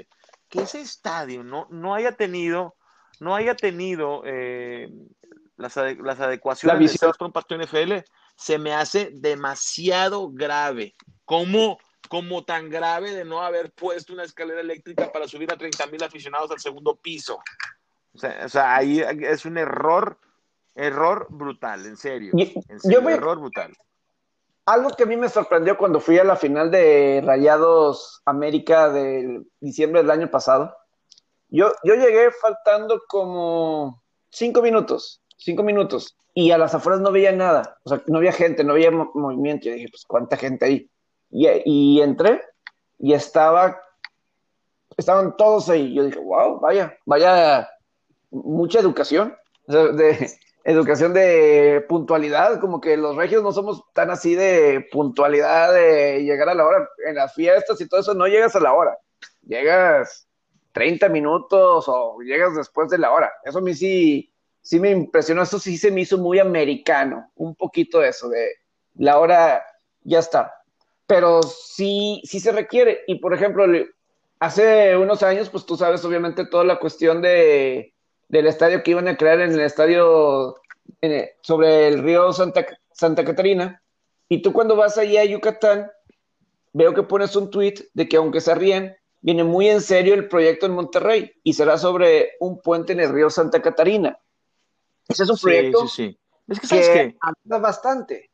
que 0.50 0.62
ese 0.62 0.82
estadio 0.82 1.44
no, 1.44 1.68
no 1.70 1.94
haya 1.94 2.14
tenido, 2.14 2.76
no 3.20 3.36
haya 3.36 3.56
tenido 3.56 4.24
eh, 4.26 4.90
las, 5.58 5.76
las, 5.76 6.20
adecuaciones 6.20 6.98
para 7.00 7.14
un 7.20 7.32
partido 7.32 7.60
de 7.60 7.66
NFL, 7.66 8.06
se 8.38 8.58
me 8.58 8.73
hace 8.73 9.10
demasiado 9.13 10.30
grave. 10.32 10.95
¿Cómo, 11.26 11.78
como 12.08 12.45
tan 12.45 12.69
grave 12.69 13.13
de 13.13 13.26
no 13.26 13.41
haber 13.41 13.71
puesto 13.71 14.13
una 14.13 14.23
escalera 14.23 14.62
eléctrica 14.62 15.12
para 15.12 15.28
subir 15.28 15.52
a 15.52 15.58
30 15.58 15.88
mil 15.88 16.02
aficionados 16.02 16.52
al 16.52 16.60
segundo 16.60 16.95
piso? 16.95 17.39
O 18.13 18.17
sea, 18.17 18.45
o 18.45 18.50
sea, 18.50 18.76
ahí 18.76 19.02
es 19.02 19.45
un 19.45 19.58
error, 19.58 20.17
error 20.73 21.28
brutal, 21.30 21.86
en 21.86 21.97
serio. 21.97 22.32
En 22.36 22.80
serio 22.80 23.02
yo 23.02 23.10
error 23.10 23.39
brutal 23.39 23.76
algo 24.67 24.89
que 24.89 25.04
a 25.04 25.06
mí 25.06 25.15
me 25.15 25.30
sorprendió 25.30 25.78
cuando 25.78 26.02
fui 26.02 26.19
a 26.19 26.26
la 26.26 26.36
final 26.36 26.69
de 26.69 27.23
Rayados 27.26 28.21
América 28.26 28.89
del 28.89 29.47
diciembre 29.62 30.02
del 30.02 30.12
año 30.12 30.30
pasado, 30.30 30.76
yo, 31.47 31.71
yo 31.84 31.95
llegué 31.95 32.32
faltando 32.32 33.02
como 33.08 34.04
cinco 34.30 34.62
minutos, 34.62 35.21
cinco 35.38 35.63
minutos, 35.63 36.17
y 36.34 36.52
a 36.52 36.58
las 36.58 36.76
afueras 36.76 37.02
no 37.02 37.12
veía 37.12 37.32
nada, 37.32 37.78
o 37.84 37.89
sea, 37.89 38.02
no 38.08 38.17
había 38.17 38.32
gente, 38.32 38.63
no 38.63 38.73
había 38.73 38.91
movimiento, 38.91 39.69
y 39.69 39.73
dije, 39.73 39.88
pues, 39.89 40.06
¿cuánta 40.06 40.38
gente 40.38 40.65
ahí? 40.65 40.89
Y, 41.32 41.47
y 41.65 42.02
entré, 42.02 42.41
y 43.00 43.13
estaba, 43.13 43.82
estaban 44.97 45.36
todos 45.38 45.69
ahí, 45.69 45.93
yo 45.93 46.04
dije, 46.04 46.19
wow, 46.19 46.60
vaya, 46.60 46.97
vaya, 47.06 47.69
mucha 48.32 48.80
educación, 48.80 49.36
de, 49.67 50.30
educación 50.63 51.13
de 51.13 51.86
puntualidad, 51.88 52.60
como 52.60 52.82
que 52.82 52.97
los 52.97 53.15
regios 53.15 53.41
no 53.41 53.52
somos 53.52 53.84
tan 53.93 54.10
así 54.10 54.36
de 54.36 54.86
puntualidad, 54.91 55.73
de 55.73 56.23
llegar 56.23 56.50
a 56.50 56.56
la 56.56 56.65
hora. 56.65 56.89
En 57.06 57.15
las 57.15 57.34
fiestas 57.34 57.80
y 57.80 57.88
todo 57.88 58.02
eso 58.02 58.13
no 58.13 58.28
llegas 58.28 58.56
a 58.56 58.60
la 58.60 58.73
hora, 58.73 58.97
llegas 59.45 60.28
30 60.73 61.08
minutos 61.10 61.86
o 61.88 62.19
llegas 62.19 62.56
después 62.56 62.89
de 62.89 62.97
la 62.97 63.12
hora. 63.12 63.32
Eso 63.43 63.60
a 63.60 63.62
mí 63.62 63.73
sí, 63.73 64.30
sí 64.68 64.82
me 64.82 64.92
impresionó, 64.92 65.44
eso 65.44 65.60
sí 65.60 65.78
se 65.78 65.92
me 65.92 66.02
hizo 66.02 66.18
muy 66.18 66.40
americano, 66.40 67.32
un 67.36 67.56
poquito 67.56 68.04
eso, 68.04 68.28
de 68.28 68.50
la 68.96 69.18
hora 69.18 69.64
ya 70.04 70.20
está. 70.20 70.54
Pero 71.06 71.42
sí, 71.42 72.22
sí 72.26 72.42
se 72.42 72.52
requiere. 72.52 73.00
Y 73.08 73.16
por 73.16 73.34
ejemplo, 73.34 73.66
hace 74.40 74.98
unos 74.98 75.24
años, 75.24 75.50
pues 75.50 75.66
tú 75.66 75.78
sabes 75.78 76.04
obviamente 76.04 76.46
toda 76.46 76.66
la 76.66 76.80
cuestión 76.80 77.22
de 77.22 77.94
del 78.28 78.46
estadio 78.46 78.84
que 78.84 78.92
iban 78.92 79.08
a 79.08 79.16
crear 79.16 79.40
en 79.40 79.54
el 79.54 79.62
estadio 79.62 80.58
sobre 81.40 81.88
el 81.88 82.04
río 82.04 82.34
Santa, 82.34 82.66
Santa 82.92 83.24
Catarina. 83.24 83.82
Y 84.28 84.42
tú 84.42 84.52
cuando 84.52 84.76
vas 84.76 84.98
allá 84.98 85.22
a 85.22 85.26
Yucatán, 85.26 85.90
veo 86.74 86.94
que 86.94 87.04
pones 87.04 87.38
un 87.38 87.50
tweet 87.50 87.76
de 87.94 88.10
que 88.10 88.18
aunque 88.18 88.42
se 88.42 88.54
ríen, 88.54 88.98
viene 89.22 89.46
muy 89.46 89.70
en 89.70 89.80
serio 89.80 90.14
el 90.14 90.28
proyecto 90.28 90.66
en 90.66 90.74
Monterrey 90.74 91.32
y 91.42 91.54
será 91.54 91.78
sobre 91.78 92.32
un 92.42 92.60
puente 92.60 92.92
en 92.92 93.00
el 93.00 93.14
río 93.14 93.30
Santa 93.30 93.62
Catarina. 93.62 94.20
Ese 95.08 95.24
es 95.24 95.30
un 95.30 95.38
proyecto 95.38 95.88
sí, 95.88 96.10
sí, 96.10 96.20
Es 96.48 96.60
que, 96.60 96.67
¿sabes 96.67 96.89
que 96.89 97.17
bastante. 97.43 98.30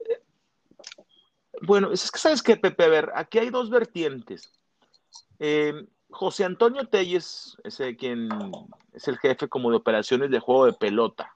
Bueno, 1.62 1.91
es 1.91 2.12
que 2.12 2.19
sabes 2.19 2.41
que, 2.41 2.57
Pepe, 2.57 2.83
a 2.83 2.88
ver, 2.88 3.12
aquí 3.15 3.39
hay 3.39 3.49
dos 3.49 3.69
vertientes. 3.69 4.51
Eh, 5.39 5.73
José 6.09 6.45
Antonio 6.45 6.88
Telles 6.88 7.57
es 7.63 7.81
quien 7.97 8.29
es 8.93 9.08
el 9.08 9.17
jefe 9.17 9.48
como 9.48 9.69
de 9.71 9.77
operaciones 9.77 10.29
de 10.29 10.39
juego 10.39 10.65
de 10.65 10.73
pelota. 10.73 11.35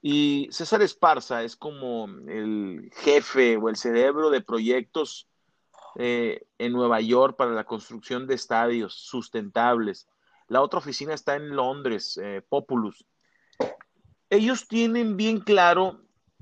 Y 0.00 0.48
César 0.50 0.82
Esparza 0.82 1.42
es 1.42 1.56
como 1.56 2.06
el 2.28 2.90
jefe 2.94 3.56
o 3.56 3.68
el 3.68 3.76
cerebro 3.76 4.30
de 4.30 4.42
proyectos 4.42 5.28
eh, 5.96 6.46
en 6.58 6.72
Nueva 6.72 7.00
York 7.00 7.36
para 7.36 7.52
la 7.52 7.64
construcción 7.64 8.26
de 8.26 8.34
estadios 8.34 8.94
sustentables. 8.94 10.08
La 10.48 10.60
otra 10.60 10.78
oficina 10.78 11.14
está 11.14 11.36
en 11.36 11.56
Londres, 11.56 12.18
eh, 12.22 12.42
Populus. 12.46 13.06
Ellos 14.34 14.66
tienen 14.66 15.16
bien 15.16 15.38
claro, 15.38 16.00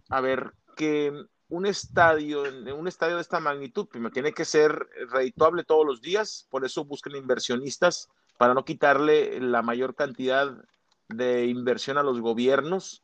a 0.09 0.23
ver, 0.23 0.55
que 0.77 1.13
un 1.51 1.67
estadio, 1.67 2.45
un 2.75 2.89
estadio 2.89 3.17
de 3.17 3.21
esta 3.21 3.39
magnitud, 3.39 3.87
primero 3.87 4.11
tiene 4.11 4.33
que 4.33 4.47
ser 4.47 4.89
redituable 5.11 5.65
todos 5.65 5.85
los 5.85 6.01
días, 6.01 6.47
por 6.51 6.65
eso 6.65 6.87
buscan 6.87 7.15
inversionistas 7.15 8.09
para 8.39 8.55
no 8.55 8.65
quitarle 8.65 9.39
la 9.41 9.61
mayor 9.61 9.95
cantidad 9.95 10.57
de 11.09 11.47
inversión 11.47 11.99
a 11.99 12.03
los 12.03 12.19
gobiernos, 12.23 13.03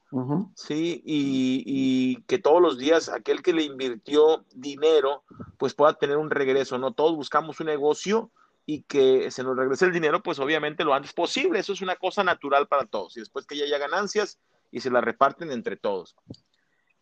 ¿sí? 0.55 1.03
Y, 1.05 1.63
y, 1.67 2.23
que 2.23 2.39
todos 2.39 2.63
los 2.63 2.79
días 2.79 3.11
aquel 3.11 3.43
que 3.43 3.53
le 3.53 3.65
invirtió 3.65 4.47
dinero, 4.55 5.25
pues 5.59 5.75
pueda 5.75 5.93
tener 5.93 6.17
un 6.17 6.31
regreso, 6.31 6.79
¿no? 6.79 6.93
Todos 6.93 7.15
buscamos 7.15 7.61
un 7.61 7.67
negocio 7.67 8.31
y 8.65 8.85
que 8.85 9.31
se 9.31 9.43
nos 9.43 9.57
regrese 9.57 9.85
el 9.85 9.93
dinero, 9.93 10.23
pues 10.23 10.39
obviamente 10.39 10.85
lo 10.85 10.95
antes 10.95 11.13
posible. 11.13 11.59
Eso 11.59 11.75
es 11.75 11.83
una 11.83 11.97
cosa 11.97 12.25
natural 12.25 12.67
para 12.67 12.87
todos. 12.87 13.17
Y 13.17 13.21
después 13.21 13.47
que 13.47 13.57
ya 13.57 13.65
haya 13.65 13.79
ganancias 13.79 14.39
y 14.71 14.81
se 14.81 14.91
la 14.91 15.01
reparten 15.01 15.51
entre 15.51 15.77
todos. 15.77 16.17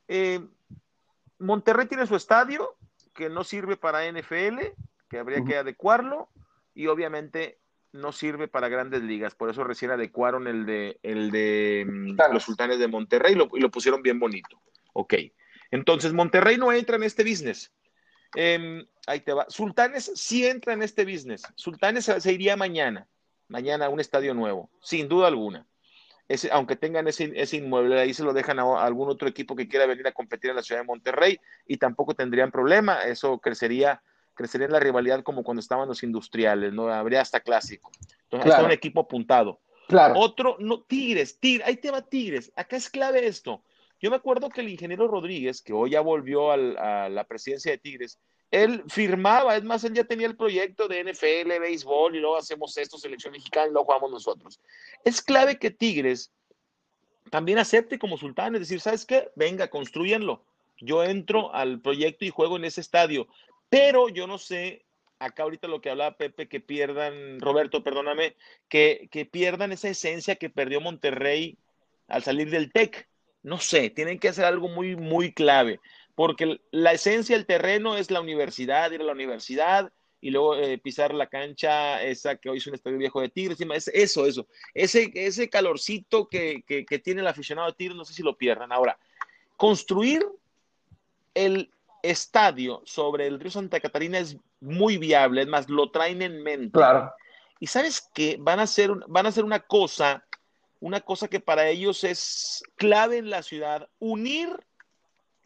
Eh, 0.08 0.40
Monterrey 1.38 1.86
tiene 1.86 2.06
su 2.06 2.16
estadio 2.16 2.76
que 3.14 3.28
no 3.28 3.44
sirve 3.44 3.76
para 3.76 4.10
NFL, 4.10 4.58
que 5.08 5.18
habría 5.18 5.44
que 5.44 5.56
adecuarlo, 5.56 6.28
y 6.74 6.86
obviamente 6.88 7.58
no 7.92 8.12
sirve 8.12 8.48
para 8.48 8.68
grandes 8.68 9.02
ligas. 9.02 9.34
Por 9.34 9.50
eso 9.50 9.64
recién 9.64 9.90
adecuaron 9.90 10.46
el 10.46 10.66
de, 10.66 10.98
el 11.02 11.30
de 11.30 11.86
mm, 11.88 12.32
los 12.32 12.42
sultanes 12.42 12.78
de 12.78 12.88
Monterrey 12.88 13.34
y 13.34 13.60
lo 13.60 13.70
pusieron 13.70 14.02
bien 14.02 14.18
bonito. 14.18 14.60
Ok. 14.92 15.14
Entonces, 15.70 16.12
Monterrey 16.12 16.56
no 16.58 16.72
entra 16.72 16.96
en 16.96 17.02
este 17.02 17.22
business. 17.22 17.72
Em, 18.34 18.86
ahí 19.06 19.20
te 19.20 19.32
va. 19.32 19.46
Sultanes 19.48 20.12
sí 20.14 20.46
entra 20.46 20.72
en 20.72 20.82
este 20.82 21.04
business. 21.04 21.42
Sultanes 21.54 22.04
se, 22.04 22.32
iría 22.32 22.56
mañana, 22.56 23.08
mañana 23.48 23.86
a 23.86 23.88
un 23.88 24.00
estadio 24.00 24.34
nuevo, 24.34 24.70
sin 24.80 25.08
duda 25.08 25.28
alguna. 25.28 25.66
Ese, 26.28 26.50
aunque 26.50 26.74
tengan 26.74 27.06
ese, 27.06 27.32
ese, 27.36 27.58
inmueble, 27.58 28.00
ahí 28.00 28.12
se 28.12 28.24
lo 28.24 28.32
dejan 28.32 28.58
a, 28.58 28.84
algún 28.84 29.08
otro 29.08 29.28
equipo 29.28 29.54
que 29.54 29.68
quiera 29.68 29.86
venir 29.86 30.06
a 30.08 30.12
competir 30.12 30.50
en 30.50 30.56
la 30.56 30.62
ciudad 30.62 30.80
de 30.80 30.86
Monterrey 30.86 31.38
y 31.66 31.76
tampoco 31.76 32.14
tendrían 32.14 32.50
problema. 32.50 33.04
Eso 33.04 33.38
crecería, 33.38 34.02
crecería 34.34 34.66
la 34.68 34.80
rivalidad 34.80 35.22
como 35.22 35.44
cuando 35.44 35.60
estaban 35.60 35.88
los 35.88 36.02
industriales, 36.02 36.72
¿no? 36.72 36.88
Habría 36.88 37.20
hasta 37.20 37.40
clásico. 37.40 37.92
Entonces, 38.24 38.50
está 38.50 38.64
un 38.64 38.72
equipo 38.72 39.00
apuntado. 39.00 39.60
Claro. 39.86 40.14
Otro, 40.18 40.56
no, 40.58 40.82
Tigres, 40.82 41.38
Tigres, 41.38 41.66
ahí 41.66 41.76
te 41.76 41.92
va 41.92 42.02
Tigres. 42.02 42.52
Acá 42.56 42.76
es 42.76 42.90
clave 42.90 43.26
esto. 43.26 43.62
Yo 44.00 44.10
me 44.10 44.16
acuerdo 44.16 44.50
que 44.50 44.60
el 44.62 44.68
ingeniero 44.68 45.06
Rodríguez, 45.06 45.62
que 45.62 45.72
hoy 45.72 45.90
ya 45.90 46.00
volvió 46.00 46.50
a 46.50 47.08
la 47.08 47.24
presidencia 47.24 47.70
de 47.70 47.78
Tigres, 47.78 48.18
él 48.50 48.84
firmaba, 48.88 49.56
es 49.56 49.64
más, 49.64 49.84
él 49.84 49.94
ya 49.94 50.04
tenía 50.04 50.26
el 50.26 50.36
proyecto 50.36 50.88
de 50.88 51.02
NFL, 51.02 51.58
béisbol, 51.60 52.16
y 52.16 52.20
luego 52.20 52.36
hacemos 52.36 52.76
esto, 52.76 52.98
selección 52.98 53.32
mexicana, 53.32 53.68
y 53.68 53.70
luego 53.70 53.86
jugamos 53.86 54.10
nosotros. 54.10 54.60
Es 55.04 55.20
clave 55.20 55.58
que 55.58 55.70
Tigres 55.70 56.32
también 57.30 57.58
acepte 57.58 57.98
como 57.98 58.16
sultán, 58.16 58.54
es 58.54 58.60
decir, 58.60 58.80
¿sabes 58.80 59.04
qué? 59.04 59.30
Venga, 59.34 59.68
construyanlo. 59.68 60.44
Yo 60.78 61.02
entro 61.02 61.52
al 61.54 61.80
proyecto 61.80 62.24
y 62.24 62.30
juego 62.30 62.56
en 62.56 62.64
ese 62.64 62.80
estadio, 62.80 63.26
pero 63.68 64.08
yo 64.08 64.26
no 64.26 64.38
sé, 64.38 64.84
acá 65.18 65.42
ahorita 65.42 65.66
lo 65.66 65.80
que 65.80 65.90
hablaba 65.90 66.16
Pepe, 66.16 66.48
que 66.48 66.60
pierdan, 66.60 67.40
Roberto, 67.40 67.82
perdóname, 67.82 68.36
que, 68.68 69.08
que 69.10 69.26
pierdan 69.26 69.72
esa 69.72 69.88
esencia 69.88 70.36
que 70.36 70.50
perdió 70.50 70.80
Monterrey 70.80 71.58
al 72.06 72.22
salir 72.22 72.50
del 72.50 72.70
TEC 72.70 73.08
no 73.46 73.60
sé, 73.60 73.90
tienen 73.90 74.18
que 74.18 74.28
hacer 74.28 74.44
algo 74.44 74.66
muy, 74.66 74.96
muy 74.96 75.32
clave, 75.32 75.78
porque 76.16 76.60
la 76.72 76.92
esencia 76.92 77.36
del 77.36 77.46
terreno 77.46 77.96
es 77.96 78.10
la 78.10 78.20
universidad, 78.20 78.90
ir 78.90 79.02
a 79.02 79.04
la 79.04 79.12
universidad 79.12 79.92
y 80.20 80.30
luego 80.30 80.56
eh, 80.56 80.78
pisar 80.78 81.14
la 81.14 81.28
cancha 81.28 82.02
esa 82.02 82.36
que 82.36 82.48
hoy 82.48 82.58
es 82.58 82.66
un 82.66 82.74
estadio 82.74 82.98
viejo 82.98 83.20
de 83.20 83.28
Tigres, 83.28 83.60
es 83.60 83.88
eso, 83.88 84.26
eso, 84.26 84.48
ese, 84.74 85.12
ese 85.14 85.48
calorcito 85.48 86.28
que, 86.28 86.64
que, 86.66 86.98
tiene 86.98 87.20
el 87.20 87.28
aficionado 87.28 87.68
de 87.68 87.74
Tigres, 87.74 87.96
no 87.96 88.04
sé 88.04 88.14
si 88.14 88.24
lo 88.24 88.36
pierdan. 88.36 88.72
Ahora, 88.72 88.98
construir 89.56 90.26
el 91.34 91.70
estadio 92.02 92.82
sobre 92.84 93.26
el 93.26 93.38
río 93.38 93.50
Santa 93.50 93.78
Catarina 93.78 94.18
es 94.18 94.36
muy 94.60 94.96
viable, 94.96 95.42
es 95.42 95.48
más, 95.48 95.68
lo 95.68 95.90
traen 95.90 96.22
en 96.22 96.42
mente. 96.42 96.72
Claro. 96.72 97.12
Y 97.60 97.68
sabes 97.68 98.10
que 98.12 98.36
van 98.40 98.58
a 98.58 98.62
hacer, 98.62 98.90
van 99.06 99.26
a 99.26 99.28
hacer 99.28 99.44
una 99.44 99.60
cosa 99.60 100.24
una 100.80 101.00
cosa 101.00 101.28
que 101.28 101.40
para 101.40 101.68
ellos 101.68 102.04
es 102.04 102.62
clave 102.76 103.18
en 103.18 103.30
la 103.30 103.42
ciudad, 103.42 103.88
unir 103.98 104.48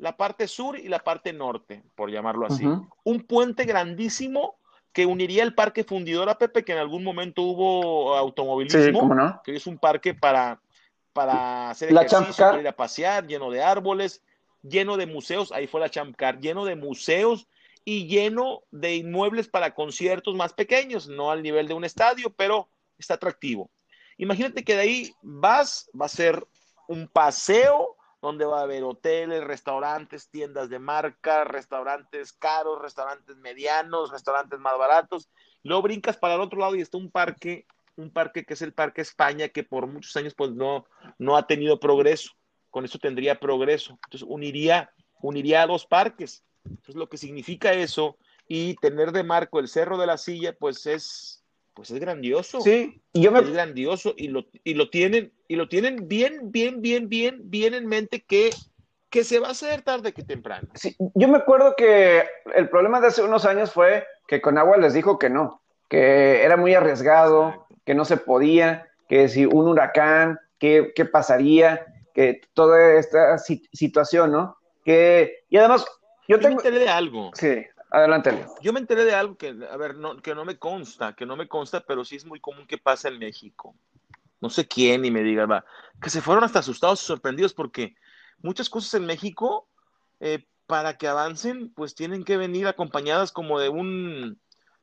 la 0.00 0.16
parte 0.16 0.48
sur 0.48 0.78
y 0.78 0.88
la 0.88 0.98
parte 1.00 1.32
norte, 1.32 1.82
por 1.94 2.10
llamarlo 2.10 2.46
así. 2.46 2.64
Un 3.04 3.20
puente 3.20 3.64
grandísimo 3.64 4.56
que 4.92 5.06
uniría 5.06 5.44
el 5.44 5.54
parque 5.54 5.84
fundidor 5.84 6.28
a 6.30 6.38
Pepe, 6.38 6.64
que 6.64 6.72
en 6.72 6.78
algún 6.78 7.04
momento 7.04 7.42
hubo 7.42 8.16
automovilismo, 8.16 9.40
que 9.44 9.54
es 9.54 9.66
un 9.66 9.78
parque 9.78 10.14
para, 10.14 10.60
para 11.12 11.70
hacer 11.70 11.92
ejercicio, 11.92 12.44
para 12.44 12.60
ir 12.60 12.68
a 12.68 12.72
pasear, 12.72 13.26
lleno 13.26 13.50
de 13.50 13.62
árboles, 13.62 14.22
lleno 14.62 14.96
de 14.96 15.06
museos, 15.06 15.52
ahí 15.52 15.66
fue 15.66 15.80
la 15.80 15.90
Champcar, 15.90 16.40
lleno 16.40 16.64
de 16.64 16.76
museos 16.76 17.46
y 17.84 18.06
lleno 18.06 18.62
de 18.70 18.96
inmuebles 18.96 19.48
para 19.48 19.74
conciertos 19.74 20.34
más 20.34 20.54
pequeños, 20.54 21.08
no 21.08 21.30
al 21.30 21.42
nivel 21.42 21.68
de 21.68 21.74
un 21.74 21.84
estadio, 21.84 22.30
pero 22.30 22.68
está 22.98 23.14
atractivo. 23.14 23.70
Imagínate 24.16 24.64
que 24.64 24.74
de 24.74 24.80
ahí 24.80 25.14
vas, 25.22 25.90
va 25.98 26.06
a 26.06 26.10
ser 26.10 26.46
un 26.88 27.06
paseo 27.06 27.96
donde 28.22 28.44
va 28.44 28.60
a 28.60 28.64
haber 28.64 28.84
hoteles, 28.84 29.42
restaurantes, 29.44 30.28
tiendas 30.28 30.68
de 30.68 30.78
marca, 30.78 31.44
restaurantes 31.44 32.32
caros, 32.32 32.80
restaurantes 32.80 33.36
medianos, 33.36 34.10
restaurantes 34.10 34.58
más 34.58 34.76
baratos. 34.78 35.30
Luego 35.62 35.82
brincas 35.82 36.16
para 36.16 36.34
el 36.34 36.40
otro 36.40 36.58
lado 36.58 36.74
y 36.76 36.80
está 36.80 36.98
un 36.98 37.10
parque, 37.10 37.66
un 37.96 38.10
parque 38.10 38.44
que 38.44 38.54
es 38.54 38.62
el 38.62 38.72
Parque 38.72 39.00
España, 39.00 39.48
que 39.48 39.64
por 39.64 39.86
muchos 39.86 40.14
años 40.16 40.34
pues 40.34 40.50
no, 40.52 40.84
no 41.18 41.36
ha 41.36 41.46
tenido 41.46 41.80
progreso. 41.80 42.32
Con 42.68 42.84
eso 42.84 42.98
tendría 42.98 43.40
progreso. 43.40 43.98
Entonces 44.04 44.26
uniría, 44.28 44.92
uniría 45.22 45.62
a 45.62 45.66
dos 45.66 45.86
parques. 45.86 46.44
Entonces 46.64 46.96
lo 46.96 47.08
que 47.08 47.16
significa 47.16 47.72
eso 47.72 48.18
y 48.46 48.74
tener 48.76 49.12
de 49.12 49.22
marco 49.22 49.60
el 49.60 49.68
Cerro 49.68 49.96
de 49.96 50.06
la 50.06 50.18
Silla, 50.18 50.54
pues 50.58 50.86
es, 50.86 51.42
pues 51.72 51.90
es 51.90 51.98
grandioso. 52.00 52.60
Sí, 52.60 53.00
y 53.12 53.22
yo 53.22 53.32
me... 53.32 53.40
es 53.40 53.50
grandioso 53.50 54.14
y 54.16 54.28
lo, 54.28 54.44
y 54.62 54.74
lo 54.74 54.90
tienen 54.90 55.32
y 55.50 55.56
lo 55.56 55.66
tienen 55.66 56.06
bien, 56.06 56.52
bien, 56.52 56.80
bien, 56.80 57.08
bien, 57.08 57.40
bien 57.50 57.74
en 57.74 57.88
mente 57.88 58.22
que, 58.22 58.50
que 59.10 59.24
se 59.24 59.40
va 59.40 59.48
a 59.48 59.50
hacer 59.50 59.82
tarde 59.82 60.12
que 60.12 60.22
temprano. 60.22 60.68
Sí, 60.74 60.94
yo 61.16 61.26
me 61.26 61.38
acuerdo 61.38 61.74
que 61.76 62.22
el 62.54 62.68
problema 62.68 63.00
de 63.00 63.08
hace 63.08 63.24
unos 63.24 63.44
años 63.44 63.72
fue 63.72 64.06
que 64.28 64.40
con 64.40 64.58
agua 64.58 64.76
les 64.76 64.94
dijo 64.94 65.18
que 65.18 65.28
no, 65.28 65.60
que 65.88 66.44
era 66.44 66.56
muy 66.56 66.72
arriesgado, 66.74 67.66
que 67.84 67.96
no 67.96 68.04
se 68.04 68.16
podía, 68.16 68.86
que 69.08 69.28
si 69.28 69.44
un 69.44 69.66
huracán, 69.66 70.38
qué, 70.60 70.92
qué 70.94 71.04
pasaría, 71.04 71.84
que 72.14 72.42
toda 72.54 72.94
esta 72.94 73.36
situación, 73.38 74.30
¿no? 74.30 74.56
Que, 74.84 75.46
y 75.48 75.56
además, 75.56 75.84
yo, 76.28 76.36
yo 76.36 76.40
tengo... 76.40 76.62
de 76.62 76.88
algo. 76.88 77.32
Sí. 77.34 77.66
Adelante. 77.90 78.46
Yo 78.62 78.72
me 78.72 78.78
enteré 78.78 79.04
de 79.04 79.16
algo 79.16 79.36
que, 79.36 79.48
a 79.68 79.76
ver, 79.76 79.96
no, 79.96 80.22
que 80.22 80.32
no 80.32 80.44
me 80.44 80.60
consta, 80.60 81.16
que 81.16 81.26
no 81.26 81.34
me 81.34 81.48
consta, 81.48 81.80
pero 81.80 82.04
sí 82.04 82.14
es 82.14 82.24
muy 82.24 82.38
común 82.38 82.68
que 82.68 82.78
pasa 82.78 83.08
en 83.08 83.18
México. 83.18 83.74
No 84.40 84.50
sé 84.50 84.66
quién 84.66 85.04
y 85.04 85.10
me 85.10 85.22
diga, 85.22 85.46
va, 85.46 85.64
que 86.00 86.10
se 86.10 86.20
fueron 86.20 86.44
hasta 86.44 86.60
asustados 86.60 87.02
y 87.02 87.06
sorprendidos 87.06 87.54
porque 87.54 87.94
muchas 88.38 88.70
cosas 88.70 88.94
en 88.94 89.06
México, 89.06 89.68
eh, 90.20 90.46
para 90.66 90.96
que 90.96 91.08
avancen, 91.08 91.72
pues 91.74 91.94
tienen 91.94 92.24
que 92.24 92.36
venir 92.36 92.66
acompañadas 92.66 93.32
como 93.32 93.58
de 93.58 93.68
un, 93.68 94.40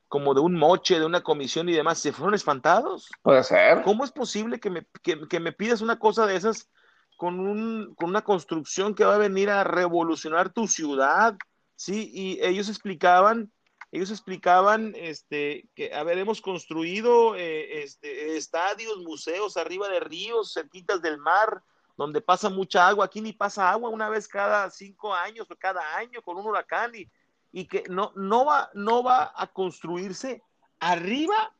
como 0.08 0.34
de 0.34 0.42
un 0.42 0.56
moche, 0.56 1.00
de 1.00 1.06
una 1.06 1.22
comisión 1.22 1.70
y 1.70 1.74
demás. 1.74 2.00
¿Se 2.00 2.12
fueron 2.12 2.34
espantados? 2.34 3.10
Puede 3.22 3.44
ser. 3.44 3.84
¿Cómo 3.84 4.04
es 4.04 4.12
posible 4.12 4.60
que 4.60 4.70
me, 4.70 4.88
que, 5.02 5.28
que 5.28 5.40
me 5.40 5.54
pidas 5.54 5.82
una 5.82 5.98
cosa 5.98 6.26
de 6.26 6.36
esas 6.36 6.70
con, 7.18 7.40
un, 7.40 7.96
con 7.96 8.10
una 8.10 8.24
construcción 8.24 8.96
que 8.96 9.06
va 9.06 9.16
a 9.16 9.20
venir 9.20 9.50
a 9.50 9.64
revolucionar 9.64 10.52
tu 10.52 10.68
ciudad? 10.68 11.36
Sí, 11.76 12.12
y 12.14 12.40
ellos 12.44 12.70
explicaban, 12.70 13.52
ellos 13.92 14.12
explicaban 14.12 14.94
este, 14.98 15.70
que, 15.76 15.94
haberemos 15.94 16.42
construido 16.42 17.36
eh, 17.36 17.84
este, 17.84 18.36
estadios, 18.36 18.98
museos 19.00 19.58
arriba 19.58 19.88
de 19.88 20.00
ríos, 20.00 20.54
cerquitas 20.54 21.02
del 21.02 21.18
mar, 21.18 21.64
donde 21.96 22.22
pasa 22.22 22.50
mucha 22.50 22.88
agua. 22.88 23.06
Aquí 23.06 23.22
ni 23.22 23.34
pasa 23.34 23.70
agua 23.70 23.90
una 23.90 24.10
vez 24.10 24.28
cada 24.28 24.70
cinco 24.70 25.14
años 25.14 25.50
o 25.50 25.56
cada 25.56 25.96
año 25.96 26.22
con 26.22 26.38
un 26.38 26.46
huracán 26.46 26.94
y, 26.96 27.10
y 27.52 27.66
que 27.66 27.84
no, 27.90 28.12
no, 28.16 28.46
va, 28.46 28.70
no 28.74 29.04
va 29.04 29.32
a 29.36 29.48
construirse 29.48 30.44
arriba, 30.80 31.54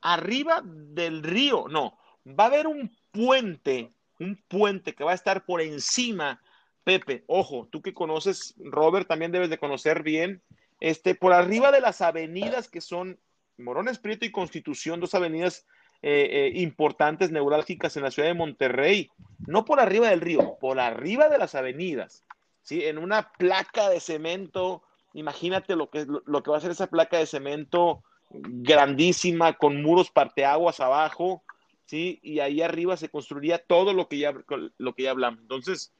arriba 0.00 0.60
del 0.64 1.22
río, 1.22 1.66
no, 1.68 1.98
va 2.26 2.44
a 2.44 2.48
haber 2.48 2.66
un 2.66 2.94
puente, 3.12 3.92
un 4.18 4.36
puente 4.48 4.94
que 4.94 5.04
va 5.04 5.12
a 5.12 5.14
estar 5.14 5.44
por 5.46 5.60
encima 5.60 6.40
Pepe, 6.88 7.22
ojo, 7.26 7.68
tú 7.70 7.82
que 7.82 7.92
conoces, 7.92 8.54
Robert, 8.56 9.06
también 9.06 9.30
debes 9.30 9.50
de 9.50 9.58
conocer 9.58 10.02
bien, 10.02 10.40
este, 10.80 11.14
por 11.14 11.32
arriba 11.32 11.72
de 11.72 11.80
las 11.80 12.00
avenidas 12.00 12.68
que 12.68 12.80
son 12.80 13.18
Morones 13.56 13.98
Prieto 13.98 14.24
y 14.24 14.30
Constitución, 14.30 15.00
dos 15.00 15.14
avenidas 15.14 15.66
eh, 16.02 16.28
eh, 16.30 16.60
importantes, 16.60 17.32
neurálgicas 17.32 17.96
en 17.96 18.04
la 18.04 18.10
ciudad 18.10 18.28
de 18.28 18.34
Monterrey, 18.34 19.10
no 19.46 19.64
por 19.64 19.80
arriba 19.80 20.10
del 20.10 20.20
río, 20.20 20.56
por 20.60 20.78
arriba 20.78 21.28
de 21.28 21.38
las 21.38 21.56
avenidas, 21.56 22.24
¿sí? 22.62 22.84
En 22.84 22.98
una 22.98 23.32
placa 23.32 23.88
de 23.88 23.98
cemento, 23.98 24.82
imagínate 25.12 25.74
lo 25.74 25.90
que, 25.90 26.06
lo, 26.06 26.42
que 26.42 26.50
va 26.50 26.58
a 26.58 26.60
ser 26.60 26.70
esa 26.70 26.86
placa 26.86 27.18
de 27.18 27.26
cemento 27.26 28.04
grandísima, 28.30 29.54
con 29.54 29.82
muros 29.82 30.10
parteaguas 30.10 30.78
abajo, 30.78 31.42
¿sí? 31.86 32.20
Y 32.22 32.38
ahí 32.38 32.62
arriba 32.62 32.96
se 32.96 33.08
construiría 33.08 33.58
todo 33.58 33.92
lo 33.92 34.06
que 34.06 34.18
ya, 34.18 34.34
lo 34.76 34.94
que 34.94 35.02
ya 35.02 35.10
hablamos. 35.10 35.40
Entonces, 35.40 35.92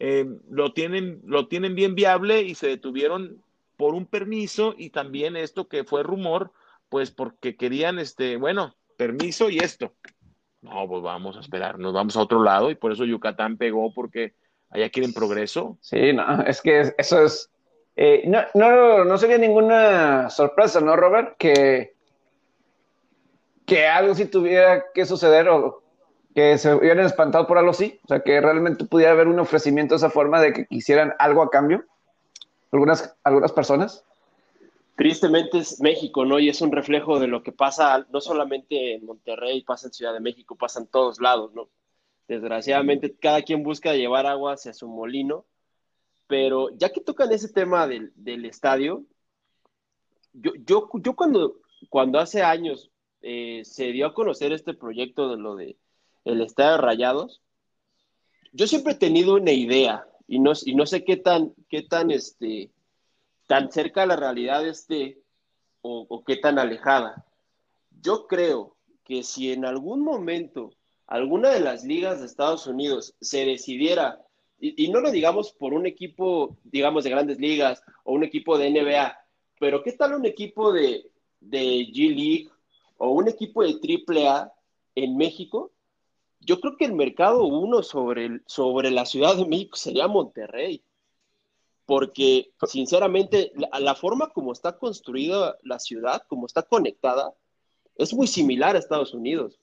eh, 0.00 0.26
lo, 0.50 0.72
tienen, 0.72 1.20
lo 1.24 1.46
tienen 1.46 1.76
bien 1.76 1.94
viable 1.94 2.42
y 2.42 2.56
se 2.56 2.66
detuvieron 2.66 3.40
por 3.76 3.94
un 3.94 4.06
permiso 4.06 4.74
y 4.76 4.90
también 4.90 5.36
esto 5.36 5.68
que 5.68 5.84
fue 5.84 6.02
rumor, 6.02 6.52
pues 6.88 7.10
porque 7.10 7.56
querían, 7.56 7.98
este, 7.98 8.36
bueno, 8.36 8.74
permiso 8.96 9.50
y 9.50 9.58
esto. 9.58 9.94
No, 10.62 10.88
pues 10.88 11.02
vamos 11.02 11.36
a 11.36 11.40
esperar, 11.40 11.78
nos 11.78 11.92
vamos 11.92 12.16
a 12.16 12.20
otro 12.20 12.42
lado 12.42 12.70
y 12.70 12.74
por 12.74 12.92
eso 12.92 13.04
Yucatán 13.04 13.58
pegó 13.58 13.92
porque 13.92 14.34
allá 14.70 14.88
quieren 14.90 15.12
progreso. 15.12 15.78
Sí, 15.80 16.12
no, 16.12 16.42
es 16.42 16.62
que 16.62 16.94
eso 16.96 17.24
es, 17.24 17.50
eh, 17.96 18.22
no, 18.26 18.40
no, 18.54 19.04
no 19.04 19.18
sería 19.18 19.38
ninguna 19.38 20.30
sorpresa, 20.30 20.80
¿no, 20.80 20.96
Robert? 20.96 21.36
Que 21.38 21.94
que 23.66 23.86
algo 23.86 24.14
sí 24.14 24.26
tuviera 24.26 24.84
que 24.92 25.06
suceder 25.06 25.48
o 25.48 25.82
que 26.34 26.58
se 26.58 26.74
hubieran 26.74 27.06
espantado 27.06 27.46
por 27.46 27.58
algo 27.58 27.70
así, 27.70 28.00
o 28.04 28.08
sea, 28.08 28.20
que 28.20 28.40
realmente 28.40 28.84
pudiera 28.84 29.12
haber 29.12 29.28
un 29.28 29.38
ofrecimiento 29.38 29.94
de 29.94 29.98
esa 29.98 30.10
forma 30.10 30.40
de 30.40 30.52
que 30.52 30.66
quisieran 30.66 31.14
algo 31.18 31.42
a 31.42 31.50
cambio, 31.50 31.84
algunas, 32.74 33.16
algunas 33.22 33.52
personas. 33.52 34.04
Tristemente 34.96 35.58
es 35.58 35.80
México, 35.80 36.24
¿no? 36.24 36.38
Y 36.38 36.48
es 36.48 36.60
un 36.60 36.72
reflejo 36.72 37.18
de 37.18 37.28
lo 37.28 37.42
que 37.42 37.52
pasa 37.52 38.06
no 38.12 38.20
solamente 38.20 38.94
en 38.94 39.06
Monterrey, 39.06 39.62
pasa 39.62 39.86
en 39.86 39.92
Ciudad 39.92 40.12
de 40.12 40.20
México, 40.20 40.56
pasa 40.56 40.80
en 40.80 40.86
todos 40.86 41.20
lados, 41.20 41.52
¿no? 41.54 41.68
Desgraciadamente 42.28 43.14
cada 43.16 43.42
quien 43.42 43.62
busca 43.62 43.94
llevar 43.94 44.26
agua 44.26 44.54
hacia 44.54 44.72
su 44.72 44.88
molino, 44.88 45.44
pero 46.26 46.70
ya 46.76 46.90
que 46.90 47.00
tocan 47.00 47.30
ese 47.32 47.48
tema 47.48 47.86
del, 47.86 48.12
del 48.16 48.44
estadio, 48.44 49.04
yo, 50.32 50.52
yo, 50.64 50.88
yo 50.94 51.14
cuando, 51.14 51.56
cuando 51.88 52.18
hace 52.18 52.42
años 52.42 52.90
eh, 53.22 53.62
se 53.64 53.92
dio 53.92 54.06
a 54.06 54.14
conocer 54.14 54.52
este 54.52 54.74
proyecto 54.74 55.28
de 55.28 55.36
lo 55.36 55.54
de 55.54 55.76
el 56.24 56.40
Estadio 56.40 56.78
Rayados, 56.78 57.42
yo 58.52 58.66
siempre 58.66 58.94
he 58.94 58.96
tenido 58.96 59.34
una 59.34 59.52
idea 59.52 60.06
y 60.26 60.38
no, 60.38 60.52
y 60.64 60.74
no 60.74 60.86
sé 60.86 61.04
qué 61.04 61.16
tan, 61.16 61.54
qué 61.68 61.82
tan, 61.82 62.10
este, 62.10 62.70
tan 63.46 63.70
cerca 63.70 64.02
de 64.02 64.06
la 64.08 64.16
realidad 64.16 64.66
esté 64.66 65.22
o, 65.82 66.06
o 66.08 66.24
qué 66.24 66.36
tan 66.36 66.58
alejada. 66.58 67.26
Yo 68.02 68.26
creo 68.26 68.76
que 69.04 69.22
si 69.22 69.52
en 69.52 69.64
algún 69.64 70.00
momento 70.00 70.72
alguna 71.06 71.50
de 71.50 71.60
las 71.60 71.84
ligas 71.84 72.20
de 72.20 72.26
Estados 72.26 72.66
Unidos 72.66 73.14
se 73.20 73.44
decidiera, 73.44 74.20
y, 74.58 74.88
no 74.88 75.00
lo 75.00 75.10
digamos 75.10 75.52
por 75.52 75.74
un 75.74 75.84
equipo, 75.84 76.56
digamos, 76.64 77.04
de 77.04 77.10
grandes 77.10 77.38
ligas 77.38 77.82
o 78.04 78.14
un 78.14 78.24
equipo 78.24 78.56
de 78.56 78.70
NBA, 78.70 79.18
pero 79.60 79.82
¿qué 79.82 79.92
tal 79.92 80.14
un 80.14 80.24
equipo 80.24 80.72
de, 80.72 81.10
de 81.40 81.86
G 81.92 82.14
League 82.14 82.50
o 82.96 83.10
un 83.10 83.28
equipo 83.28 83.62
de 83.62 83.74
AAA 83.74 84.52
en 84.94 85.16
México? 85.16 85.72
Yo 86.44 86.60
creo 86.60 86.76
que 86.76 86.84
el 86.84 86.94
mercado 86.94 87.44
uno 87.44 87.82
sobre, 87.82 88.40
sobre 88.46 88.90
la 88.90 89.06
Ciudad 89.06 89.36
de 89.36 89.46
México 89.46 89.76
sería 89.76 90.08
Monterrey. 90.08 90.84
Porque, 91.86 92.52
sinceramente, 92.66 93.52
la, 93.56 93.78
la 93.78 93.94
forma 93.94 94.30
como 94.30 94.52
está 94.52 94.78
construida 94.78 95.58
la 95.62 95.78
ciudad, 95.78 96.22
como 96.28 96.46
está 96.46 96.62
conectada, 96.62 97.34
es 97.96 98.14
muy 98.14 98.26
similar 98.26 98.74
a 98.74 98.78
Estados 98.78 99.12
Unidos. 99.12 99.60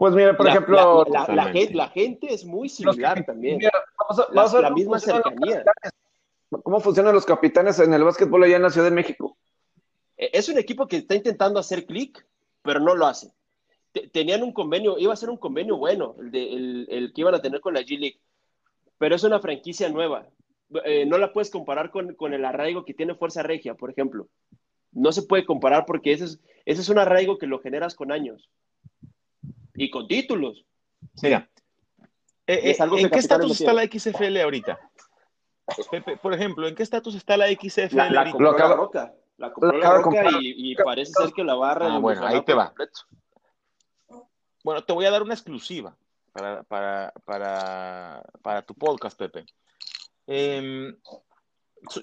Pues 0.00 0.14
mira, 0.14 0.34
por 0.34 0.46
la, 0.46 0.52
ejemplo, 0.52 1.04
la, 1.04 1.26
la, 1.28 1.44
gente, 1.52 1.74
la, 1.74 1.88
gente, 1.88 2.32
es 2.32 2.46
muy 2.46 2.70
similar 2.70 3.18
que, 3.18 3.24
también. 3.24 3.58
Mira, 3.58 3.72
vamos 3.98 4.18
a, 4.18 4.32
vamos 4.32 4.54
a 4.54 4.60
la, 4.62 4.70
misma 4.70 4.98
cercanía. 4.98 5.62
¿Cómo 6.62 6.80
funcionan 6.80 7.14
los 7.14 7.26
capitanes 7.26 7.78
en 7.80 7.92
el 7.92 8.02
básquetbol 8.02 8.42
allá 8.42 8.56
en 8.56 8.62
la 8.62 8.70
Ciudad 8.70 8.86
de 8.86 8.94
México? 8.94 9.36
E, 10.16 10.30
Es 10.32 10.48
un 10.48 10.58
equipo 10.58 10.88
que 10.88 10.96
está 10.96 11.14
intentando 11.14 11.60
hacer 11.60 11.84
clic, 11.84 12.26
pero 12.62 12.80
no 12.80 12.94
lo 12.94 13.06
hace. 13.06 13.30
Tenían 14.12 14.42
un 14.42 14.52
convenio, 14.52 14.98
iba 14.98 15.12
a 15.12 15.16
ser 15.16 15.30
un 15.30 15.36
convenio 15.36 15.76
bueno, 15.76 16.14
el, 16.20 16.30
de, 16.30 16.52
el, 16.52 16.86
el 16.90 17.12
que 17.12 17.22
iban 17.22 17.34
a 17.34 17.42
tener 17.42 17.60
con 17.60 17.74
la 17.74 17.80
G 17.80 17.98
League, 17.98 18.20
pero 18.98 19.16
es 19.16 19.24
una 19.24 19.40
franquicia 19.40 19.88
nueva. 19.88 20.28
Eh, 20.84 21.04
no 21.06 21.18
la 21.18 21.32
puedes 21.32 21.50
comparar 21.50 21.90
con, 21.90 22.14
con, 22.14 22.32
el 22.32 22.44
arraigo 22.44 22.84
que 22.84 22.94
tiene 22.94 23.16
Fuerza 23.16 23.42
Regia, 23.42 23.74
por 23.74 23.90
ejemplo. 23.90 24.28
No 24.92 25.10
se 25.10 25.22
puede 25.22 25.44
comparar 25.44 25.86
porque 25.86 26.12
ese 26.12 26.24
es, 26.24 26.40
ese 26.64 26.82
es 26.82 26.88
un 26.88 26.98
arraigo 26.98 27.38
que 27.38 27.46
lo 27.46 27.58
generas 27.58 27.94
con 27.94 28.12
años 28.12 28.48
y 29.74 29.90
con 29.90 30.06
títulos. 30.06 30.64
Mira, 31.22 31.48
eh, 32.46 32.70
eh, 32.70 32.76
¿en 32.78 33.10
qué 33.10 33.18
estatus 33.18 33.60
está 33.60 33.72
la 33.72 33.84
XFL 33.84 34.36
ahorita? 34.36 34.78
Pepe, 35.90 36.16
por 36.16 36.34
ejemplo, 36.34 36.68
¿en 36.68 36.74
qué 36.74 36.82
estatus 36.82 37.14
está 37.14 37.36
la 37.36 37.46
XFL? 37.48 37.96
La, 37.96 38.10
la 38.10 38.30
compró 38.30 38.56
la 38.56 38.74
Roca. 38.74 39.14
La 39.38 39.52
compró 39.52 39.78
la 39.78 39.90
Roca 39.94 40.28
y, 40.40 40.72
y, 40.72 40.74
parece 40.74 41.12
ser 41.12 41.32
que 41.32 41.42
la 41.44 41.54
barra. 41.54 41.94
Ah, 41.94 41.98
bueno, 41.98 42.26
ahí 42.26 42.42
te 42.42 42.52
va. 42.52 42.66
Completo. 42.66 43.00
Bueno, 44.62 44.84
te 44.84 44.92
voy 44.92 45.04
a 45.04 45.10
dar 45.10 45.22
una 45.22 45.34
exclusiva 45.34 45.96
para, 46.32 46.62
para, 46.64 47.12
para, 47.24 48.22
para 48.42 48.62
tu 48.62 48.74
podcast, 48.74 49.18
Pepe. 49.18 49.44
Eh, 50.26 50.94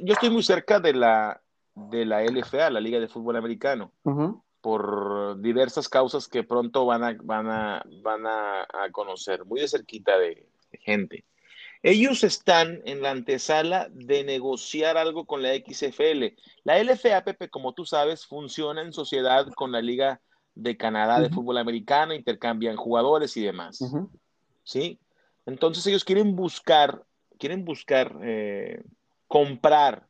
yo 0.02 0.14
estoy 0.14 0.30
muy 0.30 0.44
cerca 0.44 0.80
de 0.80 0.94
la, 0.94 1.42
de 1.76 2.06
la 2.06 2.24
LFA, 2.24 2.70
la 2.70 2.82
Liga 2.82 3.00
de 3.00 3.08
Fútbol 3.08 3.36
Americano, 3.36 3.92
uh 4.04 4.12
-huh. 4.12 4.44
por 4.62 5.40
diversas 5.42 5.88
causas 5.88 6.28
que 6.28 6.44
pronto 6.44 6.86
van 6.86 7.04
a, 7.04 7.16
van 7.22 7.50
a, 7.50 7.84
van 8.02 8.26
a, 8.26 8.62
a 8.64 8.92
conocer, 8.92 9.46
muy 9.46 9.62
de 9.62 9.68
cerquita 9.68 10.18
de, 10.18 10.48
de 10.72 10.78
gente. 10.80 11.26
Ellos 11.84 12.24
están 12.24 12.82
en 12.86 13.02
la 13.04 13.12
antesala 13.12 13.88
de 13.92 14.24
negociar 14.24 14.98
algo 14.98 15.26
con 15.26 15.44
la 15.44 15.54
XFL. 15.54 16.34
La 16.64 16.82
LFA, 16.84 17.24
Pepe, 17.24 17.50
como 17.50 17.74
tú 17.74 17.86
sabes, 17.86 18.26
funciona 18.26 18.82
en 18.82 18.94
sociedad 18.94 19.48
con 19.54 19.72
la 19.72 19.82
Liga 19.82 20.20
de 20.58 20.76
Canadá 20.76 21.16
uh 21.16 21.20
-huh. 21.20 21.24
de 21.24 21.30
fútbol 21.30 21.58
americano, 21.58 22.14
intercambian 22.14 22.76
jugadores 22.76 23.36
y 23.38 23.42
demás. 23.44 23.82
Uh 23.82 23.88
-huh. 23.88 24.10
¿Sí? 24.64 25.00
Entonces 25.46 25.86
ellos 25.88 26.04
quieren 26.04 26.36
buscar, 26.36 27.04
quieren 27.40 27.64
buscar 27.64 28.18
eh, 28.22 28.84
comprar, 29.28 30.08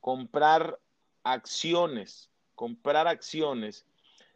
comprar 0.00 0.78
acciones, 1.22 2.30
comprar 2.54 3.06
acciones, 3.06 3.86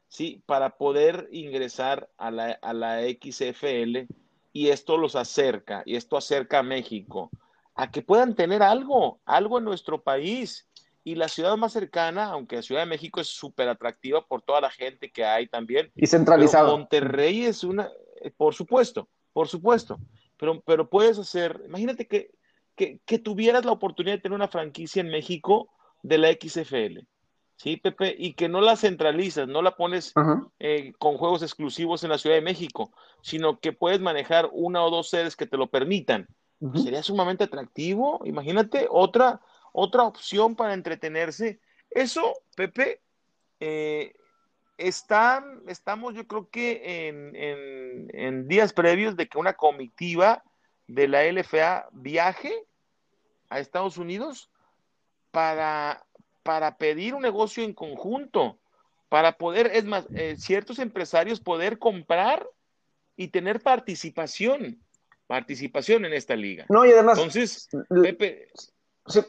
¿sí? 0.08 0.42
Para 0.46 0.76
poder 0.78 1.28
ingresar 1.30 2.08
a 2.16 2.30
la, 2.30 2.52
a 2.62 2.72
la 2.72 3.00
XFL 3.02 4.06
y 4.52 4.68
esto 4.68 4.96
los 4.96 5.16
acerca, 5.16 5.82
y 5.84 5.96
esto 5.96 6.16
acerca 6.16 6.60
a 6.60 6.62
México, 6.62 7.30
a 7.74 7.90
que 7.90 8.02
puedan 8.02 8.34
tener 8.34 8.62
algo, 8.62 9.20
algo 9.26 9.58
en 9.58 9.64
nuestro 9.64 10.02
país. 10.02 10.66
Y 11.04 11.16
la 11.16 11.28
ciudad 11.28 11.56
más 11.56 11.72
cercana, 11.72 12.24
aunque 12.24 12.56
la 12.56 12.62
Ciudad 12.62 12.80
de 12.80 12.86
México 12.86 13.20
es 13.20 13.28
súper 13.28 13.68
atractiva 13.68 14.26
por 14.26 14.42
toda 14.42 14.60
la 14.62 14.70
gente 14.70 15.12
que 15.12 15.24
hay 15.24 15.46
también. 15.46 15.92
Y 15.94 16.06
centralizado. 16.06 16.76
Monterrey 16.76 17.44
es 17.44 17.62
una, 17.62 17.90
eh, 18.22 18.30
por 18.34 18.54
supuesto, 18.54 19.08
por 19.32 19.46
supuesto. 19.48 19.98
Pero, 20.38 20.62
pero 20.62 20.88
puedes 20.88 21.18
hacer, 21.18 21.60
imagínate 21.66 22.06
que, 22.06 22.30
que, 22.74 23.00
que 23.04 23.18
tuvieras 23.18 23.64
la 23.64 23.72
oportunidad 23.72 24.16
de 24.16 24.22
tener 24.22 24.34
una 24.34 24.48
franquicia 24.48 25.00
en 25.00 25.08
México 25.08 25.68
de 26.02 26.18
la 26.18 26.32
XFL. 26.32 27.06
¿sí, 27.56 27.76
Pepe? 27.76 28.14
Y 28.18 28.34
que 28.34 28.48
no 28.48 28.60
la 28.60 28.76
centralizas, 28.76 29.48
no 29.48 29.62
la 29.62 29.76
pones 29.76 30.12
uh 30.16 30.20
-huh. 30.20 30.50
eh, 30.58 30.92
con 30.98 31.16
juegos 31.16 31.42
exclusivos 31.42 32.04
en 32.04 32.10
la 32.10 32.18
Ciudad 32.18 32.36
de 32.36 32.42
México, 32.42 32.92
sino 33.22 33.60
que 33.60 33.72
puedes 33.72 34.00
manejar 34.00 34.48
una 34.52 34.84
o 34.84 34.90
dos 34.90 35.08
sedes 35.08 35.36
que 35.36 35.46
te 35.46 35.56
lo 35.56 35.68
permitan. 35.68 36.26
Uh 36.60 36.70
-huh. 36.70 36.82
Sería 36.82 37.02
sumamente 37.02 37.44
atractivo. 37.44 38.20
Imagínate 38.24 38.86
otra, 38.90 39.40
otra 39.76 40.04
opción 40.04 40.54
para 40.56 40.72
entretenerse. 40.72 41.60
Eso, 41.90 42.32
Pepe, 42.56 43.02
eh, 43.60 44.14
está, 44.78 45.44
estamos 45.66 46.14
yo 46.14 46.26
creo 46.26 46.48
que 46.48 47.08
en, 47.08 47.36
en, 47.36 48.08
en 48.12 48.48
días 48.48 48.72
previos 48.72 49.16
de 49.16 49.28
que 49.28 49.38
una 49.38 49.54
comitiva 49.54 50.42
de 50.86 51.08
la 51.08 51.24
LFA 51.24 51.88
viaje 51.92 52.54
a 53.50 53.58
Estados 53.58 53.98
Unidos 53.98 54.50
para 55.30 56.04
para 56.44 56.76
pedir 56.76 57.14
un 57.14 57.22
negocio 57.22 57.64
en 57.64 57.72
conjunto, 57.72 58.58
para 59.08 59.36
poder, 59.36 59.70
es 59.74 59.84
más, 59.84 60.06
eh, 60.14 60.36
ciertos 60.38 60.78
empresarios 60.78 61.40
poder 61.40 61.78
comprar 61.78 62.46
y 63.16 63.28
tener 63.28 63.60
participación, 63.60 64.78
participación 65.26 66.04
en 66.04 66.12
esta 66.12 66.36
liga. 66.36 66.66
No, 66.68 66.84
y 66.84 66.92
además, 66.92 67.18
entonces, 67.18 67.68
Pepe, 67.88 68.48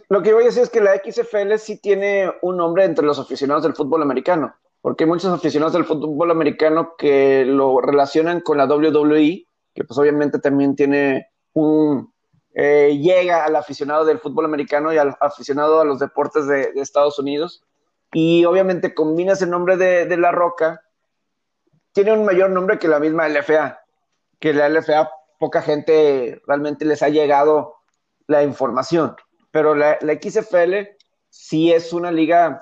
lo 0.10 0.24
que 0.24 0.34
voy 0.34 0.44
a 0.44 0.48
decir 0.48 0.64
es 0.64 0.70
que 0.70 0.82
la 0.82 0.96
XFL 0.96 1.56
sí 1.58 1.78
tiene 1.78 2.32
un 2.42 2.58
nombre 2.58 2.86
entre 2.86 3.06
los 3.06 3.20
aficionados 3.20 3.64
del 3.64 3.76
fútbol 3.76 4.02
americano, 4.02 4.56
porque 4.82 5.04
hay 5.04 5.10
muchos 5.10 5.34
aficionados 5.34 5.74
del 5.74 5.86
fútbol 5.86 6.32
americano 6.32 6.96
que 6.98 7.44
lo 7.46 7.82
relacionan 7.82 8.40
con 8.42 8.58
la 8.58 8.66
WWE, 8.66 9.46
que 9.74 9.84
pues 9.84 9.98
obviamente 10.00 10.40
también 10.40 10.76
tiene 10.76 11.30
un, 11.54 12.14
eh, 12.54 12.98
llega 13.02 13.44
al 13.44 13.58
aficionado 13.58 14.06
del 14.06 14.20
fútbol 14.20 14.46
americano 14.46 14.94
y 14.94 14.98
al 14.98 15.16
aficionado 15.20 15.82
a 15.82 15.86
los 15.86 16.00
deportes 16.00 16.48
de, 16.48 16.72
de 16.72 16.82
Estados 16.82 17.20
Unidos. 17.20 17.62
Y 18.14 18.46
obviamente 18.46 18.94
combinas 18.94 19.42
el 19.42 19.50
nombre 19.50 19.76
de, 19.76 20.06
de, 20.06 20.16
La 20.16 20.32
Roca, 20.32 20.82
tiene 21.92 22.14
un 22.14 22.24
mayor 22.24 22.50
nombre 22.50 22.80
que 22.80 22.88
la 22.88 23.00
misma 23.00 23.28
LFA, 23.28 23.82
que 24.40 24.54
la 24.54 24.70
LFA 24.70 25.12
poca 25.38 25.62
gente 25.62 26.42
realmente 26.48 26.86
les 26.86 27.04
ha 27.04 27.10
llegado 27.10 27.76
la 28.28 28.44
información. 28.44 29.18
Pero 29.56 29.74
la, 29.74 29.98
la 30.02 30.16
XFL 30.16 30.98
sí 31.30 31.72
es 31.72 31.94
una 31.94 32.12
liga 32.12 32.62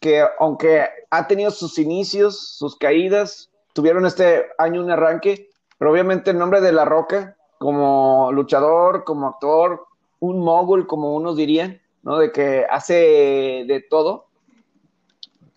que 0.00 0.24
aunque 0.40 0.88
ha 1.08 1.28
tenido 1.28 1.52
sus 1.52 1.78
inicios, 1.78 2.56
sus 2.58 2.76
caídas, 2.76 3.52
tuvieron 3.74 4.06
este 4.06 4.46
año 4.58 4.82
un 4.82 4.90
arranque, 4.90 5.50
pero 5.78 5.92
obviamente 5.92 6.32
el 6.32 6.38
nombre 6.38 6.60
de 6.60 6.72
La 6.72 6.84
Roca 6.84 7.36
como 7.58 8.32
luchador, 8.32 9.04
como 9.04 9.28
actor, 9.28 9.86
un 10.18 10.40
mogul, 10.40 10.88
como 10.88 11.14
unos 11.14 11.36
dirían, 11.36 11.80
¿no? 12.02 12.18
De 12.18 12.32
que 12.32 12.66
hace 12.68 13.64
de 13.68 13.86
todo. 13.88 14.26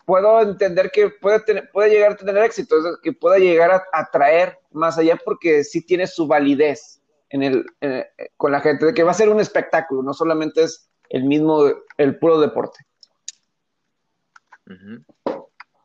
Puedo 0.05 0.39
entender 0.39 0.91
que 0.91 1.09
puede, 1.09 1.39
tener, 1.39 1.71
puede 1.71 1.89
llegar 1.89 2.11
a 2.11 2.15
tener 2.15 2.37
éxito, 2.43 2.75
que 3.01 3.11
pueda 3.11 3.39
llegar 3.39 3.71
a 3.71 3.83
atraer 3.91 4.59
más 4.71 4.99
allá 4.99 5.17
porque 5.25 5.63
sí 5.63 5.81
tiene 5.81 6.05
su 6.05 6.27
validez 6.27 7.01
en 7.29 7.43
el, 7.43 7.65
eh, 7.81 8.05
con 8.37 8.51
la 8.51 8.61
gente, 8.61 8.85
de 8.85 8.93
que 8.93 9.03
va 9.03 9.11
a 9.11 9.15
ser 9.15 9.29
un 9.29 9.39
espectáculo, 9.39 10.03
no 10.03 10.13
solamente 10.13 10.63
es 10.63 10.89
el 11.09 11.23
mismo, 11.23 11.65
el 11.97 12.17
puro 12.17 12.39
deporte. 12.39 12.85
Uh 14.67 14.73
-huh. 14.73 15.05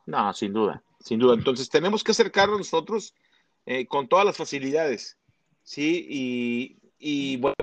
No, 0.06 0.32
sin 0.32 0.52
duda. 0.52 0.82
sin 1.00 1.18
duda. 1.18 1.34
Entonces 1.34 1.68
tenemos 1.68 2.04
que 2.04 2.12
acercarnos 2.12 2.58
nosotros 2.58 3.14
eh, 3.66 3.86
con 3.86 4.08
todas 4.08 4.24
las 4.24 4.36
facilidades, 4.36 5.18
¿sí? 5.62 6.06
Y, 6.08 6.78
y, 6.98 7.36
bueno, 7.38 7.56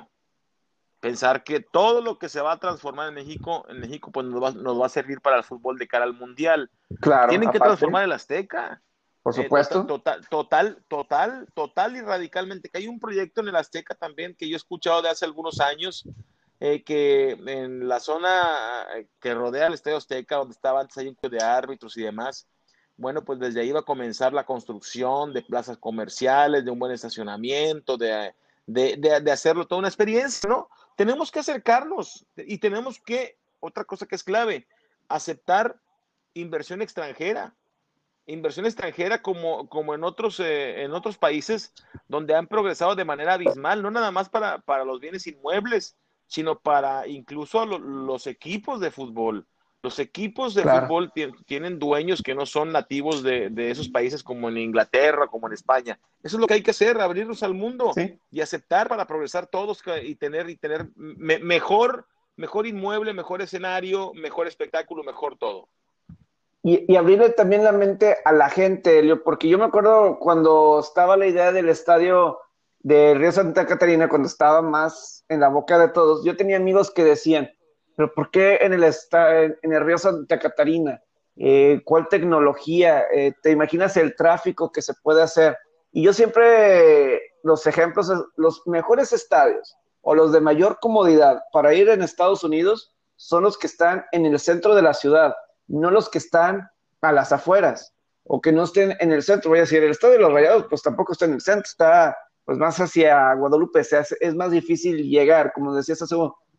pensar 1.00 1.44
que 1.44 1.60
todo 1.60 2.00
lo 2.00 2.18
que 2.18 2.28
se 2.28 2.40
va 2.40 2.52
a 2.52 2.58
transformar 2.58 3.08
en 3.08 3.14
México, 3.14 3.64
en 3.68 3.80
México 3.80 4.10
pues 4.10 4.26
nos 4.26 4.42
va, 4.42 4.50
nos 4.52 4.80
va 4.80 4.86
a 4.86 4.90
servir 4.90 5.20
para 5.20 5.36
el 5.36 5.44
fútbol 5.44 5.78
de 5.78 5.86
cara 5.86 6.04
al 6.04 6.14
Mundial. 6.14 6.70
Claro. 7.00 7.28
Tienen 7.28 7.50
que 7.50 7.60
transformar 7.60 8.04
el 8.04 8.12
Azteca. 8.12 8.82
Por 9.22 9.34
supuesto. 9.34 9.82
Eh, 9.82 9.84
total, 9.86 10.28
total, 10.28 10.84
total, 10.88 11.48
total 11.54 11.96
y 11.96 12.00
radicalmente. 12.00 12.68
Que 12.68 12.78
hay 12.78 12.88
un 12.88 13.00
proyecto 13.00 13.40
en 13.40 13.48
el 13.48 13.56
Azteca 13.56 13.94
también 13.94 14.34
que 14.34 14.48
yo 14.48 14.54
he 14.54 14.56
escuchado 14.56 15.02
de 15.02 15.10
hace 15.10 15.24
algunos 15.24 15.60
años, 15.60 16.04
eh, 16.60 16.82
que 16.82 17.32
en 17.32 17.88
la 17.88 18.00
zona 18.00 18.86
que 19.20 19.34
rodea 19.34 19.66
el 19.66 19.74
Estadio 19.74 19.96
Azteca, 19.96 20.36
donde 20.36 20.52
estaba 20.52 20.80
antes 20.80 20.96
hay 20.98 21.08
un 21.08 21.16
de 21.30 21.42
árbitros 21.42 21.96
y 21.96 22.02
demás, 22.02 22.48
bueno, 22.96 23.24
pues 23.24 23.38
desde 23.38 23.60
ahí 23.60 23.70
va 23.70 23.80
a 23.80 23.84
comenzar 23.84 24.32
la 24.32 24.44
construcción 24.44 25.32
de 25.32 25.42
plazas 25.42 25.78
comerciales, 25.78 26.64
de 26.64 26.70
un 26.70 26.80
buen 26.80 26.92
estacionamiento, 26.92 27.96
de, 27.96 28.34
de, 28.66 28.96
de, 28.96 29.30
hacerlo 29.30 29.68
toda 29.68 29.78
una 29.78 29.88
experiencia, 29.88 30.50
¿no? 30.50 30.68
Tenemos 30.96 31.30
que 31.30 31.38
acercarnos 31.38 32.26
y 32.36 32.58
tenemos 32.58 32.98
que, 32.98 33.38
otra 33.60 33.84
cosa 33.84 34.06
que 34.06 34.16
es 34.16 34.24
clave, 34.24 34.66
aceptar 35.08 35.80
inversión 36.34 36.82
extranjera 36.82 37.54
inversión 38.28 38.66
extranjera 38.66 39.22
como, 39.22 39.68
como 39.68 39.94
en, 39.94 40.04
otros, 40.04 40.38
eh, 40.40 40.82
en 40.82 40.92
otros 40.92 41.18
países 41.18 41.72
donde 42.08 42.34
han 42.34 42.46
progresado 42.46 42.94
de 42.94 43.04
manera 43.04 43.34
abismal, 43.34 43.82
no 43.82 43.90
nada 43.90 44.10
más 44.10 44.28
para, 44.28 44.58
para 44.58 44.84
los 44.84 45.00
bienes 45.00 45.26
inmuebles, 45.26 45.96
sino 46.26 46.60
para 46.60 47.08
incluso 47.08 47.64
los 47.66 48.26
equipos 48.26 48.80
de 48.80 48.90
fútbol. 48.90 49.46
Los 49.82 49.98
equipos 50.00 50.54
de 50.54 50.64
fútbol 50.64 51.12
tienen 51.46 51.78
dueños 51.78 52.20
que 52.20 52.34
no 52.34 52.46
son 52.46 52.72
nativos 52.72 53.22
de, 53.22 53.50
esos 53.70 53.88
países 53.88 54.22
como 54.24 54.48
en 54.48 54.58
Inglaterra, 54.58 55.28
como 55.28 55.46
en 55.46 55.52
España. 55.52 55.98
Eso 56.22 56.36
es 56.36 56.40
lo 56.40 56.46
que 56.46 56.54
hay 56.54 56.62
que 56.62 56.72
hacer, 56.72 57.00
abrirnos 57.00 57.42
al 57.42 57.54
mundo 57.54 57.92
y 58.30 58.40
aceptar 58.40 58.88
para 58.88 59.06
progresar 59.06 59.46
todos 59.46 59.82
y 60.02 60.16
tener, 60.16 60.50
y 60.50 60.56
tener 60.56 60.88
mejor, 60.96 62.08
mejor 62.36 62.66
inmueble, 62.66 63.14
mejor 63.14 63.40
escenario, 63.40 64.12
mejor 64.14 64.48
espectáculo, 64.48 65.04
mejor 65.04 65.38
todo 65.38 65.68
y, 66.68 66.96
abrirle 66.96 67.30
también 67.30 67.64
la 67.64 67.72
mente 67.72 68.16
a 68.24 68.32
la 68.32 68.50
gente, 68.50 69.16
porque 69.24 69.48
yo 69.48 69.58
me 69.58 69.64
acuerdo 69.64 70.18
cuando 70.18 70.80
estaba 70.80 71.16
la 71.16 71.26
idea 71.26 71.52
del 71.52 71.68
estadio 71.68 72.38
de 72.80 73.14
Río 73.14 73.32
Santa 73.32 73.66
Catarina, 73.66 74.08
cuando 74.08 74.28
estaba 74.28 74.60
más 74.60 75.24
en 75.28 75.40
la 75.40 75.48
boca 75.48 75.78
de 75.78 75.88
todos, 75.88 76.24
yo 76.24 76.36
tenía 76.36 76.56
amigos 76.56 76.90
que 76.90 77.04
decían, 77.04 77.50
pero 77.96 78.12
¿por 78.12 78.30
qué 78.30 78.58
en 78.60 78.72
el, 78.72 78.84
en 78.84 79.72
el 79.72 79.84
Río 79.84 79.98
Santa 79.98 80.38
Catarina? 80.38 81.02
Eh, 81.36 81.80
¿Cuál 81.84 82.08
tecnología? 82.08 83.04
Eh, 83.12 83.32
¿Te 83.42 83.50
imaginas 83.50 83.96
el 83.96 84.14
tráfico 84.14 84.70
que 84.70 84.82
se 84.82 84.94
puede 85.02 85.22
hacer? 85.22 85.56
Y 85.92 86.02
yo 86.02 86.12
siempre, 86.12 87.20
los 87.42 87.66
ejemplos, 87.66 88.12
los 88.36 88.62
mejores 88.66 89.12
estadios 89.12 89.76
o 90.02 90.14
los 90.14 90.32
de 90.32 90.40
mayor 90.40 90.78
comodidad 90.80 91.42
para 91.52 91.74
ir 91.74 91.88
en 91.88 92.02
Estados 92.02 92.44
Unidos 92.44 92.94
son 93.16 93.42
los 93.44 93.56
que 93.56 93.66
están 93.66 94.04
en 94.12 94.26
el 94.26 94.38
centro 94.38 94.74
de 94.74 94.82
la 94.82 94.94
ciudad 94.94 95.34
no 95.68 95.90
los 95.90 96.08
que 96.08 96.18
están 96.18 96.68
a 97.00 97.12
las 97.12 97.32
afueras 97.32 97.94
o 98.24 98.40
que 98.40 98.52
no 98.52 98.64
estén 98.64 98.96
en 99.00 99.12
el 99.12 99.22
centro. 99.22 99.50
Voy 99.50 99.58
a 99.58 99.62
decir, 99.62 99.82
el 99.82 99.90
estadio 99.90 100.14
de 100.14 100.20
los 100.20 100.32
Rayados, 100.32 100.66
pues 100.68 100.82
tampoco 100.82 101.12
está 101.12 101.24
en 101.24 101.34
el 101.34 101.40
centro, 101.40 101.64
está 101.64 102.16
pues 102.44 102.58
más 102.58 102.80
hacia 102.80 103.34
Guadalupe, 103.34 103.84
se 103.84 104.02
es 104.20 104.34
más 104.34 104.50
difícil 104.50 105.08
llegar, 105.08 105.52
como 105.52 105.74
decías 105.74 106.00
hace 106.00 106.16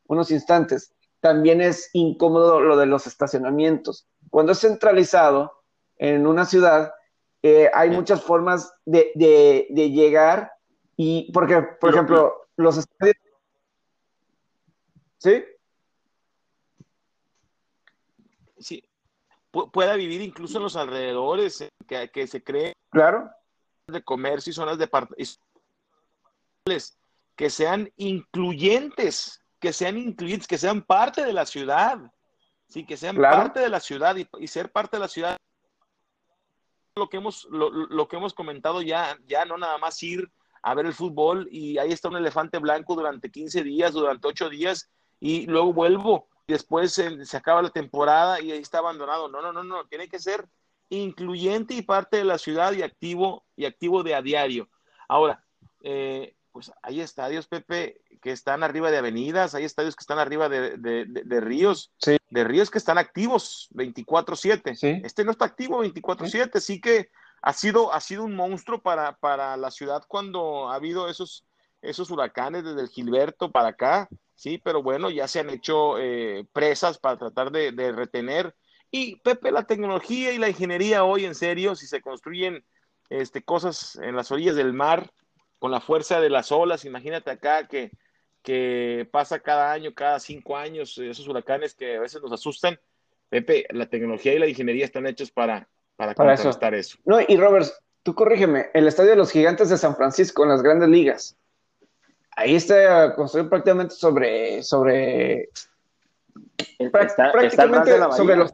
unos 0.07 0.31
instantes. 0.31 0.93
También 1.19 1.61
es 1.61 1.89
incómodo 1.93 2.61
lo 2.61 2.77
de 2.77 2.85
los 2.85 3.07
estacionamientos. 3.07 4.07
Cuando 4.29 4.51
es 4.51 4.59
centralizado 4.59 5.51
en 5.97 6.27
una 6.27 6.45
ciudad, 6.45 6.93
eh, 7.41 7.69
hay 7.73 7.89
muchas 7.89 8.21
formas 8.21 8.71
de, 8.85 9.11
de, 9.15 9.89
llegar 9.91 10.51
y, 10.95 11.31
porque, 11.31 11.61
por 11.79 11.91
ejemplo, 11.91 12.47
los 12.55 12.77
estadios... 12.77 13.15
Sí, 15.17 15.43
pueda 19.51 19.95
vivir 19.95 20.21
incluso 20.21 20.57
en 20.57 20.63
los 20.63 20.75
alrededores, 20.75 21.61
eh, 21.61 21.69
que, 21.87 22.09
que 22.09 22.27
se 22.27 22.43
creen 22.43 22.73
claro. 22.89 23.29
de 23.87 24.03
comercio 24.03 24.51
y 24.51 24.53
zonas 24.53 24.77
de 24.77 24.87
que 27.35 27.49
sean 27.49 27.91
incluyentes, 27.97 29.41
que 29.59 29.73
sean 29.73 29.97
incluyentes, 29.97 30.47
que 30.47 30.57
sean 30.57 30.81
parte 30.81 31.23
de 31.23 31.33
la 31.33 31.45
ciudad, 31.45 31.97
sí, 32.67 32.85
que 32.85 32.97
sean 32.97 33.15
parte 33.15 33.59
de 33.59 33.69
la 33.69 33.79
ciudad 33.79 34.15
y, 34.15 34.47
ser 34.47 34.71
parte 34.71 34.97
de 34.97 35.01
la 35.01 35.07
ciudad. 35.07 35.37
Lo 36.95 37.09
que 37.09 37.17
hemos, 37.17 37.45
lo, 37.49 37.69
lo, 37.71 38.07
que 38.07 38.17
hemos 38.17 38.33
comentado 38.33 38.81
ya, 38.81 39.17
ya 39.25 39.45
no 39.45 39.57
nada 39.57 39.77
más 39.77 40.01
ir 40.03 40.29
a 40.61 40.73
ver 40.73 40.85
el 40.85 40.93
fútbol 40.93 41.47
y 41.51 41.77
ahí 41.77 41.91
está 41.91 42.09
un 42.09 42.17
elefante 42.17 42.59
blanco 42.59 42.95
durante 42.95 43.31
15 43.31 43.63
días, 43.63 43.93
durante 43.93 44.27
8 44.27 44.49
días 44.49 44.89
y 45.19 45.45
luego 45.45 45.73
vuelvo 45.73 46.27
después 46.49 46.93
se, 46.93 47.37
acaba 47.37 47.61
la 47.61 47.69
temporada 47.69 48.41
y 48.41 48.51
ahí 48.51 48.59
está 48.59 48.79
abandonado. 48.79 49.29
No, 49.29 49.41
no, 49.41 49.53
no, 49.53 49.63
no, 49.63 49.85
tiene 49.87 50.09
que 50.09 50.19
ser 50.19 50.47
incluyente 50.89 51.75
y 51.75 51.81
parte 51.81 52.17
de 52.17 52.25
la 52.25 52.37
ciudad 52.37 52.73
y 52.73 52.81
activo 52.81 53.45
y 53.55 53.65
activo 53.65 54.03
de 54.03 54.15
a 54.15 54.21
diario. 54.21 54.69
Ahora, 55.07 55.45
eh, 55.83 56.35
pues 56.51 56.71
hay 56.81 57.01
estadios, 57.01 57.47
Pepe, 57.47 58.01
que 58.21 58.31
están 58.31 58.63
arriba 58.63 58.91
de 58.91 58.97
avenidas, 58.97 59.55
hay 59.55 59.63
estadios 59.63 59.95
que 59.95 60.01
están 60.01 60.19
arriba 60.19 60.49
de, 60.49 61.39
ríos, 61.39 61.93
de 62.01 62.43
ríos 62.43 62.69
que 62.69 62.79
están 62.79 62.97
activos 62.97 63.69
24/7. 63.71 65.05
Este 65.05 65.23
no 65.23 65.31
está 65.31 65.45
activo 65.45 65.83
24/7, 65.83 66.59
sí. 66.59 66.81
que 66.81 67.09
ha 67.41 67.53
sido, 67.53 67.93
ha 67.93 68.01
sido 68.01 68.23
un 68.23 68.35
monstruo 68.35 68.81
para, 68.81 69.17
para 69.17 69.55
la 69.57 69.71
ciudad 69.71 70.03
cuando 70.07 70.69
ha 70.69 70.75
habido 70.75 71.07
esos, 71.07 71.45
esos 71.81 72.11
huracanes 72.11 72.63
desde 72.63 72.81
el 72.81 72.89
Gilberto 72.89 73.51
para 73.51 73.69
acá 73.69 74.09
sí, 74.39 74.57
pero 74.57 74.81
bueno, 74.81 75.09
ya 75.09 75.27
se 75.27 75.41
han 75.41 75.49
hecho 75.49 75.99
eh, 75.99 76.45
presas 76.53 76.97
para 76.97 77.17
tratar 77.17 77.51
de, 77.51 77.91
retener. 77.91 78.55
Y 78.89 79.17
Pepe, 79.17 79.51
la 79.51 79.63
tecnología 79.63 80.31
y 80.31 80.37
la 80.37 80.47
ingeniería 80.47 81.03
hoy, 81.03 81.25
en 81.25 81.35
serio, 81.35 81.75
si 81.75 81.87
se 81.87 82.01
construyen 82.01 82.63
este, 83.09 83.43
cosas 83.43 83.97
en 84.01 84.15
las 84.15 84.31
orillas 84.31 84.55
del 84.55 84.71
mar, 84.71 85.11
con 85.59 85.71
la 85.71 85.81
fuerza 85.81 86.21
de 86.21 86.29
las 86.29 86.53
olas, 86.53 86.85
imagínate 86.85 87.31
acá 87.31 87.67
que, 87.67 87.91
que 88.41 89.09
pasa 89.11 89.41
cada 89.41 89.73
año, 89.73 89.93
cada 89.93 90.21
cinco 90.21 90.55
años, 90.55 90.97
esos 90.97 91.27
huracanes 91.27 91.75
que 91.75 91.97
a 91.97 91.99
veces 91.99 92.21
nos 92.21 92.31
asustan. 92.31 92.79
Pepe, 93.27 93.65
la 93.71 93.87
tecnología 93.87 94.33
y 94.33 94.39
la 94.39 94.47
ingeniería 94.47 94.85
están 94.85 95.05
hechos 95.05 95.31
para, 95.31 95.67
para, 95.97 96.15
contrastar 96.15 96.73
eso. 96.75 96.97
No, 97.03 97.19
y 97.19 97.35
Robert, 97.35 97.67
tú 98.03 98.15
corrígeme, 98.15 98.67
el 98.73 98.87
estadio 98.87 99.09
de 99.11 99.17
los 99.17 99.31
gigantes 99.31 99.67
de 99.69 99.77
San 99.77 99.97
Francisco 99.97 100.43
en 100.43 100.49
las 100.49 100.63
grandes 100.63 100.87
ligas, 100.87 101.37
ahí 102.39 102.55
está 102.55 103.13
construido 103.15 103.49
prácticamente 103.49 103.95
sobre, 103.95 104.63
sobre, 104.63 105.49
prácticamente 106.91 107.91
sobre 108.15 108.35
los, 108.37 108.53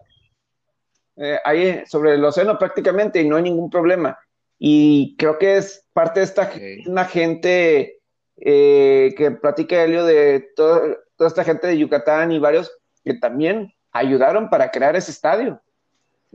eh, 1.18 1.40
ahí, 1.46 1.84
sobre 1.86 2.16
el 2.16 2.26
océano 2.26 2.58
prácticamente 2.58 3.22
y 3.22 3.30
no 3.30 3.36
hay 3.36 3.44
ningún 3.44 3.70
problema. 3.70 4.18
Y 4.58 5.16
creo 5.18 5.38
que 5.38 5.58
es 5.58 5.86
parte 5.94 6.20
de 6.22 6.26
esta 6.26 6.52
una 6.88 7.06
gente 7.06 8.00
eh, 8.38 9.14
que 9.16 9.32
platica 9.32 9.84
Helio 9.84 10.04
de 10.04 10.48
toda 10.56 10.98
esta 11.20 11.44
gente 11.44 11.68
de 11.68 11.78
Yucatán 11.78 12.32
y 12.32 12.40
varios 12.40 12.76
que 13.04 13.14
también 13.14 13.72
ayudaron 13.92 14.50
para 14.50 14.72
crear 14.72 14.96
ese 14.96 15.12
estadio. 15.12 15.62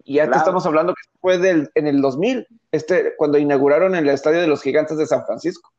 Y 0.05 0.15
ya 0.15 0.25
estamos 0.25 0.65
hablando 0.65 0.95
que 0.95 1.03
fue 1.21 1.37
del, 1.39 1.69
en 1.75 1.89
el 1.89 2.01
2000, 2.01 2.47
este, 2.71 3.15
cuando 3.17 3.39
inauguraron 3.39 3.97
el 3.97 4.09
estadio 4.09 4.41
de 4.41 4.47
los 4.47 4.63
gigantes 4.63 4.97
de 4.97 5.07
San 5.07 5.27
Francisco. 5.27 5.73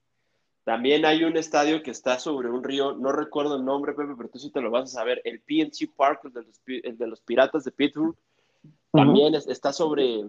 También 0.63 1.05
hay 1.05 1.23
un 1.23 1.37
estadio 1.37 1.81
que 1.81 1.91
está 1.91 2.19
sobre 2.19 2.49
un 2.49 2.63
río, 2.63 2.93
no 2.93 3.11
recuerdo 3.11 3.55
el 3.55 3.65
nombre, 3.65 3.93
Pepe, 3.93 4.13
pero 4.15 4.29
tú 4.29 4.37
sí 4.37 4.51
te 4.51 4.61
lo 4.61 4.69
vas 4.69 4.83
a 4.83 4.99
saber, 4.99 5.21
el 5.25 5.41
PNC 5.41 5.89
Park, 5.95 6.21
el 6.25 6.33
de 6.33 6.43
los, 6.43 6.97
de 6.97 7.07
los 7.07 7.21
Piratas 7.21 7.63
de 7.63 7.71
Pittsburgh, 7.71 8.15
también 8.91 9.33
está 9.35 9.73
sobre, 9.73 10.25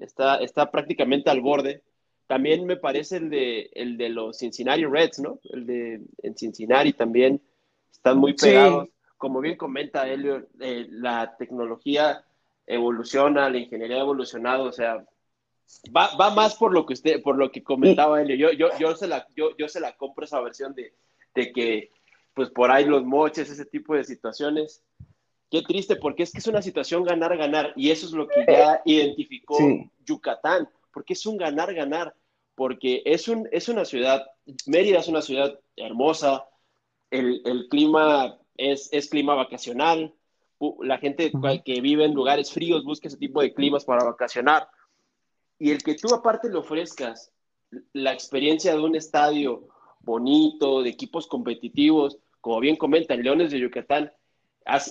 está, 0.00 0.36
está 0.36 0.70
prácticamente 0.70 1.30
al 1.30 1.40
borde. 1.40 1.82
También 2.26 2.66
me 2.66 2.76
parece 2.76 3.18
el 3.18 3.30
de, 3.30 3.70
el 3.74 3.96
de 3.96 4.08
los 4.08 4.38
Cincinnati 4.38 4.84
Reds, 4.84 5.20
¿no? 5.20 5.38
El 5.44 5.66
de 5.66 6.00
en 6.22 6.36
Cincinnati 6.36 6.92
también 6.92 7.40
están 7.90 8.18
muy 8.18 8.34
pegados. 8.34 8.88
Como 9.16 9.40
bien 9.40 9.56
comenta 9.56 10.08
Elio, 10.08 10.48
eh, 10.60 10.86
la 10.90 11.36
tecnología 11.36 12.24
evoluciona, 12.66 13.48
la 13.48 13.58
ingeniería 13.58 13.98
ha 13.98 14.00
evolucionado, 14.00 14.64
o 14.64 14.72
sea, 14.72 15.04
Va, 15.94 16.14
va, 16.16 16.30
más 16.30 16.54
por 16.54 16.72
lo 16.72 16.86
que 16.86 16.94
usted, 16.94 17.22
por 17.22 17.36
lo 17.36 17.50
que 17.50 17.62
comentaba 17.62 18.20
él. 18.20 18.36
Yo, 18.38 18.52
yo, 18.52 18.68
yo, 18.78 18.94
se 18.94 19.08
la, 19.08 19.26
yo, 19.34 19.56
yo 19.56 19.68
se 19.68 19.80
la 19.80 19.96
compro 19.96 20.24
esa 20.24 20.40
versión 20.40 20.74
de, 20.74 20.94
de, 21.34 21.52
que, 21.52 21.90
pues 22.34 22.50
por 22.50 22.70
ahí 22.70 22.84
los 22.84 23.04
moches, 23.04 23.50
ese 23.50 23.64
tipo 23.64 23.94
de 23.94 24.04
situaciones. 24.04 24.82
Qué 25.50 25.62
triste, 25.62 25.96
porque 25.96 26.22
es 26.22 26.32
que 26.32 26.38
es 26.38 26.46
una 26.46 26.62
situación 26.62 27.04
ganar-ganar, 27.04 27.72
y 27.76 27.90
eso 27.90 28.06
es 28.06 28.12
lo 28.12 28.26
que 28.26 28.44
ya 28.46 28.80
identificó 28.84 29.58
Yucatán, 30.04 30.68
porque 30.92 31.12
es 31.12 31.26
un 31.26 31.36
ganar-ganar, 31.36 32.14
porque 32.54 33.02
es, 33.04 33.28
un, 33.28 33.48
es 33.52 33.68
una 33.68 33.84
ciudad, 33.84 34.24
Mérida 34.66 35.00
es 35.00 35.08
una 35.08 35.20
ciudad 35.20 35.58
hermosa, 35.76 36.46
el, 37.10 37.42
el 37.44 37.68
clima 37.68 38.38
es, 38.56 38.88
es, 38.92 39.10
clima 39.10 39.34
vacacional, 39.34 40.14
la 40.80 40.98
gente 40.98 41.32
que 41.64 41.80
vive 41.80 42.04
en 42.04 42.14
lugares 42.14 42.52
fríos 42.52 42.84
busca 42.84 43.08
ese 43.08 43.16
tipo 43.16 43.42
de 43.42 43.52
climas 43.52 43.84
para 43.84 44.04
vacacionar 44.04 44.68
y 45.62 45.70
el 45.70 45.80
que 45.80 45.94
tú 45.94 46.12
aparte 46.12 46.50
le 46.50 46.56
ofrezcas 46.56 47.30
la 47.92 48.12
experiencia 48.12 48.72
de 48.72 48.80
un 48.80 48.96
estadio 48.96 49.68
bonito, 50.00 50.82
de 50.82 50.90
equipos 50.90 51.28
competitivos, 51.28 52.18
como 52.40 52.58
bien 52.58 52.74
comentan, 52.74 53.22
Leones 53.22 53.52
de 53.52 53.60
Yucatán, 53.60 54.12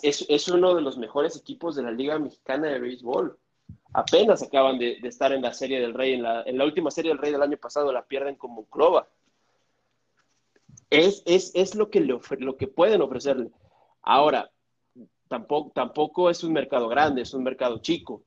es, 0.01 0.47
uno 0.47 0.73
de 0.73 0.81
los 0.81 0.97
mejores 0.97 1.35
equipos 1.35 1.75
de 1.75 1.83
la 1.83 1.91
Liga 1.91 2.17
Mexicana 2.19 2.69
de 2.69 2.79
Béisbol. 2.79 3.37
Apenas 3.91 4.43
acaban 4.43 4.79
de, 4.79 4.97
estar 5.03 5.33
en 5.33 5.41
la 5.41 5.53
Serie 5.53 5.81
del 5.81 5.93
Rey, 5.93 6.13
en 6.13 6.23
la, 6.23 6.43
en 6.43 6.57
la, 6.57 6.63
última 6.63 6.89
Serie 6.89 7.11
del 7.11 7.19
Rey 7.19 7.33
del 7.33 7.41
año 7.41 7.57
pasado 7.57 7.91
la 7.91 8.05
pierden 8.05 8.37
como 8.37 8.63
Clova. 8.67 9.09
Es, 10.89 11.21
es, 11.25 11.51
es 11.53 11.75
lo, 11.75 11.89
que 11.89 11.99
le 11.99 12.17
lo 12.39 12.55
que 12.55 12.67
pueden 12.67 13.01
ofrecerle. 13.01 13.51
Ahora, 14.01 14.49
tampoco, 15.27 15.73
tampoco 15.75 16.29
es 16.29 16.45
un 16.45 16.53
mercado 16.53 16.87
grande, 16.87 17.23
es 17.23 17.33
un 17.33 17.43
mercado 17.43 17.79
chico. 17.79 18.23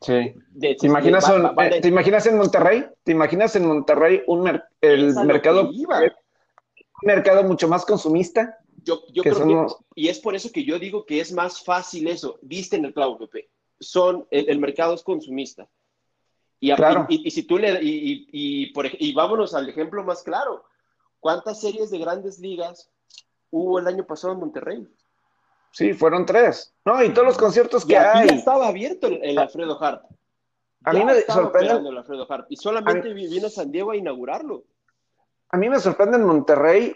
Sí. 0.00 0.34
¿Te, 0.60 0.76
imaginas 0.82 1.30
¿Te 1.82 1.88
imaginas 1.88 2.26
en 2.26 2.38
Monterrey? 2.38 2.86
¿Te 3.02 3.12
imaginas 3.12 3.56
en 3.56 3.66
Monterrey 3.66 4.22
un 4.26 4.60
el 4.80 5.14
mercado 5.24 5.70
un 5.70 7.06
mercado 7.06 7.42
mucho 7.44 7.68
más 7.68 7.84
consumista? 7.84 8.58
Yo, 8.84 9.02
yo 9.12 9.22
creo 9.22 9.66
que, 9.66 9.74
y 9.94 10.08
es 10.08 10.18
por 10.20 10.34
eso 10.34 10.50
que 10.52 10.64
yo 10.64 10.78
digo 10.78 11.04
que 11.04 11.20
es 11.20 11.32
más 11.32 11.62
fácil 11.62 12.08
eso. 12.08 12.38
Viste 12.42 12.76
en 12.76 12.86
el 12.86 12.94
clavo, 12.94 13.18
Pepe. 13.18 13.50
Son, 13.80 14.26
el, 14.30 14.58
mercado 14.58 14.94
es 14.94 15.02
consumista. 15.02 15.68
Y, 16.60 16.72
y, 16.72 17.30
si 17.30 17.42
tú 17.42 17.58
le, 17.58 17.82
y, 17.82 18.28
y, 18.32 18.72
por, 18.72 18.86
y 18.98 19.12
vámonos 19.12 19.54
al 19.54 19.68
ejemplo 19.68 20.02
más 20.04 20.22
claro. 20.22 20.64
¿Cuántas 21.20 21.60
series 21.60 21.90
de 21.90 21.98
grandes 21.98 22.38
ligas 22.38 22.90
hubo 23.50 23.78
el 23.78 23.86
año 23.86 24.06
pasado 24.06 24.32
en 24.32 24.40
Monterrey? 24.40 24.88
Sí, 25.70 25.92
fueron 25.92 26.26
tres. 26.26 26.74
No, 26.84 27.02
y 27.02 27.10
todos 27.10 27.28
los 27.28 27.38
conciertos 27.38 27.84
que 27.84 27.96
hay. 27.96 28.28
Ya 28.28 28.34
estaba 28.34 28.68
abierto 28.68 29.06
el, 29.06 29.38
Alfredo 29.38 29.82
Hart. 29.82 30.02
A 30.84 30.92
mí 30.92 31.04
me 31.04 31.20
sorprende. 31.22 31.88
El 31.88 31.98
Alfredo 31.98 32.26
Hart, 32.28 32.46
y 32.48 32.56
solamente 32.56 33.12
vino 33.12 33.46
a 33.46 33.50
San 33.50 33.70
Diego 33.70 33.90
a 33.90 33.96
inaugurarlo. 33.96 34.64
A 35.50 35.56
mí 35.56 35.68
me 35.68 35.78
sorprende 35.78 36.16
en 36.16 36.24
Monterrey 36.24 36.94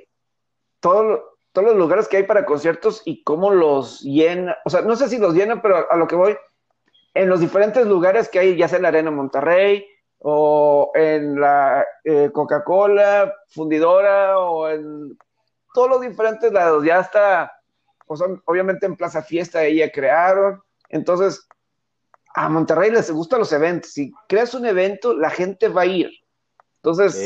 todos 0.81 1.21
los 1.55 1.77
lugares 1.77 2.09
que 2.09 2.19
hay 2.19 2.23
para 2.25 2.45
conciertos 2.45 3.03
y 3.05 3.23
cómo 3.23 3.51
los 3.51 4.01
llena. 4.03 4.59
O 4.65 4.71
sea, 4.71 4.83
no 4.83 4.97
sé 4.97 5.09
si 5.09 5.19
los 5.19 5.35
llenan, 5.35 5.63
pero 5.63 5.91
a, 5.91 5.97
lo 5.97 6.07
que 6.07 6.17
voy, 6.17 6.37
en 7.15 7.29
los 7.29 7.41
diferentes 7.41 7.87
lugares 7.87 8.29
que 8.29 8.39
hay, 8.39 8.57
ya 8.57 8.69
sea 8.69 8.77
en 8.77 8.83
la 8.83 8.89
Arena 8.89 9.11
Monterrey 9.11 9.87
o 10.19 10.91
en 10.95 11.41
la 11.41 11.85
eh, 12.05 12.31
Coca-Cola, 12.33 13.35
fundidora 13.49 14.39
o 14.39 14.69
en 14.69 15.19
todos 15.75 15.89
los 15.89 16.01
diferentes 16.01 16.53
lados, 16.53 16.85
ya 16.85 17.01
está 17.01 17.53
pues, 18.19 18.41
obviamente 18.45 18.87
en 18.87 18.97
Plaza 18.97 19.23
Fiesta 19.23 19.65
ella 19.65 19.91
crearon. 19.91 20.63
Entonces, 20.89 21.47
a 22.35 22.49
Monterrey 22.49 22.91
les 22.91 23.11
gustan 23.11 23.39
los 23.39 23.53
eventos. 23.53 23.93
Si 23.93 24.13
creas 24.29 24.55
un 24.55 24.67
evento, 24.67 25.15
la 25.15 25.31
gente 25.31 25.69
va 25.69 25.83
a 25.83 25.87
ir. 25.87 26.11
Entonces, 26.77 27.17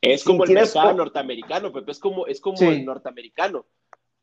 es 0.00 0.24
como 0.24 0.44
el 0.44 0.52
mercado 0.52 0.94
norteamericano, 0.94 1.72
Pepe, 1.72 1.92
es 1.92 1.98
como, 1.98 2.26
es 2.26 2.40
como 2.40 2.70
el 2.70 2.84
norteamericano. 2.84 3.66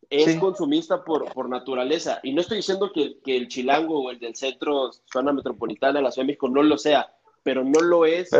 Es 0.09 0.37
consumista 0.37 1.03
por, 1.03 1.31
por 1.33 1.49
naturaleza. 1.49 2.19
Y 2.23 2.33
no 2.33 2.41
estoy 2.41 2.57
diciendo 2.57 2.91
que, 2.93 3.19
que, 3.23 3.37
el 3.37 3.47
chilango 3.47 4.05
o 4.05 4.11
el 4.11 4.19
del 4.19 4.35
centro, 4.35 4.91
zona 5.05 5.31
metropolitana 5.33 5.99
de 5.99 6.01
la 6.03 6.11
Ciudad 6.11 6.23
de 6.23 6.27
México, 6.27 6.49
no 6.49 6.63
lo 6.63 6.77
sea, 6.77 7.13
pero 7.43 7.63
no 7.63 7.81
lo 7.81 8.05
es 8.05 8.31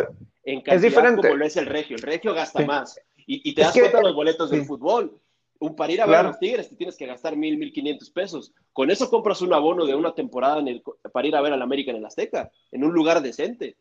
en 0.43 0.61
cantidad 0.61 0.81
diferente. 0.81 1.21
como 1.21 1.35
lo 1.35 1.45
es 1.45 1.57
el 1.57 1.67
regio. 1.67 1.97
El 1.97 2.01
regio 2.01 2.33
gasta 2.33 2.65
más. 2.65 2.99
Y, 3.27 3.47
y, 3.47 3.53
te 3.53 3.61
das 3.61 3.73
cuenta 3.73 3.97
de 3.97 4.03
los 4.03 4.15
boletos 4.15 4.49
del 4.49 4.65
fútbol 4.65 5.19
un, 5.59 5.75
para 5.75 5.91
ir 5.91 6.01
a 6.01 6.05
ver 6.05 6.15
a 6.15 6.23
los 6.23 6.39
Tigres 6.39 6.69
te 6.69 6.75
tienes 6.75 6.95
que 6.95 7.05
gastar 7.05 7.35
mil, 7.35 7.57
mil 7.57 7.71
quinientos 7.71 8.09
pesos. 8.09 8.53
Con 8.73 8.89
eso 8.89 9.09
compras 9.09 9.41
un 9.41 9.53
abono 9.53 9.85
de 9.85 9.95
una 9.95 10.15
temporada 10.15 10.59
en 10.59 10.67
el, 10.67 10.83
para 11.11 11.27
ir 11.27 11.35
a 11.35 11.41
ver 11.41 11.53
al 11.53 11.61
América 11.61 11.91
en 11.91 11.97
el 11.97 12.05
Azteca, 12.05 12.49
en 12.71 12.83
un 12.83 12.93
lugar 12.93 13.21
decente. 13.21 13.77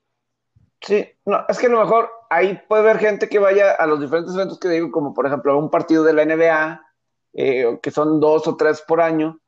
Sí, 0.80 1.06
no, 1.24 1.44
es 1.48 1.58
que 1.58 1.66
a 1.66 1.70
lo 1.70 1.80
mejor 1.80 2.10
ahí 2.30 2.60
puede 2.68 2.82
haber 2.82 2.98
gente 2.98 3.28
que 3.28 3.38
vaya 3.38 3.72
a 3.72 3.86
los 3.86 4.00
diferentes 4.00 4.34
eventos 4.34 4.58
que 4.58 4.68
digo, 4.68 4.90
como 4.90 5.14
por 5.14 5.26
ejemplo 5.26 5.58
un 5.58 5.70
partido 5.70 6.04
de 6.04 6.12
la 6.12 6.24
NBA, 6.24 6.82
eh, 7.34 7.78
que 7.82 7.90
son 7.90 8.20
dos 8.20 8.46
o 8.46 8.56
tres 8.56 8.82
por 8.82 9.00
año, 9.00 9.40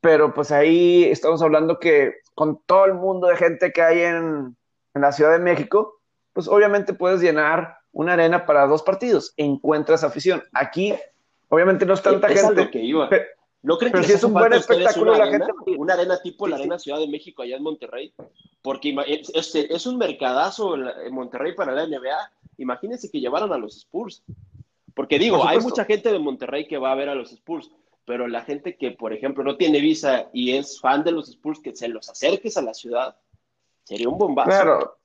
pero 0.00 0.34
pues 0.34 0.52
ahí 0.52 1.04
estamos 1.04 1.42
hablando 1.42 1.78
que 1.78 2.14
con 2.34 2.62
todo 2.66 2.84
el 2.84 2.94
mundo 2.94 3.28
de 3.28 3.36
gente 3.36 3.72
que 3.72 3.82
hay 3.82 4.00
en, 4.02 4.56
en 4.94 5.00
la 5.00 5.12
Ciudad 5.12 5.32
de 5.32 5.38
México, 5.38 6.00
pues 6.32 6.48
obviamente 6.48 6.92
puedes 6.92 7.20
llenar 7.20 7.78
una 7.92 8.14
arena 8.14 8.44
para 8.44 8.66
dos 8.66 8.82
partidos, 8.82 9.32
encuentras 9.36 10.04
afición. 10.04 10.42
Aquí 10.52 10.94
Obviamente 11.48 11.86
no 11.86 11.94
es 11.94 12.02
tanta 12.02 12.28
gente. 12.28 12.70
que 12.70 12.80
iba. 12.80 13.08
¿No 13.62 13.78
creen 13.78 13.94
que 13.94 14.02
si 14.02 14.12
es 14.12 14.24
un 14.24 14.34
buen 14.34 14.52
espectáculo 14.52 15.12
una 15.12 15.18
la 15.18 15.24
arena, 15.24 15.46
gente... 15.46 15.78
Una 15.78 15.94
arena 15.94 16.20
tipo 16.22 16.46
la 16.46 16.56
Arena 16.56 16.78
Ciudad 16.78 16.98
de 16.98 17.08
México 17.08 17.42
allá 17.42 17.56
en 17.56 17.62
Monterrey. 17.62 18.12
Porque 18.60 18.94
es, 19.06 19.54
es 19.54 19.86
un 19.86 19.96
mercadazo 19.96 20.74
en 20.76 21.14
Monterrey 21.14 21.54
para 21.54 21.72
la 21.72 21.86
NBA. 21.86 22.32
Imagínense 22.58 23.10
que 23.10 23.20
llevaron 23.20 23.52
a 23.52 23.58
los 23.58 23.76
Spurs. 23.78 24.22
Porque 24.94 25.18
digo, 25.18 25.46
hay 25.46 25.58
mucha 25.58 25.84
gente 25.84 26.12
de 26.12 26.18
Monterrey 26.18 26.66
que 26.66 26.78
va 26.78 26.92
a 26.92 26.94
ver 26.94 27.08
a 27.08 27.14
los 27.14 27.32
Spurs, 27.32 27.70
pero 28.04 28.28
la 28.28 28.42
gente 28.42 28.76
que, 28.76 28.92
por 28.92 29.12
ejemplo, 29.12 29.42
no 29.42 29.56
tiene 29.56 29.80
visa 29.80 30.28
y 30.32 30.56
es 30.56 30.80
fan 30.80 31.02
de 31.02 31.12
los 31.12 31.28
Spurs, 31.28 31.58
que 31.58 31.74
se 31.74 31.88
los 31.88 32.08
acerques 32.08 32.56
a 32.56 32.62
la 32.62 32.74
ciudad, 32.74 33.16
sería 33.82 34.08
un 34.08 34.18
bombazo. 34.18 34.50
Claro, 34.50 34.96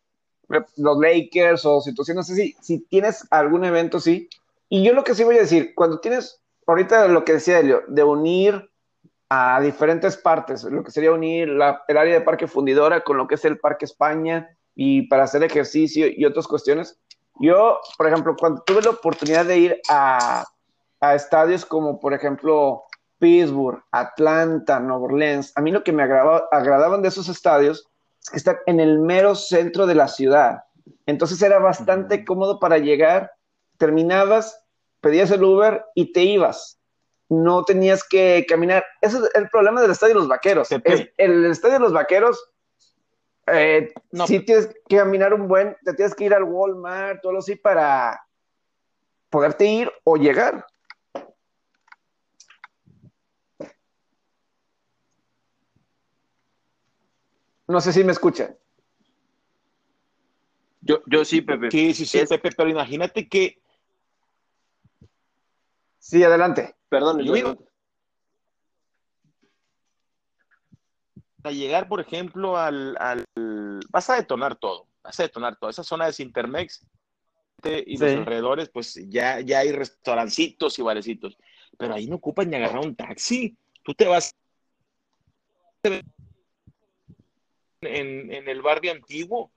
los 0.77 0.99
Lakers 0.99 1.65
o 1.65 1.81
situaciones 1.81 2.29
así, 2.29 2.55
si 2.61 2.79
tienes 2.79 3.27
algún 3.31 3.65
evento, 3.65 3.99
sí, 3.99 4.29
y 4.69 4.83
yo 4.83 4.93
lo 4.93 5.03
que 5.03 5.15
sí 5.15 5.23
voy 5.23 5.37
a 5.37 5.41
decir, 5.41 5.73
cuando 5.75 5.99
tienes, 5.99 6.41
ahorita 6.67 7.07
lo 7.07 7.25
que 7.25 7.33
decía 7.33 7.59
Elio, 7.59 7.83
de 7.87 8.03
unir 8.03 8.69
a 9.29 9.59
diferentes 9.61 10.15
partes, 10.17 10.63
lo 10.63 10.83
que 10.83 10.91
sería 10.91 11.11
unir 11.11 11.49
la, 11.49 11.83
el 11.87 11.97
área 11.97 12.13
de 12.13 12.21
Parque 12.21 12.47
Fundidora 12.47 13.03
con 13.03 13.17
lo 13.17 13.27
que 13.27 13.35
es 13.35 13.45
el 13.45 13.59
Parque 13.59 13.85
España 13.85 14.49
y 14.75 15.07
para 15.07 15.23
hacer 15.23 15.43
ejercicio 15.43 16.07
y 16.07 16.25
otras 16.25 16.47
cuestiones. 16.47 16.99
Yo, 17.39 17.79
por 17.97 18.07
ejemplo, 18.07 18.35
cuando 18.37 18.61
tuve 18.63 18.81
la 18.81 18.91
oportunidad 18.91 19.45
de 19.45 19.57
ir 19.57 19.81
a, 19.89 20.45
a 20.99 21.15
estadios 21.15 21.65
como, 21.65 21.99
por 21.99 22.13
ejemplo, 22.13 22.83
Pittsburgh, 23.19 23.83
Atlanta, 23.91 24.79
Nueva 24.79 25.03
Orleans, 25.03 25.51
a 25.55 25.61
mí 25.61 25.71
lo 25.71 25.83
que 25.83 25.91
me 25.91 26.03
agradaba, 26.03 26.47
agradaban 26.51 27.01
de 27.01 27.09
esos 27.09 27.29
estadios 27.29 27.87
es 28.21 28.29
que 28.31 28.37
están 28.37 28.57
en 28.65 28.79
el 28.79 28.99
mero 28.99 29.35
centro 29.35 29.85
de 29.87 29.95
la 29.95 30.07
ciudad. 30.07 30.63
Entonces 31.05 31.41
era 31.41 31.59
bastante 31.59 32.25
cómodo 32.25 32.59
para 32.59 32.77
llegar 32.77 33.31
terminabas, 33.79 34.63
pedías 35.01 35.31
el 35.31 35.43
Uber 35.43 35.85
y 35.95 36.13
te 36.13 36.21
ibas. 36.21 36.79
No 37.29 37.63
tenías 37.63 38.03
que 38.07 38.45
caminar. 38.47 38.85
Ese 39.01 39.17
es 39.17 39.23
el 39.33 39.49
problema 39.49 39.81
del 39.81 39.91
estadio 39.91 40.13
de 40.13 40.19
los 40.19 40.27
vaqueros. 40.27 40.69
el 41.17 41.45
estadio 41.45 41.75
de 41.75 41.79
los 41.79 41.93
vaqueros, 41.93 42.51
eh, 43.47 43.91
no. 44.11 44.27
si 44.27 44.39
tienes 44.41 44.67
que 44.87 44.97
caminar 44.97 45.33
un 45.33 45.47
buen, 45.47 45.75
te 45.83 45.93
tienes 45.93 46.13
que 46.13 46.25
ir 46.25 46.33
al 46.33 46.43
Walmart, 46.43 47.21
todo 47.21 47.37
así 47.37 47.55
para 47.55 48.19
poderte 49.29 49.65
ir 49.65 49.91
o 50.03 50.17
llegar. 50.17 50.65
No 57.67 57.79
sé 57.81 57.93
si 57.93 58.03
me 58.03 58.11
escuchan. 58.11 58.57
Yo, 60.81 61.01
yo 61.05 61.23
sí, 61.23 61.41
Pepe. 61.41 61.69
Sí, 61.69 61.93
sí, 61.93 62.05
sí, 62.05 62.25
Pepe, 62.25 62.49
pero 62.55 62.69
imagínate 62.69 63.29
que 63.29 63.58
Sí, 65.99 66.23
adelante. 66.23 66.75
Perdón, 66.87 67.19
yo 67.19 67.33
digo. 67.33 67.57
A 71.43 71.51
llegar, 71.51 71.87
por 71.87 72.01
ejemplo, 72.01 72.57
al, 72.57 72.97
Vas 73.89 74.09
a 74.09 74.15
detonar 74.15 74.55
todo. 74.55 74.87
Vas 75.03 75.19
a 75.19 75.23
detonar 75.23 75.57
todo. 75.57 75.69
Esa 75.69 75.83
zona 75.83 76.05
de 76.05 76.13
Sintermex 76.13 76.85
y 77.63 77.97
los 77.97 78.11
alrededores, 78.11 78.69
pues 78.69 78.95
ya, 79.09 79.41
ya 79.41 79.59
hay 79.59 79.71
restaurancitos 79.71 80.79
y 80.79 80.81
barecitos. 80.81 81.37
Pero 81.77 81.93
ahí 81.93 82.07
no 82.07 82.15
ocupan 82.15 82.49
ni 82.49 82.55
agarrar 82.55 82.85
un 82.85 82.95
taxi. 82.95 83.57
Tú 83.83 83.93
te 83.93 84.07
vas 84.07 84.35
en, 85.83 86.03
en 87.81 88.49
el 88.49 88.61
barrio 88.61 88.91
antiguo 88.91 89.51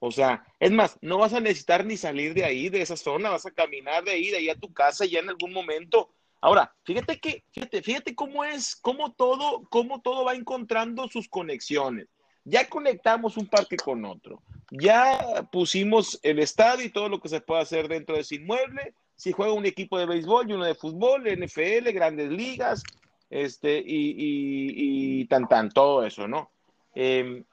o 0.00 0.12
sea, 0.12 0.44
es 0.60 0.70
más, 0.70 0.96
no 1.00 1.18
vas 1.18 1.32
a 1.32 1.40
necesitar 1.40 1.84
ni 1.84 1.96
salir 1.96 2.32
de 2.34 2.44
ahí, 2.44 2.68
de 2.68 2.82
esa 2.82 2.96
zona, 2.96 3.30
vas 3.30 3.46
a 3.46 3.50
caminar 3.50 4.04
de 4.04 4.12
ahí, 4.12 4.30
de 4.30 4.38
ahí 4.38 4.48
a 4.48 4.58
tu 4.58 4.72
casa 4.72 5.04
ya 5.04 5.18
en 5.18 5.28
algún 5.28 5.52
momento. 5.52 6.10
Ahora, 6.40 6.72
fíjate 6.84 7.18
que, 7.18 7.44
fíjate, 7.50 7.82
fíjate 7.82 8.14
cómo 8.14 8.44
es, 8.44 8.76
cómo 8.76 9.12
todo, 9.12 9.64
cómo 9.70 10.00
todo 10.00 10.24
va 10.24 10.34
encontrando 10.34 11.08
sus 11.08 11.28
conexiones. 11.28 12.06
Ya 12.44 12.68
conectamos 12.68 13.36
un 13.36 13.46
parque 13.46 13.76
con 13.76 14.04
otro. 14.04 14.40
Ya 14.70 15.48
pusimos 15.50 16.20
el 16.22 16.38
estadio 16.38 16.86
y 16.86 16.90
todo 16.90 17.08
lo 17.08 17.20
que 17.20 17.28
se 17.28 17.40
puede 17.40 17.62
hacer 17.62 17.88
dentro 17.88 18.14
de 18.14 18.20
ese 18.20 18.36
inmueble. 18.36 18.94
Si 19.16 19.32
juega 19.32 19.52
un 19.52 19.66
equipo 19.66 19.98
de 19.98 20.06
béisbol 20.06 20.48
y 20.48 20.52
uno 20.52 20.64
de 20.64 20.76
fútbol, 20.76 21.24
NFL, 21.26 21.90
grandes 21.92 22.30
ligas, 22.30 22.84
este, 23.30 23.78
y, 23.78 24.10
y, 24.10 25.20
y 25.20 25.24
tan, 25.26 25.48
tan, 25.48 25.70
todo 25.70 26.06
eso, 26.06 26.28
¿no? 26.28 26.50
Em, 26.94 27.44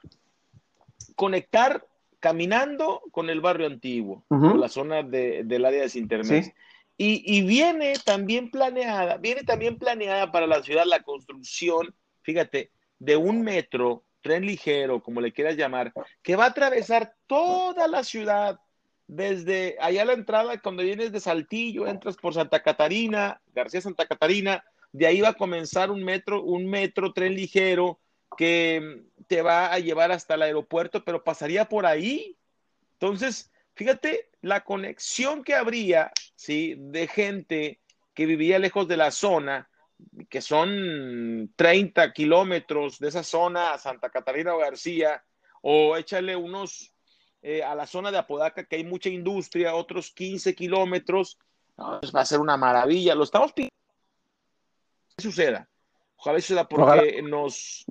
conectar 1.15 1.85
caminando 2.25 3.03
con 3.11 3.29
el 3.29 3.39
barrio 3.39 3.67
antiguo, 3.67 4.25
con 4.27 4.59
la 4.59 4.67
zona 4.67 5.03
del 5.03 5.63
área 5.63 5.83
de 5.83 5.89
Sintermex. 5.89 6.51
Y, 6.97 7.43
viene 7.43 7.93
también 8.03 8.49
planeada, 8.49 9.17
viene 9.17 9.43
también 9.43 9.77
planeada 9.77 10.31
para 10.31 10.47
la 10.47 10.63
ciudad 10.63 10.85
la 10.87 11.03
construcción, 11.03 11.93
fíjate, 12.23 12.71
de 12.97 13.15
un 13.15 13.43
metro 13.43 14.05
tren 14.23 14.43
ligero, 14.43 15.03
como 15.03 15.21
le 15.21 15.33
quieras 15.33 15.55
llamar, 15.55 15.93
que 16.23 16.35
va 16.35 16.45
a 16.45 16.47
atravesar 16.47 17.13
toda 17.27 17.87
la 17.87 18.03
ciudad, 18.03 18.59
desde 19.05 19.77
allá 19.79 20.01
a 20.01 20.05
la 20.05 20.13
entrada, 20.13 20.59
cuando 20.59 20.81
vienes 20.81 21.11
de 21.11 21.19
Saltillo, 21.19 21.85
entras 21.85 22.15
por 22.15 22.33
Santa 22.33 22.63
Catarina, 22.63 23.39
García 23.53 23.81
Santa 23.81 24.07
Catarina, 24.07 24.63
de 24.93 25.05
ahí 25.05 25.21
va 25.21 25.29
a 25.29 25.33
comenzar 25.35 25.91
un 25.91 26.03
metro, 26.03 26.41
un 26.41 26.65
metro, 26.65 27.13
tren 27.13 27.35
ligero, 27.35 27.99
que 28.35 29.03
te 29.27 29.41
va 29.41 29.73
a 29.73 29.79
llevar 29.79 30.11
hasta 30.11 30.35
el 30.35 30.43
aeropuerto, 30.43 31.03
pero 31.03 31.23
pasaría 31.23 31.67
por 31.69 31.85
ahí. 31.85 32.37
Entonces, 32.93 33.51
fíjate 33.73 34.29
la 34.41 34.63
conexión 34.63 35.43
que 35.43 35.55
habría, 35.55 36.11
¿sí? 36.35 36.75
De 36.77 37.07
gente 37.07 37.79
que 38.13 38.25
vivía 38.25 38.59
lejos 38.59 38.87
de 38.87 38.97
la 38.97 39.11
zona, 39.11 39.69
que 40.29 40.41
son 40.41 41.51
30 41.55 42.13
kilómetros 42.13 42.99
de 42.99 43.09
esa 43.09 43.23
zona 43.23 43.73
a 43.73 43.77
Santa 43.77 44.09
Catarina 44.09 44.53
o 44.53 44.59
García, 44.59 45.23
o 45.61 45.97
échale 45.97 46.35
unos 46.35 46.93
eh, 47.41 47.63
a 47.63 47.75
la 47.75 47.87
zona 47.87 48.11
de 48.11 48.17
Apodaca, 48.17 48.65
que 48.65 48.77
hay 48.77 48.83
mucha 48.83 49.09
industria, 49.09 49.75
otros 49.75 50.11
15 50.11 50.55
kilómetros, 50.55 51.37
va 51.77 52.21
a 52.21 52.25
ser 52.25 52.39
una 52.39 52.57
maravilla. 52.57 53.15
Lo 53.15 53.23
estamos 53.23 53.53
pidiendo 53.53 53.75
que 55.15 55.23
suceda. 55.23 55.67
Ojalá 56.17 56.39
suceda 56.39 56.67
porque 56.67 57.21
nos, 57.21 57.85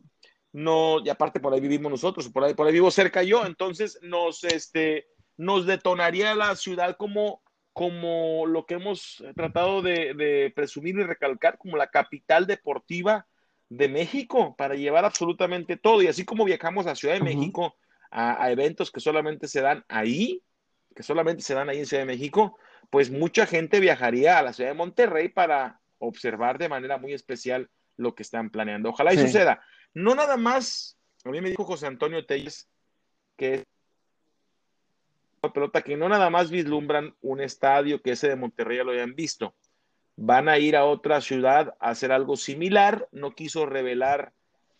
no, 0.55 1.01
y 1.05 1.11
aparte 1.11 1.41
por 1.41 1.53
ahí 1.53 1.61
vivimos 1.61 1.91
nosotros, 1.91 2.31
por 2.31 2.45
ahí, 2.45 2.55
por 2.55 2.67
ahí 2.67 2.73
vivo 2.73 2.91
cerca 2.91 3.23
yo, 3.23 3.45
entonces 3.45 3.99
nos, 4.03 4.43
este, 4.45 5.09
nos 5.37 5.67
detonaría 5.67 6.35
la 6.35 6.57
ciudad 6.57 6.97
como 6.97 7.43
como 7.75 8.47
lo 8.47 8.67
que 8.67 8.75
hemos 8.75 9.23
tratado 9.35 9.83
de, 9.83 10.53
presumir 10.55 10.97
y 10.97 11.03
recalcar 11.03 11.59
como 11.59 11.77
la 11.77 11.89
capital 11.89 12.47
deportiva 12.47 13.27
de 13.69 13.89
México 13.89 14.55
para 14.57 14.77
llevar 14.77 15.05
absolutamente 15.05 15.77
todo. 15.77 16.01
Y 16.01 16.07
así 16.07 16.25
como 16.25 16.45
viajamos 16.45 16.87
a 16.87 16.95
Ciudad 16.95 17.15
de 17.15 17.25
México 17.25 17.77
a, 18.13 18.49
eventos 18.53 18.93
que 18.93 19.01
solamente 19.01 19.49
se 19.49 19.61
dan 19.61 19.85
ahí, 19.89 20.45
que 20.95 21.03
solamente 21.03 21.43
se 21.43 21.55
dan 21.55 21.69
ahí 21.69 21.81
en 21.81 21.87
Ciudad 21.87 22.03
de 22.03 22.13
México, 22.13 22.57
pues 22.91 23.11
mucha 23.11 23.45
gente 23.45 23.81
viajaría 23.81 24.39
a 24.39 24.43
la 24.43 24.53
ciudad 24.53 24.71
de 24.71 24.77
Monterrey 24.77 25.29
para 25.29 25.81
observar 25.99 26.59
de 26.59 26.69
manera 26.69 26.97
muy 26.97 27.13
especial 27.13 27.69
lo 27.97 28.15
que 28.15 28.23
están 28.23 28.51
planeando. 28.51 28.91
Ojalá 28.91 29.15
y 29.15 29.19
suceda. 29.19 29.63
No 29.93 30.15
nada 30.15 30.37
más, 30.37 30.99
a 31.25 31.31
mí 31.31 31.41
me 31.41 31.51
dijo 31.51 31.65
José 31.65 31.87
Antonio 31.87 32.27
Telles 32.27 32.69
que 33.37 33.65
pelota 35.53 35.83
que 35.83 35.97
no 35.97 36.09
nada 36.09 36.31
más 36.31 36.51
vislumbran 36.51 37.15
un 37.21 37.41
estadio 37.41 38.01
que 38.01 38.13
ese 38.13 38.29
de 38.29 38.37
Monterrey 38.37 38.79
ya 38.79 38.85
lo 38.85 38.93
hayan 38.93 39.15
visto. 39.15 39.55
Van 40.17 40.49
a 40.49 40.59
ir 40.59 40.77
a 40.77 40.85
otra 40.85 41.21
ciudad 41.21 41.75
a 41.81 41.91
hacer 41.91 42.13
algo 42.13 42.37
similar. 42.37 43.09
No 43.13 43.35
quiso 43.35 43.67
revelar 43.67 44.33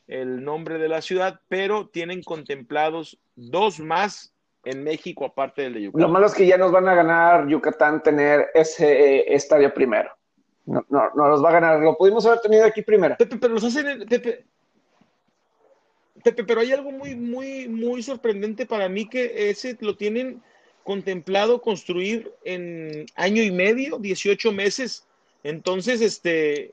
el 0.07 0.45
nombre 0.45 0.79
de 0.79 0.89
la 0.89 1.03
ciudad, 1.03 1.41
pero 1.49 1.89
tienen 1.89 2.23
contemplados 2.23 3.19
dos 3.35 3.81
más 3.81 4.33
en 4.65 4.83
México 4.85 5.25
aparte 5.25 5.63
del 5.63 5.75
de 5.75 5.83
Yucatán. 5.83 6.03
Lo 6.03 6.09
malo 6.09 6.27
es 6.27 6.35
que 6.35 6.47
ya 6.47 6.57
nos 6.57 6.73
van 6.73 6.89
a 6.89 6.95
ganar 6.95 7.49
Yucatán 7.49 8.03
tener 8.03 8.49
ese 8.55 9.19
eh, 9.19 9.35
estadio 9.35 9.73
primero. 9.75 10.11
No, 10.67 10.85
no, 10.89 11.11
no 11.15 11.29
los 11.29 11.45
va 11.45 11.51
a 11.51 11.53
ganar. 11.53 11.81
Lo 11.81 11.97
pudimos 11.97 12.25
haber 12.27 12.41
tenido 12.41 12.65
aquí 12.65 12.83
primero. 12.83 13.17
Pepe, 13.17 13.37
pero 13.37 13.55
los 13.55 13.65
hacen, 13.65 14.07
Pepe, 16.25 16.43
pero 16.45 16.61
hay 16.63 16.73
algo 16.73 16.91
muy, 16.91 17.15
muy, 17.15 17.69
muy 17.69 18.03
sorprendente 18.03 18.65
para 18.65 18.89
mí 18.89 19.07
que 19.07 19.51
ese 19.51 19.77
lo 19.81 19.95
tienen 19.95 20.43
contemplado 20.83 21.61
construir 21.61 22.33
en 22.45 23.05
año 23.15 23.43
y 23.43 23.51
medio, 23.51 23.99
18 23.99 24.53
meses. 24.53 25.07
Entonces, 25.43 26.01
este, 26.01 26.73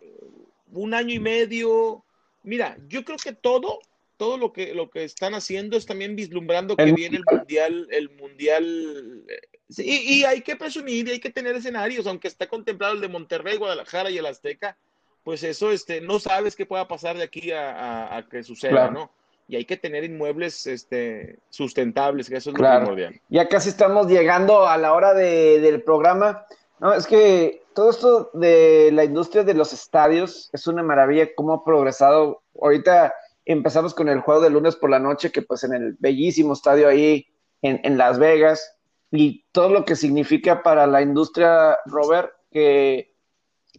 un 0.72 0.94
año 0.94 1.14
y 1.14 1.20
medio. 1.20 2.04
Mira, 2.44 2.78
yo 2.88 3.04
creo 3.04 3.18
que 3.18 3.34
todo, 3.34 3.82
todo 4.22 4.38
lo 4.38 4.54
que, 4.54 4.76
lo 4.76 4.92
que 4.92 5.04
están 5.04 5.34
haciendo 5.34 5.76
es 5.76 5.88
también 5.88 6.16
vislumbrando 6.16 6.76
que 6.78 6.94
viene 6.94 7.18
el 7.18 7.24
mundial, 7.40 7.88
el 7.90 8.12
mundial. 8.12 9.26
y, 9.68 10.24
hay 10.26 10.42
que 10.42 10.56
presumir 10.56 11.08
y 11.08 11.14
hay 11.14 11.20
que 11.20 11.32
tener 11.32 11.56
escenarios, 11.56 12.06
aunque 12.06 12.28
está 12.28 12.48
contemplado 12.48 12.94
el 12.94 13.02
de 13.02 13.08
Monterrey, 13.08 13.58
Guadalajara 13.58 14.12
y 14.12 14.20
el 14.20 14.28
Azteca, 14.28 14.78
pues 15.24 15.42
eso, 15.42 15.72
este, 15.72 16.02
no 16.02 16.20
sabes 16.20 16.56
qué 16.56 16.68
pueda 16.68 16.88
pasar 16.88 17.18
de 17.18 17.24
aquí 17.24 17.50
a, 17.52 18.24
que 18.30 18.44
suceda, 18.44 18.92
¿no? 18.92 19.12
y 19.48 19.56
hay 19.56 19.66
que 19.66 19.76
tener 19.76 20.04
inmuebles 20.04 20.68
este, 20.68 21.40
sustentables, 21.50 22.30
que 22.30 22.38
eso 22.38 22.52
es 22.52 22.60
lo 22.60 22.78
primordial. 22.78 23.20
Ya 23.30 23.50
casi 23.50 23.70
estamos 23.70 24.06
llegando 24.06 24.68
a 24.68 24.78
la 24.78 24.94
hora 24.94 25.16
del 25.16 25.82
programa. 25.82 26.46
No, 26.80 26.94
es 26.94 27.08
que 27.08 27.64
todo 27.74 27.90
esto 27.90 28.30
de 28.36 28.92
la 28.94 29.04
industria 29.04 29.44
de 29.44 29.56
los 29.56 29.74
estadios 29.74 30.52
es 30.54 30.68
una 30.68 30.84
maravilla 30.84 31.34
cómo 31.34 31.54
ha 31.54 31.66
progresado. 31.66 32.44
Ahorita 32.62 33.16
empezamos 33.46 33.94
con 33.94 34.10
el 34.10 34.22
juego 34.22 34.42
de 34.42 34.50
lunes 34.50 34.76
por 34.76 34.90
la 34.90 35.00
noche, 35.00 35.32
que 35.32 35.42
pues 35.42 35.64
en 35.64 35.74
el 35.74 35.96
bellísimo 36.00 36.54
estadio 36.54 36.88
ahí 36.88 37.28
en, 37.62 37.80
en 37.84 37.98
Las 37.98 38.20
Vegas, 38.20 38.78
y 39.12 39.46
todo 39.52 39.70
lo 39.70 39.86
que 39.86 39.96
significa 39.96 40.64
para 40.64 40.88
la 40.88 41.02
industria, 41.02 41.78
Robert, 41.86 42.32
que 42.50 43.14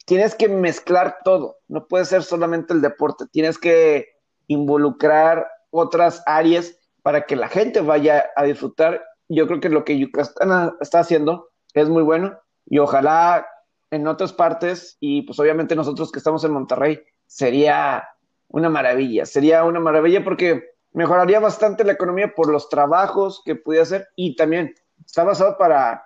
tienes 0.06 0.34
que 0.34 0.48
mezclar 0.48 1.18
todo, 1.24 1.58
no 1.68 1.86
puede 1.86 2.04
ser 2.04 2.22
solamente 2.22 2.74
el 2.74 2.82
deporte, 2.82 3.24
tienes 3.32 3.58
que 3.58 4.08
involucrar 4.46 5.48
otras 5.70 6.22
áreas 6.26 6.76
para 7.02 7.22
que 7.22 7.36
la 7.36 7.48
gente 7.48 7.80
vaya 7.80 8.26
a 8.36 8.44
disfrutar. 8.44 9.02
Yo 9.28 9.46
creo 9.46 9.60
que 9.60 9.68
lo 9.70 9.84
que 9.84 9.98
Yucatán 9.98 10.76
está 10.80 11.00
haciendo 11.00 11.48
es 11.74 11.88
muy 11.88 12.02
bueno 12.02 12.38
y 12.66 12.78
ojalá 12.78 13.46
en 13.90 14.06
otras 14.06 14.32
partes 14.32 14.96
y 15.00 15.22
pues 15.22 15.38
obviamente 15.38 15.74
nosotros 15.74 16.12
que 16.12 16.18
estamos 16.18 16.44
en 16.44 16.52
Monterrey 16.52 17.02
sería 17.26 18.04
una 18.52 18.68
maravilla, 18.68 19.26
sería 19.26 19.64
una 19.64 19.80
maravilla 19.80 20.22
porque 20.22 20.72
mejoraría 20.92 21.40
bastante 21.40 21.84
la 21.84 21.92
economía 21.92 22.34
por 22.34 22.50
los 22.50 22.68
trabajos 22.68 23.42
que 23.44 23.56
pudiera 23.56 23.82
hacer 23.82 24.08
y 24.14 24.36
también 24.36 24.74
está 25.04 25.24
basado 25.24 25.56
para 25.58 26.04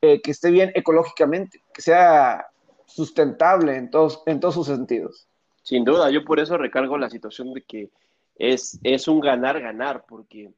eh, 0.00 0.22
que 0.22 0.30
esté 0.30 0.50
bien 0.50 0.70
ecológicamente, 0.74 1.62
que 1.74 1.82
sea 1.82 2.46
sustentable 2.86 3.76
en 3.76 3.90
todos, 3.90 4.22
en 4.26 4.40
todos 4.40 4.54
sus 4.54 4.68
sentidos. 4.68 5.26
Sin 5.62 5.84
duda, 5.84 6.10
yo 6.10 6.24
por 6.24 6.40
eso 6.40 6.56
recargo 6.56 6.96
la 6.96 7.10
situación 7.10 7.52
de 7.52 7.62
que 7.62 7.90
es, 8.36 8.78
es 8.84 9.08
un 9.08 9.20
ganar-ganar, 9.20 10.04
porque 10.08 10.52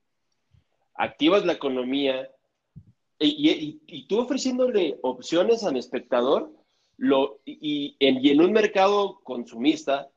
activas 0.95 1.47
la 1.47 1.55
economía 1.55 2.31
y, 3.19 3.81
y, 3.87 4.07
tú 4.07 4.19
ofreciéndole 4.19 4.99
opciones 5.03 5.65
al 5.65 5.77
espectador 5.77 6.51
lo, 6.97 7.41
y, 7.45 7.97
y 7.99 8.31
en 8.31 8.41
un 8.41 8.53
mercado 8.53 9.21
consumista, 9.25 10.09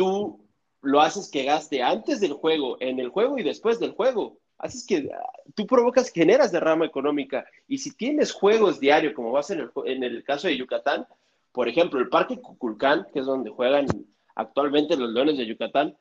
tú 0.00 0.40
lo 0.80 1.02
haces 1.02 1.30
que 1.30 1.44
gaste 1.44 1.82
antes 1.82 2.20
del 2.20 2.32
juego, 2.32 2.78
en 2.80 2.98
el 3.00 3.10
juego 3.10 3.36
y 3.36 3.42
después 3.42 3.78
del 3.78 3.92
juego. 3.92 4.38
Haces 4.56 4.86
que 4.86 5.10
tú 5.54 5.66
provocas, 5.66 6.10
generas 6.10 6.52
derrama 6.52 6.86
económica. 6.86 7.44
Y 7.68 7.76
si 7.76 7.94
tienes 7.94 8.32
juegos 8.32 8.80
diarios, 8.80 9.12
como 9.12 9.30
va 9.30 9.40
a 9.40 9.42
ser 9.42 9.58
en 9.58 9.64
el, 9.64 9.92
en 9.92 10.04
el 10.04 10.24
caso 10.24 10.48
de 10.48 10.56
Yucatán, 10.56 11.06
por 11.52 11.68
ejemplo, 11.68 12.00
el 12.00 12.08
Parque 12.08 12.40
Cuculcán, 12.40 13.08
que 13.12 13.18
es 13.18 13.26
donde 13.26 13.50
juegan 13.50 13.88
actualmente 14.34 14.96
los 14.96 15.10
Leones 15.10 15.36
de 15.36 15.44
Yucatán, 15.44 15.94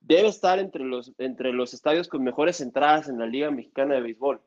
debe 0.00 0.28
estar 0.28 0.58
entre 0.58 0.84
los, 0.84 1.12
entre 1.18 1.52
los 1.52 1.74
estadios 1.74 2.08
con 2.08 2.24
mejores 2.24 2.62
entradas 2.62 3.10
en 3.10 3.18
la 3.18 3.26
Liga 3.26 3.50
Mexicana 3.50 3.96
de 3.96 4.00
Béisbol. 4.00 4.40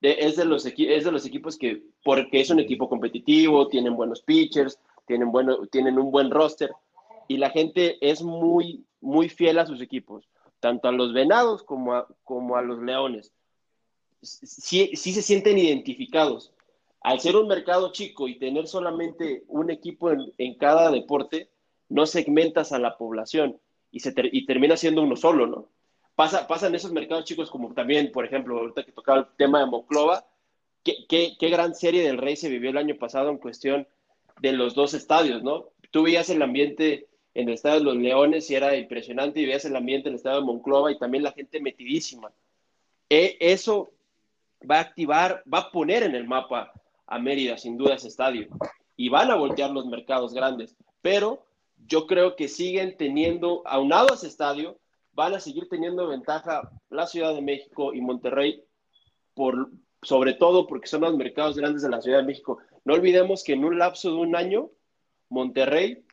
es, 0.00 0.36
de 0.36 0.44
los 0.44 0.64
es 0.64 1.04
de 1.04 1.10
los 1.10 1.26
equipos 1.26 1.58
que, 1.58 1.82
porque 2.04 2.40
es 2.40 2.50
un 2.50 2.60
equipo 2.60 2.88
competitivo, 2.88 3.66
tienen 3.66 3.96
buenos 3.96 4.22
pitchers, 4.22 4.78
tienen, 5.08 5.32
bueno, 5.32 5.66
tienen 5.66 5.98
un 5.98 6.12
buen 6.12 6.30
roster 6.30 6.70
y 7.28 7.36
la 7.36 7.50
gente 7.50 7.98
es 8.00 8.22
muy, 8.22 8.84
muy 9.00 9.28
fiel 9.28 9.58
a 9.58 9.66
sus 9.66 9.80
equipos, 9.80 10.28
tanto 10.60 10.88
a 10.88 10.92
los 10.92 11.12
venados 11.12 11.62
como 11.62 11.94
a, 11.94 12.06
como 12.24 12.56
a 12.56 12.62
los 12.62 12.80
leones. 12.82 13.32
Sí, 14.22 14.92
sí 14.94 15.12
se 15.12 15.22
sienten 15.22 15.58
identificados. 15.58 16.52
Al 17.00 17.20
ser 17.20 17.36
un 17.36 17.48
mercado 17.48 17.90
chico 17.90 18.28
y 18.28 18.38
tener 18.38 18.68
solamente 18.68 19.44
un 19.48 19.70
equipo 19.70 20.10
en, 20.10 20.32
en 20.38 20.54
cada 20.56 20.90
deporte, 20.90 21.50
no 21.88 22.06
segmentas 22.06 22.72
a 22.72 22.78
la 22.78 22.96
población 22.96 23.60
y, 23.90 24.00
se 24.00 24.14
y 24.16 24.46
termina 24.46 24.76
siendo 24.76 25.02
uno 25.02 25.16
solo, 25.16 25.46
¿no? 25.46 25.68
Pasa, 26.14 26.46
pasa 26.46 26.66
en 26.66 26.74
esos 26.74 26.92
mercados 26.92 27.24
chicos 27.24 27.50
como 27.50 27.72
también, 27.74 28.12
por 28.12 28.24
ejemplo, 28.24 28.58
ahorita 28.58 28.84
que 28.84 28.92
tocaba 28.92 29.18
el 29.18 29.26
tema 29.36 29.60
de 29.60 29.66
Moclova, 29.66 30.26
qué, 30.82 31.06
qué, 31.08 31.36
qué 31.38 31.48
gran 31.48 31.74
serie 31.74 32.02
del 32.02 32.18
Rey 32.18 32.36
se 32.36 32.48
vivió 32.48 32.70
el 32.70 32.76
año 32.76 32.96
pasado 32.96 33.30
en 33.30 33.38
cuestión 33.38 33.86
de 34.40 34.52
los 34.52 34.74
dos 34.74 34.94
estadios, 34.94 35.42
¿no? 35.42 35.70
Tú 35.90 36.02
veías 36.02 36.30
el 36.30 36.42
ambiente 36.42 37.08
en 37.34 37.48
el 37.48 37.54
estadio 37.54 37.78
de 37.78 37.84
los 37.84 37.96
Leones 37.96 38.50
y 38.50 38.54
era 38.54 38.76
impresionante 38.76 39.40
y 39.40 39.46
veías 39.46 39.64
el 39.64 39.76
ambiente 39.76 40.08
en 40.08 40.14
el 40.14 40.16
estadio 40.16 40.40
de 40.40 40.46
Monclova 40.46 40.92
y 40.92 40.98
también 40.98 41.24
la 41.24 41.32
gente 41.32 41.60
metidísima. 41.60 42.32
E, 43.08 43.36
eso 43.40 43.92
va 44.68 44.76
a 44.76 44.80
activar, 44.80 45.42
va 45.52 45.58
a 45.58 45.70
poner 45.70 46.02
en 46.02 46.14
el 46.14 46.26
mapa 46.26 46.72
a 47.06 47.18
Mérida, 47.18 47.56
sin 47.56 47.76
duda, 47.76 47.94
ese 47.94 48.08
estadio. 48.08 48.48
Y 48.96 49.08
van 49.08 49.30
a 49.30 49.36
voltear 49.36 49.70
los 49.70 49.86
mercados 49.86 50.34
grandes. 50.34 50.76
Pero 51.00 51.46
yo 51.86 52.06
creo 52.06 52.36
que 52.36 52.48
siguen 52.48 52.96
teniendo, 52.96 53.62
aunado 53.66 54.12
a 54.12 54.14
ese 54.14 54.28
estadio, 54.28 54.78
van 55.12 55.34
a 55.34 55.40
seguir 55.40 55.68
teniendo 55.68 56.08
ventaja 56.08 56.70
la 56.90 57.06
Ciudad 57.06 57.34
de 57.34 57.42
México 57.42 57.92
y 57.92 58.00
Monterrey, 58.00 58.62
por, 59.34 59.70
sobre 60.02 60.34
todo 60.34 60.66
porque 60.66 60.86
son 60.86 61.02
los 61.02 61.16
mercados 61.16 61.56
grandes 61.56 61.82
de 61.82 61.90
la 61.90 62.00
Ciudad 62.00 62.18
de 62.18 62.24
México. 62.24 62.58
No 62.84 62.94
olvidemos 62.94 63.44
que 63.44 63.54
en 63.54 63.64
un 63.64 63.78
lapso 63.78 64.10
de 64.10 64.16
un 64.16 64.36
año, 64.36 64.70
Monterrey 65.28 66.04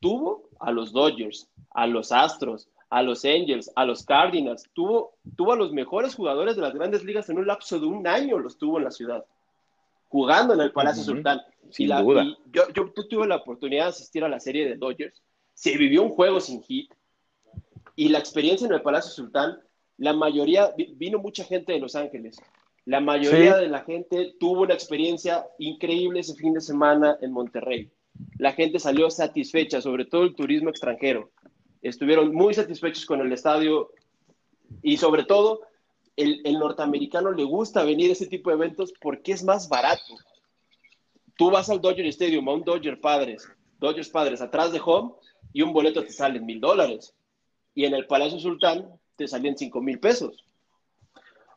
tuvo 0.00 0.48
a 0.58 0.72
los 0.72 0.92
Dodgers, 0.92 1.48
a 1.70 1.86
los 1.86 2.12
Astros, 2.12 2.68
a 2.90 3.02
los 3.02 3.24
Angels, 3.24 3.70
a 3.76 3.84
los 3.84 4.04
Cardinals, 4.04 4.68
tuvo, 4.74 5.14
tuvo 5.36 5.52
a 5.52 5.56
los 5.56 5.72
mejores 5.72 6.14
jugadores 6.14 6.56
de 6.56 6.62
las 6.62 6.74
grandes 6.74 7.04
ligas 7.04 7.28
en 7.30 7.38
un 7.38 7.46
lapso 7.46 7.78
de 7.78 7.86
un 7.86 8.06
año, 8.06 8.38
los 8.38 8.58
tuvo 8.58 8.78
en 8.78 8.84
la 8.84 8.90
ciudad, 8.90 9.24
jugando 10.08 10.54
en 10.54 10.60
el 10.60 10.72
Palacio 10.72 11.04
Sultán. 11.04 11.40
Sin 11.70 11.88
duda. 11.88 12.24
yo, 12.52 12.62
yo 12.74 12.92
tuve 13.08 13.28
la 13.28 13.36
oportunidad 13.36 13.84
de 13.84 13.90
asistir 13.90 14.24
a 14.24 14.28
la 14.28 14.40
serie 14.40 14.68
de 14.68 14.74
Dodgers, 14.74 15.22
se 15.54 15.76
vivió 15.76 16.02
un 16.02 16.10
juego 16.10 16.40
sin 16.40 16.62
hit, 16.62 16.92
y 17.94 18.08
la 18.08 18.18
experiencia 18.18 18.66
en 18.66 18.72
el 18.72 18.82
Palacio 18.82 19.12
Sultán, 19.12 19.60
la 19.98 20.12
mayoría, 20.12 20.74
vino 20.96 21.18
mucha 21.18 21.44
gente 21.44 21.72
de 21.72 21.78
Los 21.78 21.94
Ángeles, 21.94 22.40
la 22.86 23.00
mayoría 23.00 23.56
de 23.56 23.68
la 23.68 23.84
gente 23.84 24.34
tuvo 24.40 24.62
una 24.62 24.74
experiencia 24.74 25.46
increíble 25.58 26.20
ese 26.20 26.34
fin 26.34 26.54
de 26.54 26.60
semana 26.60 27.18
en 27.20 27.30
Monterrey. 27.30 27.90
La 28.38 28.52
gente 28.52 28.78
salió 28.78 29.10
satisfecha, 29.10 29.80
sobre 29.80 30.04
todo 30.04 30.24
el 30.24 30.34
turismo 30.34 30.70
extranjero 30.70 31.30
estuvieron 31.82 32.34
muy 32.34 32.54
satisfechos 32.54 33.06
con 33.06 33.20
el 33.20 33.32
estadio 33.32 33.90
y 34.82 34.96
sobre 34.96 35.24
todo 35.24 35.62
el, 36.16 36.42
norteamericano 36.58 37.32
le 37.32 37.44
gusta 37.44 37.82
venir 37.82 38.10
a 38.10 38.12
ese 38.12 38.26
tipo 38.26 38.50
de 38.50 38.56
eventos 38.56 38.92
porque 39.00 39.32
es 39.32 39.42
más 39.42 39.68
barato. 39.68 40.16
Tú 41.36 41.50
vas 41.50 41.70
al 41.70 41.80
Dodger 41.80 42.06
Stadium, 42.06 42.48
a 42.48 42.54
un 42.54 42.64
Dodger 42.64 43.00
Padres, 43.00 43.48
Dodgers 43.78 44.10
Padres 44.10 44.42
atrás 44.42 44.72
de 44.72 44.80
home 44.84 45.12
y 45.52 45.62
un 45.62 45.72
boleto 45.72 46.04
te 46.04 46.12
sale 46.12 46.38
en 46.38 46.46
mil 46.46 46.60
dólares. 46.60 47.14
Y 47.74 47.86
en 47.86 47.94
el 47.94 48.06
Palacio 48.06 48.38
Sultán 48.38 48.86
te 49.16 49.26
salen 49.26 49.56
cinco 49.56 49.80
mil 49.80 49.98
pesos. 49.98 50.44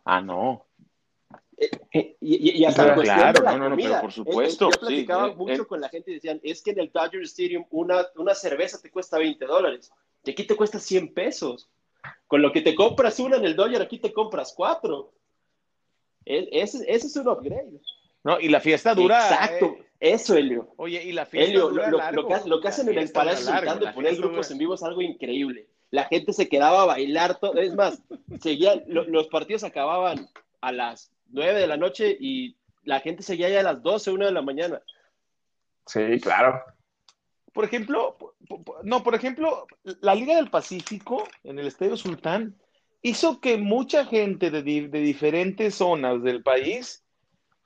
Ah, 0.06 0.22
no. 0.22 0.66
Eh, 1.58 1.70
eh, 1.92 2.18
y, 2.20 2.66
hasta 2.66 2.96
claro, 2.96 3.44
no, 3.58 3.70
no, 3.70 3.76
pero 3.76 4.02
por 4.02 4.12
supuesto. 4.12 4.70
yo 4.72 4.80
platicaba 4.80 5.34
mucho 5.34 5.68
con 5.68 5.80
la 5.82 5.90
gente 5.90 6.12
y 6.12 6.16
decían, 6.16 6.40
es 6.44 6.62
que 6.62 6.72
en 6.72 6.80
el 6.80 6.92
Dodger 6.92 7.22
Stadium 7.24 7.66
una, 7.70 8.08
una 8.16 8.34
cerveza 8.34 8.82
te 8.82 8.90
cuesta 8.90 9.18
20 9.18 9.46
dólares. 9.46 9.92
Y 10.24 10.32
aquí 10.32 10.46
te 10.46 10.56
cuesta 10.56 10.80
100 10.80 11.14
pesos. 11.14 11.70
Con 12.28 12.42
lo 12.42 12.52
que 12.52 12.62
te 12.62 12.76
compras 12.76 13.20
una 13.20 13.38
en 13.38 13.46
el 13.46 13.56
Dodger, 13.56 13.82
aquí 13.82 14.00
te 14.00 14.14
compras 14.14 14.54
cuatro. 14.56 15.14
E, 16.26 16.50
ese, 16.52 16.84
es 16.88 17.16
un 17.16 17.28
upgrade. 17.28 17.80
No, 18.24 18.40
y 18.40 18.50
la 18.50 18.60
fiesta 18.60 18.96
dura. 18.96 19.20
Exacto, 19.20 19.78
eh, 19.78 19.86
eso, 20.00 20.36
Elio. 20.36 20.74
Oye, 20.78 21.04
y 21.04 21.12
la 21.12 21.26
fiesta 21.26 21.60
dura. 21.60 21.92
Lo, 21.92 22.12
lo, 22.12 22.28
que, 22.28 22.36
lo 22.50 22.62
que 22.62 22.68
hacen 22.68 22.90
en 22.90 22.98
el 22.98 23.12
Palacio 23.12 23.54
de 23.80 23.94
poner 23.94 24.16
grupos 24.16 24.50
en 24.52 24.58
vivo 24.58 24.74
es 24.74 24.84
algo 24.84 25.02
increíble. 25.02 25.68
La 25.92 26.06
gente 26.06 26.34
se 26.34 26.50
quedaba 26.50 26.84
a 26.84 26.86
bailar 26.86 27.40
todo. 27.40 27.60
Es 27.60 27.76
más, 27.76 28.02
seguían, 28.42 28.84
los 28.88 29.28
partidos 29.28 29.64
acababan 29.64 30.28
a 30.62 30.72
las 30.72 31.13
9 31.30 31.60
de 31.60 31.68
la 31.68 31.78
noche 31.78 32.16
y 32.20 32.58
la 32.84 33.00
gente 33.00 33.24
seguía 33.24 33.50
ya 33.50 33.62
a 33.62 33.64
las 33.64 33.82
12, 33.82 34.12
1 34.12 34.26
de 34.26 34.32
la 34.32 34.42
mañana. 34.42 34.82
Sí, 35.86 36.20
claro 36.22 36.64
por 37.54 37.66
ejemplo, 37.66 38.18
no, 38.84 39.04
por 39.04 39.16
ejemplo, 39.16 39.68
la 40.02 40.16
Liga 40.16 40.36
del 40.36 40.50
Pacífico 40.50 41.24
en 41.44 41.60
el 41.60 41.68
Estadio 41.68 41.96
Sultán 41.96 42.56
hizo 43.02 43.40
que 43.40 43.58
mucha 43.58 44.06
gente 44.06 44.50
de, 44.50 44.64
diferentes 44.64 45.76
zonas 45.76 46.24
del 46.24 46.42
país 46.42 47.04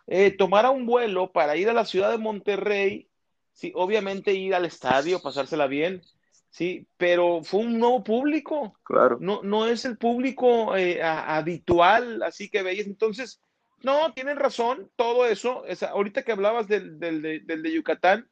eh, 0.07 0.31
tomara 0.31 0.71
un 0.71 0.85
vuelo 0.85 1.31
para 1.31 1.55
ir 1.55 1.69
a 1.69 1.73
la 1.73 1.85
ciudad 1.85 2.11
de 2.11 2.17
Monterrey, 2.17 3.09
sí, 3.53 3.71
obviamente 3.75 4.33
ir 4.33 4.53
al 4.55 4.65
estadio, 4.65 5.21
pasársela 5.21 5.67
bien, 5.67 6.01
sí, 6.49 6.85
pero 6.97 7.43
fue 7.43 7.61
un 7.61 7.79
nuevo 7.79 8.03
público. 8.03 8.73
Claro. 8.83 9.17
No, 9.21 9.41
no 9.41 9.67
es 9.67 9.85
el 9.85 9.97
público 9.97 10.75
eh, 10.75 11.01
habitual, 11.01 12.23
así 12.23 12.49
que 12.49 12.61
veis. 12.61 12.87
Entonces, 12.87 13.41
no, 13.87 14.13
tienen 14.13 14.35
razón, 14.35 14.91
todo 14.97 15.25
eso. 15.25 15.63
ahorita 15.89 16.23
que 16.23 16.33
hablabas 16.33 16.67
del, 16.67 16.99
del 16.99 17.63
de 17.63 17.71
Yucatán, 17.73 18.29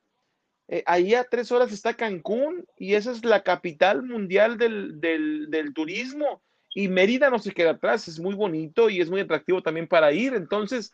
eh, 0.68 0.84
ahí 0.86 1.14
a 1.14 1.24
tres 1.24 1.50
horas 1.52 1.72
está 1.72 1.94
Cancún 1.94 2.66
y 2.78 2.96
esa 2.96 3.12
es 3.12 3.24
la 3.24 3.44
capital 3.44 4.04
mundial 4.04 4.58
del, 4.58 5.74
turismo. 5.74 6.42
Y 6.74 6.90
Mérida 6.90 7.30
no 7.30 7.40
se 7.40 7.54
queda 7.54 7.72
atrás, 7.72 8.10
es 8.10 8.20
muy 8.20 8.36
bonito 8.36 8.90
y 8.90 9.00
es 9.00 9.10
muy 9.10 9.22
atractivo 9.22 9.62
también 9.62 9.88
para 9.88 10.12
ir. 10.12 10.34
Entonces, 10.34 10.94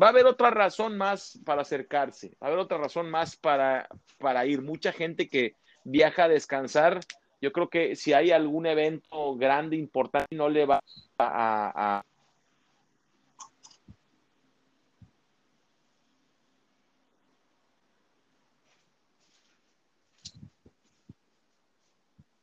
va 0.00 0.06
a 0.06 0.10
haber 0.10 0.26
otra 0.26 0.50
razón 0.50 0.96
más 0.96 1.38
para 1.44 1.62
acercarse, 1.62 2.36
va 2.42 2.46
a 2.46 2.50
haber 2.50 2.58
otra 2.58 2.78
razón 2.78 3.10
más 3.10 3.36
para, 3.36 3.86
para 4.18 4.44
ir. 4.44 4.60
Mucha 4.60 4.92
gente 4.92 5.28
que 5.28 5.54
viaja 5.84 6.24
a 6.24 6.28
descansar, 6.28 6.98
yo 7.40 7.52
creo 7.52 7.68
que 7.70 7.94
si 7.94 8.12
hay 8.12 8.32
algún 8.32 8.66
evento 8.66 9.36
grande, 9.36 9.76
importante, 9.76 10.34
no 10.34 10.48
le 10.48 10.66
va 10.66 10.80
a 11.18 12.02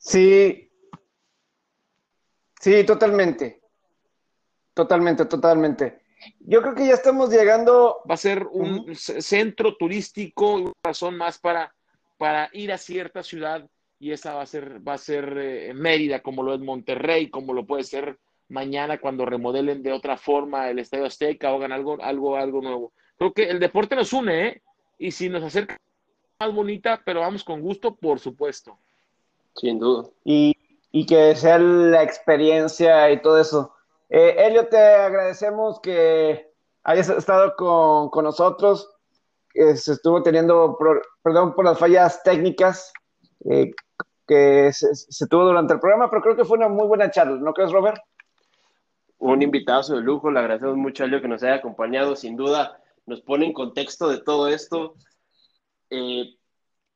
Sí, 0.04 0.72
sí, 2.60 2.84
totalmente. 2.86 3.62
Totalmente, 4.74 5.26
totalmente. 5.26 6.02
Yo 6.40 6.62
creo 6.64 6.74
que 6.74 6.88
ya 6.88 6.96
estamos 6.96 7.30
llegando. 7.30 8.02
Va 8.10 8.16
a 8.16 8.18
ser 8.18 8.48
un 8.48 8.96
centro 8.96 9.78
turístico, 9.78 10.56
una 10.56 10.74
razón 10.84 11.18
más 11.18 11.38
para, 11.38 11.76
para 12.18 12.50
ir 12.54 12.72
a 12.72 12.80
cierta 12.80 13.22
ciudad, 13.22 13.70
y 14.00 14.12
esa 14.12 14.34
va 14.34 14.42
a 14.42 14.48
ser, 14.48 14.86
va 14.86 14.94
a 14.94 14.98
ser 14.98 15.38
eh, 15.38 15.74
Mérida, 15.76 16.24
como 16.24 16.42
lo 16.42 16.56
es 16.56 16.60
Monterrey, 16.60 17.30
como 17.30 17.54
lo 17.54 17.68
puede 17.68 17.84
ser 17.84 18.18
mañana 18.50 19.00
cuando 19.00 19.26
remodelen 19.28 19.84
de 19.84 19.94
otra 19.94 20.18
forma 20.18 20.70
el 20.72 20.80
Estadio 20.80 21.06
Azteca 21.06 21.54
o 21.54 21.58
hagan 21.58 21.72
algo, 21.72 22.02
algo, 22.02 22.38
algo 22.38 22.62
nuevo. 22.62 22.92
Creo 23.20 23.34
que 23.34 23.44
el 23.44 23.60
deporte 23.60 23.96
nos 23.96 24.14
une, 24.14 24.48
¿eh? 24.48 24.62
Y 24.98 25.12
si 25.12 25.30
nos 25.30 25.44
acerca 25.44 25.78
más 26.40 26.52
bonita, 26.52 27.04
pero 27.06 27.20
vamos 27.20 27.44
con 27.44 27.62
gusto, 27.62 27.96
por 27.96 28.20
supuesto. 28.20 28.80
Sin 29.56 29.80
duda. 29.80 30.10
Y, 30.24 30.56
que 31.08 31.36
sea 31.36 31.58
la 31.60 32.04
experiencia 32.04 33.12
y 33.12 33.22
todo 33.22 33.40
eso. 33.40 33.74
Eh, 34.10 34.36
Elio, 34.38 34.68
te 34.68 34.78
agradecemos 34.78 35.80
que 35.80 36.52
hayas 36.84 37.10
estado 37.10 37.56
con, 37.56 38.24
nosotros. 38.24 38.90
se 39.54 39.94
estuvo 39.94 40.22
teniendo, 40.24 40.78
perdón 41.24 41.54
por 41.54 41.66
las 41.66 41.80
fallas 41.80 42.22
técnicas 42.24 42.92
eh, 43.50 43.72
que 44.28 44.72
se, 44.72 45.28
tuvo 45.28 45.46
durante 45.46 45.74
el 45.74 45.80
programa, 45.80 46.10
pero 46.10 46.22
creo 46.22 46.36
que 46.36 46.46
fue 46.46 46.58
una 46.58 46.70
muy 46.70 46.88
buena 46.88 47.12
charla, 47.12 47.38
¿no 47.38 47.54
crees, 47.54 47.72
Robert? 47.72 48.02
Un 49.18 49.42
invitado 49.42 49.96
de 49.96 50.02
lujo, 50.02 50.32
le 50.32 50.40
agradecemos 50.40 50.78
mucho 50.78 51.04
a 51.04 51.08
Elio 51.08 51.22
que 51.22 51.28
nos 51.28 51.44
haya 51.44 51.56
acompañado, 51.56 52.16
sin 52.16 52.36
duda 52.36 52.82
nos 53.06 53.22
pone 53.22 53.46
en 53.46 53.54
contexto 53.54 54.08
de 54.10 54.20
todo 54.20 54.48
esto. 54.48 54.96
Eh, 55.90 56.36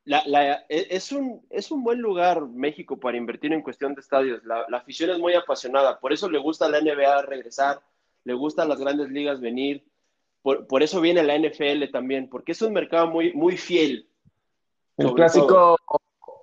e, 0.05 0.87
es, 0.89 1.11
un, 1.11 1.45
es 1.49 1.71
un 1.71 1.83
buen 1.83 1.99
lugar 1.99 2.45
México 2.47 2.99
para 2.99 3.17
invertir 3.17 3.53
en 3.53 3.63
cuestión 3.63 3.95
de 3.95 4.01
estadios. 4.01 4.43
La, 4.43 4.65
afición 4.71 5.09
es 5.09 5.19
muy 5.19 5.33
apasionada, 5.33 5.99
por 5.99 6.13
eso 6.13 6.29
le 6.29 6.37
gusta 6.37 6.65
a 6.65 6.69
la 6.69 6.79
NBA 6.79 7.23
regresar, 7.23 7.81
le 8.23 8.33
gustan 8.33 8.69
las 8.69 8.79
grandes 8.79 9.09
ligas 9.09 9.41
venir, 9.41 9.83
por, 10.43 10.83
eso 10.83 11.01
viene 11.01 11.23
la 11.23 11.37
NFL 11.37 11.91
también, 11.91 12.29
porque 12.29 12.51
es 12.51 12.61
un 12.61 12.71
mercado 12.71 13.07
muy, 13.07 13.33
muy 13.33 13.57
fiel. 13.57 14.07
El 14.97 15.11
clásico, 15.13 15.75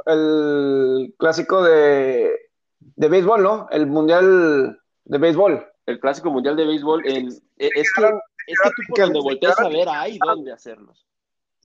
el 0.06 1.14
clásico 1.16 1.62
de, 1.62 2.32
de 2.80 3.08
béisbol, 3.08 3.42
¿no? 3.44 3.68
El 3.70 3.86
mundial 3.86 4.80
de 5.04 5.18
béisbol. 5.18 5.64
El 5.86 6.00
clásico 6.00 6.32
mundial 6.32 6.56
de 6.56 6.66
béisbol. 6.66 7.06
El, 7.06 7.28
e, 7.58 7.70
es, 7.76 7.92
que, 7.92 8.06
es 8.48 8.60
que 8.60 8.70
tú 8.70 8.82
por 8.88 8.98
donde 8.98 9.20
volteas 9.20 9.60
a 9.60 9.68
ver, 9.68 9.88
hay 9.88 10.18
dónde 10.18 10.52
hacerlos 10.52 11.06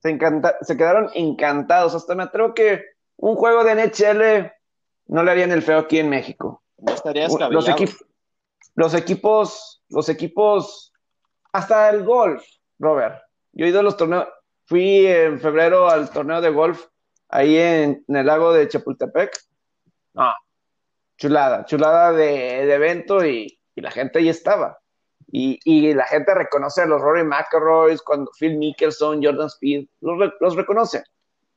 se, 0.02 0.10
encanta, 0.10 0.56
se 0.60 0.76
quedaron 0.76 1.10
encantados. 1.14 1.94
Hasta 1.94 2.14
me 2.14 2.24
atrevo 2.24 2.54
que 2.54 2.84
un 3.16 3.36
juego 3.36 3.64
de 3.64 3.74
NHL 3.74 4.52
no 5.06 5.22
le 5.22 5.30
harían 5.30 5.52
el 5.52 5.62
feo 5.62 5.78
aquí 5.78 5.98
en 5.98 6.08
México. 6.08 6.62
No 6.78 6.92
estaría 6.92 7.26
los, 7.50 7.68
equipos, 7.68 8.04
los 8.76 8.94
equipos, 8.94 9.82
los 9.88 10.08
equipos, 10.08 10.92
hasta 11.52 11.90
el 11.90 12.04
golf, 12.04 12.44
Robert. 12.78 13.22
Yo 13.52 13.66
he 13.66 13.70
ido 13.70 13.80
a 13.80 13.82
los 13.82 13.96
torneos, 13.96 14.28
fui 14.66 15.06
en 15.06 15.40
febrero 15.40 15.88
al 15.88 16.10
torneo 16.10 16.40
de 16.40 16.50
golf 16.50 16.86
ahí 17.28 17.56
en, 17.56 18.04
el 18.06 18.26
lago 18.26 18.52
de 18.52 18.68
Chapultepec. 18.68 19.36
Ah, 20.14 20.36
chulada, 21.16 21.64
chulada 21.64 22.12
de, 22.12 22.72
evento 22.72 23.24
y, 23.24 23.58
y, 23.74 23.80
la 23.80 23.90
gente 23.90 24.20
ahí 24.20 24.28
estaba. 24.28 24.78
Y, 25.30 25.92
la 25.92 26.04
gente 26.04 26.34
reconoce 26.34 26.82
a 26.82 26.86
los 26.86 27.02
Rory 27.02 27.24
McIlroy, 27.24 27.98
cuando 27.98 28.30
Phil 28.38 28.56
Mickelson, 28.56 29.22
Jordan 29.22 29.46
Speed, 29.46 29.86
los, 30.00 30.32
los 30.40 30.56
reconoce. 30.56 31.04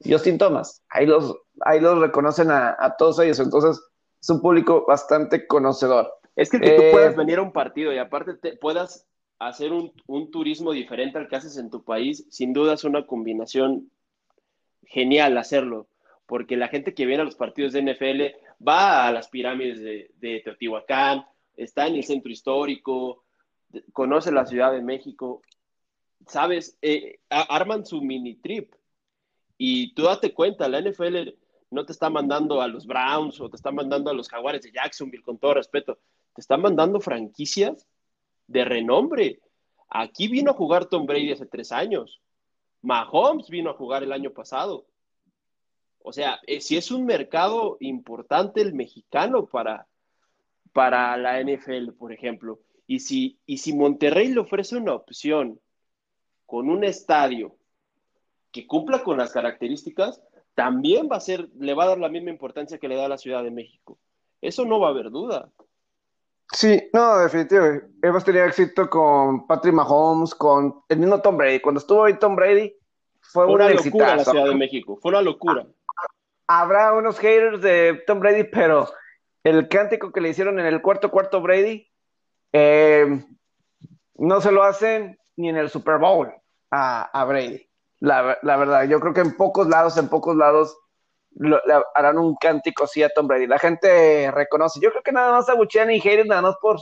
Justin 0.04 0.38
Thomas, 0.38 0.84
ahí 0.90 1.06
los, 1.06 1.38
ahí 1.62 1.80
los 1.80 2.00
reconocen 2.00 2.50
a, 2.52 2.96
todos 2.98 3.20
ellos. 3.20 3.40
Entonces, 3.40 3.82
es 4.20 4.30
un 4.30 4.42
público 4.42 4.86
bastante 4.88 5.48
conocedor. 5.48 6.12
Es 6.36 6.50
que, 6.50 6.60
que 6.60 6.72
tú 6.72 6.82
eh, 6.82 6.92
puedas 6.92 7.16
venir 7.16 7.38
a 7.38 7.44
un 7.44 7.52
partido 7.52 7.94
y 7.94 7.98
aparte 7.98 8.34
te 8.34 8.58
puedas 8.58 9.08
hacer 9.40 9.72
un, 9.72 9.94
un, 10.08 10.32
turismo 10.32 10.72
diferente 10.72 11.18
al 11.18 11.28
que 11.28 11.36
haces 11.36 11.58
en 11.58 11.70
tu 11.70 11.84
país, 11.84 12.26
sin 12.30 12.54
duda 12.54 12.74
es 12.74 12.84
una 12.84 13.06
combinación 13.06 13.92
genial 14.84 15.38
hacerlo, 15.38 15.88
porque 16.26 16.58
la 16.58 16.68
gente 16.68 16.94
que 16.94 17.06
viene 17.06 17.22
a 17.22 17.26
los 17.26 17.36
partidos 17.36 17.74
de 17.74 17.82
NFL 17.82 18.66
va 18.68 19.08
a 19.08 19.12
las 19.12 19.30
pirámides 19.30 19.82
de, 19.82 20.12
de 20.18 20.42
Teotihuacán, 20.42 21.26
está 21.56 21.88
en 21.88 21.96
el 21.96 22.04
centro 22.04 22.32
histórico, 22.32 23.24
conoce 23.94 24.32
la 24.32 24.46
Ciudad 24.46 24.72
de 24.72 24.82
México, 24.82 25.42
sabes, 26.28 26.78
eh, 26.82 27.20
arman 27.30 27.86
su 27.86 28.02
mini 28.02 28.36
trip 28.36 28.74
y 29.58 29.94
tú 29.94 30.04
date 30.04 30.34
cuenta, 30.34 30.68
la 30.68 30.82
NFL 30.82 31.30
no 31.70 31.86
te 31.86 31.94
está 31.94 32.10
mandando 32.10 32.62
a 32.62 32.68
los 32.68 32.86
Browns 32.86 33.40
o 33.40 33.50
te 33.50 33.56
está 33.56 33.72
mandando 33.72 34.10
a 34.10 34.14
los 34.14 34.30
Jaguares 34.30 34.62
de 34.64 34.72
Jacksonville, 34.72 35.24
con 35.24 35.38
todo 35.38 35.54
respeto, 35.54 36.00
te 36.34 36.42
están 36.42 36.62
mandando 36.62 37.00
franquicias 37.00 37.88
de 38.48 38.66
renombre. 38.66 39.40
Aquí 39.90 40.28
vino 40.28 40.52
a 40.52 40.56
jugar 40.56 40.86
Tom 40.86 41.06
Brady 41.06 41.32
hace 41.32 41.46
tres 41.46 41.72
años. 41.72 42.22
Mahomes 42.82 43.50
vino 43.50 43.70
a 43.70 43.74
jugar 43.74 44.04
el 44.04 44.12
año 44.12 44.32
pasado. 44.32 44.86
O 46.00 46.12
sea, 46.12 46.40
eh, 46.48 46.62
si 46.62 46.78
es 46.78 46.92
un 46.92 47.06
mercado 47.06 47.78
importante 47.80 48.62
el 48.62 48.74
mexicano 48.74 49.46
para, 49.46 49.88
para 50.74 51.16
la 51.18 51.42
NFL, 51.42 51.92
por 51.98 52.12
ejemplo. 52.12 52.60
Y 52.92 53.00
si, 53.00 53.40
y 53.46 53.60
si 53.60 53.74
Monterrey 53.74 54.28
le 54.34 54.42
ofrece 54.42 54.76
una 54.76 54.94
opción 54.94 55.62
con 56.46 56.70
un 56.70 56.84
estadio 56.84 57.56
que 58.52 58.68
cumpla 58.68 59.02
con 59.02 59.18
las 59.18 59.32
características, 59.32 60.22
también 60.56 61.08
va 61.10 61.16
a 61.16 61.22
ser, 61.22 61.48
le 61.58 61.74
va 61.74 61.86
a 61.86 61.88
dar 61.88 62.00
la 62.00 62.10
misma 62.10 62.32
importancia 62.32 62.80
que 62.80 62.90
le 62.90 62.98
da 62.98 63.06
a 63.06 63.08
la 63.08 63.18
Ciudad 63.18 63.46
de 63.46 63.50
México. 63.50 63.98
Eso 64.42 64.66
no 64.66 64.78
va 64.82 64.88
a 64.88 64.90
haber 64.90 65.10
duda. 65.10 65.50
Sí, 66.52 66.84
no, 66.92 67.20
definitivamente. 67.20 67.88
Hemos 68.02 68.26
tenido 68.26 68.44
éxito 68.44 68.90
con 68.90 69.48
Patrick 69.48 69.74
Mahomes, 69.74 70.36
con 70.36 70.84
el 70.90 71.00
mismo 71.00 71.22
Tom 71.22 71.38
Brady. 71.38 71.62
Cuando 71.62 71.80
estuvo 71.80 72.04
ahí 72.04 72.20
Tom 72.20 72.36
Brady, 72.36 72.76
fue, 73.22 73.46
una 73.46 73.70
locura 73.70 74.18
la 74.18 74.26
Ciudad 74.26 74.48
de 74.48 74.56
México. 74.56 75.00
Fue 75.02 75.12
una 75.12 75.22
locura. 75.22 75.66
Habrá 76.46 76.92
unos 76.92 77.18
haters 77.20 77.62
de 77.62 78.04
Tom 78.06 78.20
Brady, 78.20 78.44
pero 78.52 78.90
el 79.46 79.70
cántico 79.70 80.12
que 80.12 80.20
le 80.20 80.28
hicieron 80.28 80.60
en 80.60 80.66
el 80.66 80.82
cuarto 80.82 81.10
cuarto 81.10 81.40
Brady, 81.40 81.88
eh, 82.54 83.24
no 84.16 84.42
se 84.42 84.52
lo 84.52 84.64
hacen 84.64 85.18
ni 85.36 85.50
en 85.50 85.58
el 85.58 85.70
Super 85.70 85.98
Bowl 85.98 86.32
a, 86.72 87.26
Brady. 87.26 87.68
La, 88.00 88.38
verdad, 88.44 88.84
yo 88.86 89.00
creo 89.00 89.14
que 89.14 89.22
en 89.22 89.36
pocos 89.36 89.68
lados, 89.68 89.98
en 89.98 90.10
pocos 90.10 90.36
lados, 90.36 90.78
harán 91.96 92.18
un 92.18 92.36
cántico 92.36 92.84
así 92.84 93.04
a 93.04 93.10
Tom 93.10 93.28
Brady. 93.28 93.48
La 93.48 93.60
gente 93.60 94.32
reconoce. 94.32 94.80
Yo 94.80 94.92
creo 94.92 95.04
que 95.04 95.12
nada 95.12 95.32
más 95.32 95.50
abuchean 95.50 95.92
y 95.92 96.00
haters 96.00 96.28
nada 96.28 96.42
más 96.42 96.56
por, 96.62 96.80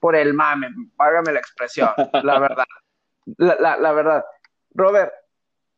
por 0.00 0.16
el 0.16 0.34
mame, 0.34 0.68
págame 0.96 1.32
la 1.32 1.38
expresión, 1.38 1.90
la 2.22 2.38
verdad. 2.38 2.64
La, 3.36 3.76
la, 3.76 3.92
verdad. 3.92 4.24
Robert, 4.74 5.12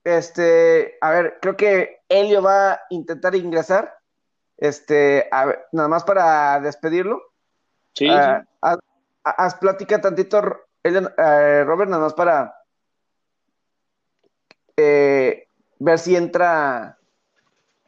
este, 0.02 0.96
a 1.00 1.10
ver, 1.10 1.38
creo 1.40 1.56
que 1.56 2.02
Helio 2.08 2.42
va 2.42 2.72
a 2.72 2.80
intentar 2.90 3.34
ingresar. 3.34 3.94
Este, 4.56 5.28
a 5.30 5.46
ver, 5.46 5.66
nada 5.72 5.88
más 5.88 6.04
para 6.04 6.60
despedirlo. 6.60 7.20
Sí. 7.94 8.08
Ah, 8.10 8.44
haz, 9.24 9.54
plática 9.56 10.00
tantito, 10.00 10.42
eh, 10.82 11.64
Robert, 11.64 11.90
nada 11.90 12.04
más 12.04 12.14
para 12.14 12.54
eh, 14.76 15.48
ver 15.78 15.98
si 15.98 16.14
entra 16.14 16.98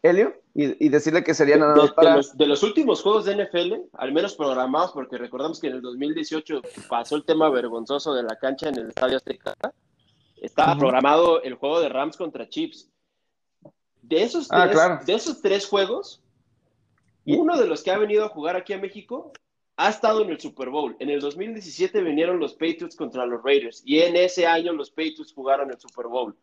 Helio 0.03 0.41
y, 0.55 0.89
decirle 0.89 1.23
que 1.23 1.35
sería 1.35 1.59
nada 1.59 1.77
más 1.77 1.93
para... 1.93 2.19
De 2.33 2.47
los, 2.47 2.63
últimos 2.63 3.03
juegos 3.03 3.27
de 3.27 3.45
NFL, 3.45 3.75
al 3.93 4.13
menos 4.13 4.35
programados, 4.35 4.93
porque 4.93 5.19
recordamos 5.19 5.61
que 5.61 5.67
en 5.67 5.75
el 5.75 5.83
2018 5.83 6.63
pasó 6.89 7.17
el 7.17 7.25
tema 7.25 7.51
vergonzoso 7.51 8.15
de 8.15 8.23
la 8.23 8.37
cancha 8.37 8.71
en 8.71 8.79
el 8.79 8.89
Estadio 8.89 9.19
Azteca, 9.19 9.55
estaba 10.41 10.79
programado 10.79 11.43
el 11.43 11.55
juego 11.55 11.81
de 11.81 11.91
Rams 11.91 12.17
contra 12.17 12.49
Chiefs. 12.49 12.91
De 14.01 14.23
esos, 14.23 14.49
ah, 14.51 14.71
tres, 14.71 15.07
de 15.07 15.15
esos 15.15 15.43
tres 15.43 15.67
juegos, 15.67 16.23
uno 17.27 17.59
de 17.59 17.67
los 17.67 17.83
que 17.83 17.91
ha 17.91 17.99
venido 17.99 18.25
a 18.25 18.31
jugar 18.31 18.57
aquí 18.57 18.73
a 18.73 18.79
México 18.79 19.33
ha 19.77 19.91
estado 19.91 20.23
en 20.23 20.31
el 20.31 20.41
Super 20.41 20.71
Bowl. 20.71 20.97
En 20.99 21.11
el 21.11 21.21
2017 21.21 22.01
vinieron 22.01 22.41
los 22.41 22.55
Patriots 22.55 22.97
contra 22.97 23.27
los 23.27 23.43
Raiders 23.43 23.83
y 23.85 24.01
en 24.01 24.17
ese 24.17 24.47
año 24.47 24.73
los 24.73 24.91
Patriots 24.91 25.33
jugaron 25.33 25.71
el 25.71 25.79
Super 25.79 26.07
Bowl. 26.07 26.37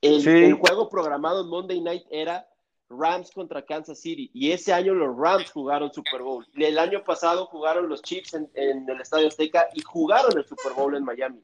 El, 0.00 0.54
juego 0.54 0.88
programado 0.88 1.42
en 1.42 1.48
Monday 1.48 1.80
Night 1.80 2.04
era 2.10 2.48
Rams 2.88 3.30
contra 3.32 3.64
Kansas 3.64 3.98
City 3.98 4.30
y 4.32 4.52
ese 4.52 4.72
año 4.72 4.94
los 4.94 5.16
Rams 5.16 5.50
jugaron 5.50 5.92
Super 5.92 6.22
Bowl. 6.22 6.46
El 6.54 6.78
año 6.78 7.02
pasado 7.04 7.46
jugaron 7.46 7.88
los 7.88 8.02
Chiefs 8.02 8.34
en, 8.34 8.48
el 8.54 9.00
Estadio 9.00 9.28
Azteca 9.28 9.68
y 9.74 9.82
jugaron 9.82 10.36
el 10.36 10.44
Super 10.44 10.72
Bowl 10.72 10.94
en 10.96 11.04
Miami. 11.04 11.40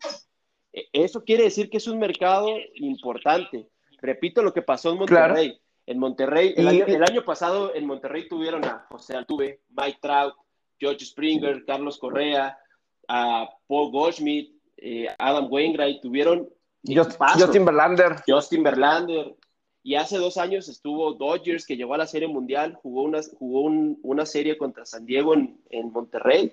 E, 0.72 0.88
eso 0.92 1.24
quiere 1.24 1.44
decir 1.44 1.68
que 1.68 1.78
es 1.78 1.88
un 1.88 1.98
mercado 1.98 2.48
importante. 2.76 3.68
Repito 4.00 4.42
lo 4.42 4.52
que 4.52 4.62
pasó 4.62 4.92
en 4.92 4.98
Monterrey. 4.98 5.58
En 5.84 5.98
Monterrey, 5.98 6.54
el, 6.56 6.68
año, 6.68 7.24
pasado 7.24 7.74
en 7.74 7.86
Monterrey 7.86 8.28
tuvieron 8.28 8.64
a 8.64 8.86
José 8.88 9.16
Altuve, 9.16 9.62
Mike 9.70 9.98
Trout, 10.00 10.34
George 10.82 11.04
Springer, 11.04 11.64
Carlos 11.64 11.96
Correa, 11.96 12.58
a 13.06 13.48
Paul 13.68 13.92
Goldschmidt, 13.92 14.52
eh, 14.78 15.06
Adam 15.16 15.46
Wainwright, 15.48 16.02
tuvieron 16.02 16.48
Justin 16.84 17.64
Verlander. 17.64 18.16
Justin 18.26 18.64
Verlander. 18.64 19.36
Y 19.84 19.94
hace 19.94 20.16
dos 20.18 20.36
años 20.38 20.68
estuvo 20.68 21.12
Dodgers, 21.14 21.66
que 21.66 21.76
llegó 21.76 21.94
a 21.94 21.98
la 21.98 22.06
Serie 22.06 22.26
Mundial, 22.26 22.74
jugó 22.82 23.02
una, 23.02 23.20
jugó 23.38 23.62
una 24.02 24.26
serie 24.26 24.58
contra 24.58 24.84
San 24.84 25.06
Diego 25.06 25.34
en, 25.34 25.92
Monterrey. 25.92 26.52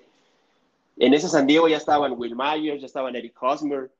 En 0.96 1.14
ese 1.14 1.28
San 1.28 1.46
Diego 1.46 1.68
ya 1.68 1.76
estaban 1.76 2.14
Will 2.16 2.36
Myers, 2.36 2.80
ya 2.80 2.86
estaban 2.86 3.16
Eric 3.16 3.40
Hosmer. 3.40 3.90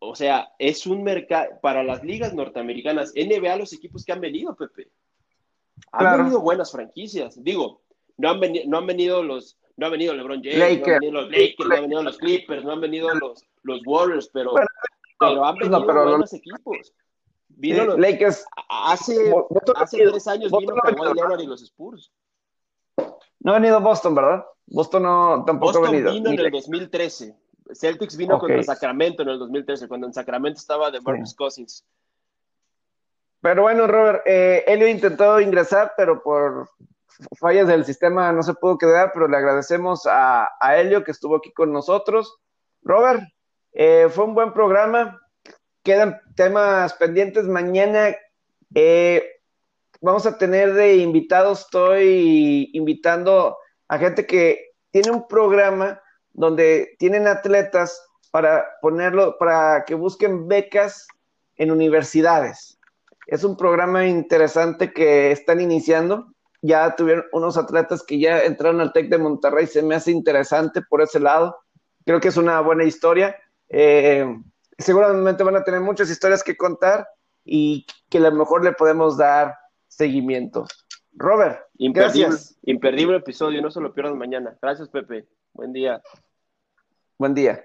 O 0.00 0.16
sea, 0.16 0.52
es 0.58 0.86
un 0.86 1.04
mercado 1.04 1.58
para 1.60 1.84
las 1.84 2.02
ligas 2.02 2.34
norteamericanas. 2.34 3.12
NBA, 3.14 3.56
los 3.56 3.72
equipos 3.72 4.04
que 4.04 4.12
han 4.12 4.20
venido, 4.20 4.54
Pepe. 4.56 4.90
Han 5.92 6.18
venido 6.18 6.40
buenas 6.40 6.70
franquicias. 6.70 7.42
Digo, 7.42 7.83
no 8.16 8.30
han, 8.30 8.40
venido, 8.40 8.64
no 8.68 8.78
han 8.78 8.86
venido 8.86 9.22
los, 9.22 9.58
no 9.76 9.86
ha 9.86 9.90
venido 9.90 10.14
LeBron 10.14 10.42
James, 10.42 10.58
no 10.58 10.64
han 10.64 11.00
venido 11.00 11.12
los 11.12 11.30
Lakers, 11.30 11.68
no 11.68 11.74
han 11.74 11.82
venido 11.82 12.02
los 12.02 12.18
Clippers, 12.18 12.64
no 12.64 12.72
han 12.72 12.80
venido 12.80 13.14
los, 13.14 13.44
los 13.62 13.80
Warriors, 13.86 14.28
pero 14.32 14.54
pero 15.18 15.44
han 15.44 15.56
venido 15.56 15.84
buenos 15.84 16.32
equipos. 16.32 16.92
Vino 17.48 17.96
Lakers. 17.96 18.44
Hace, 18.68 19.32
hace 19.76 19.98
tres 19.98 20.26
años 20.26 20.50
vino 20.50 20.74
Kawhi 20.74 21.14
Leonard 21.14 21.40
y 21.40 21.46
los 21.46 21.62
Spurs. 21.62 22.12
No 23.40 23.52
ha 23.52 23.54
venido 23.54 23.80
Boston, 23.80 24.14
¿verdad? 24.14 24.44
Boston 24.66 25.02
no 25.02 25.44
tampoco 25.46 25.72
Boston 25.72 25.86
ha 25.86 25.90
venido. 25.90 26.12
vino 26.12 26.30
en 26.30 26.40
el 26.40 26.50
2013. 26.50 27.36
Celtics 27.72 28.16
vino 28.16 28.38
contra 28.38 28.62
Sacramento 28.62 29.22
en 29.22 29.30
el 29.30 29.38
2013, 29.38 29.88
cuando 29.88 30.06
en 30.06 30.14
Sacramento 30.14 30.58
estaba 30.58 30.90
de 30.90 31.00
Marcus 31.00 31.34
Cousins. 31.34 31.84
Pero 33.40 33.62
bueno, 33.62 33.86
Robert, 33.86 34.22
eh, 34.26 34.64
Elio 34.66 34.88
intentó 34.88 35.40
ingresar, 35.40 35.92
pero 35.96 36.22
por 36.22 36.70
fallas 37.38 37.68
del 37.68 37.84
sistema 37.84 38.32
no 38.32 38.42
se 38.42 38.54
pudo 38.54 38.78
quedar, 38.78 39.12
pero 39.12 39.28
le 39.28 39.36
agradecemos 39.36 40.06
a, 40.06 40.48
a 40.60 40.76
Elio 40.76 41.04
que 41.04 41.10
estuvo 41.10 41.36
aquí 41.36 41.52
con 41.52 41.72
nosotros. 41.72 42.38
Robert, 42.82 43.22
eh, 43.72 44.08
fue 44.10 44.24
un 44.24 44.34
buen 44.34 44.52
programa. 44.52 45.20
Quedan 45.82 46.20
temas 46.36 46.94
pendientes. 46.94 47.44
Mañana 47.44 48.14
eh, 48.74 49.40
vamos 50.00 50.26
a 50.26 50.38
tener 50.38 50.74
de 50.74 50.96
invitados, 50.96 51.60
estoy 51.60 52.70
invitando 52.72 53.56
a 53.88 53.98
gente 53.98 54.26
que 54.26 54.72
tiene 54.90 55.10
un 55.10 55.26
programa 55.26 56.00
donde 56.32 56.94
tienen 56.98 57.26
atletas 57.26 58.00
para 58.30 58.66
ponerlo, 58.82 59.36
para 59.38 59.84
que 59.86 59.94
busquen 59.94 60.48
becas 60.48 61.06
en 61.56 61.70
universidades. 61.70 62.78
Es 63.26 63.44
un 63.44 63.56
programa 63.56 64.06
interesante 64.06 64.92
que 64.92 65.30
están 65.30 65.60
iniciando. 65.60 66.33
Ya 66.66 66.96
tuvieron 66.96 67.26
unos 67.32 67.58
atletas 67.58 68.02
que 68.02 68.18
ya 68.18 68.42
entraron 68.44 68.80
al 68.80 68.92
TEC 68.92 69.10
de 69.10 69.18
Monterrey, 69.18 69.66
se 69.66 69.82
me 69.82 69.94
hace 69.94 70.10
interesante 70.10 70.80
por 70.80 71.02
ese 71.02 71.20
lado. 71.20 71.58
Creo 72.06 72.20
que 72.20 72.28
es 72.28 72.38
una 72.38 72.60
buena 72.60 72.84
historia. 72.84 73.36
Eh, 73.68 74.26
seguramente 74.78 75.44
van 75.44 75.56
a 75.56 75.64
tener 75.64 75.80
muchas 75.80 76.08
historias 76.08 76.42
que 76.42 76.56
contar 76.56 77.06
y 77.44 77.86
que 78.08 78.16
a 78.16 78.22
lo 78.22 78.32
mejor 78.32 78.64
le 78.64 78.72
podemos 78.72 79.18
dar 79.18 79.54
seguimiento. 79.88 80.66
Robert, 81.12 81.60
imperdible, 81.76 82.28
gracias. 82.28 82.58
imperdible 82.62 83.18
episodio, 83.18 83.60
no 83.60 83.70
se 83.70 83.82
lo 83.82 83.92
pierdan 83.92 84.16
mañana. 84.16 84.56
Gracias, 84.62 84.88
Pepe. 84.88 85.28
Buen 85.52 85.72
día. 85.72 86.02
Buen 87.18 87.34
día. 87.34 87.62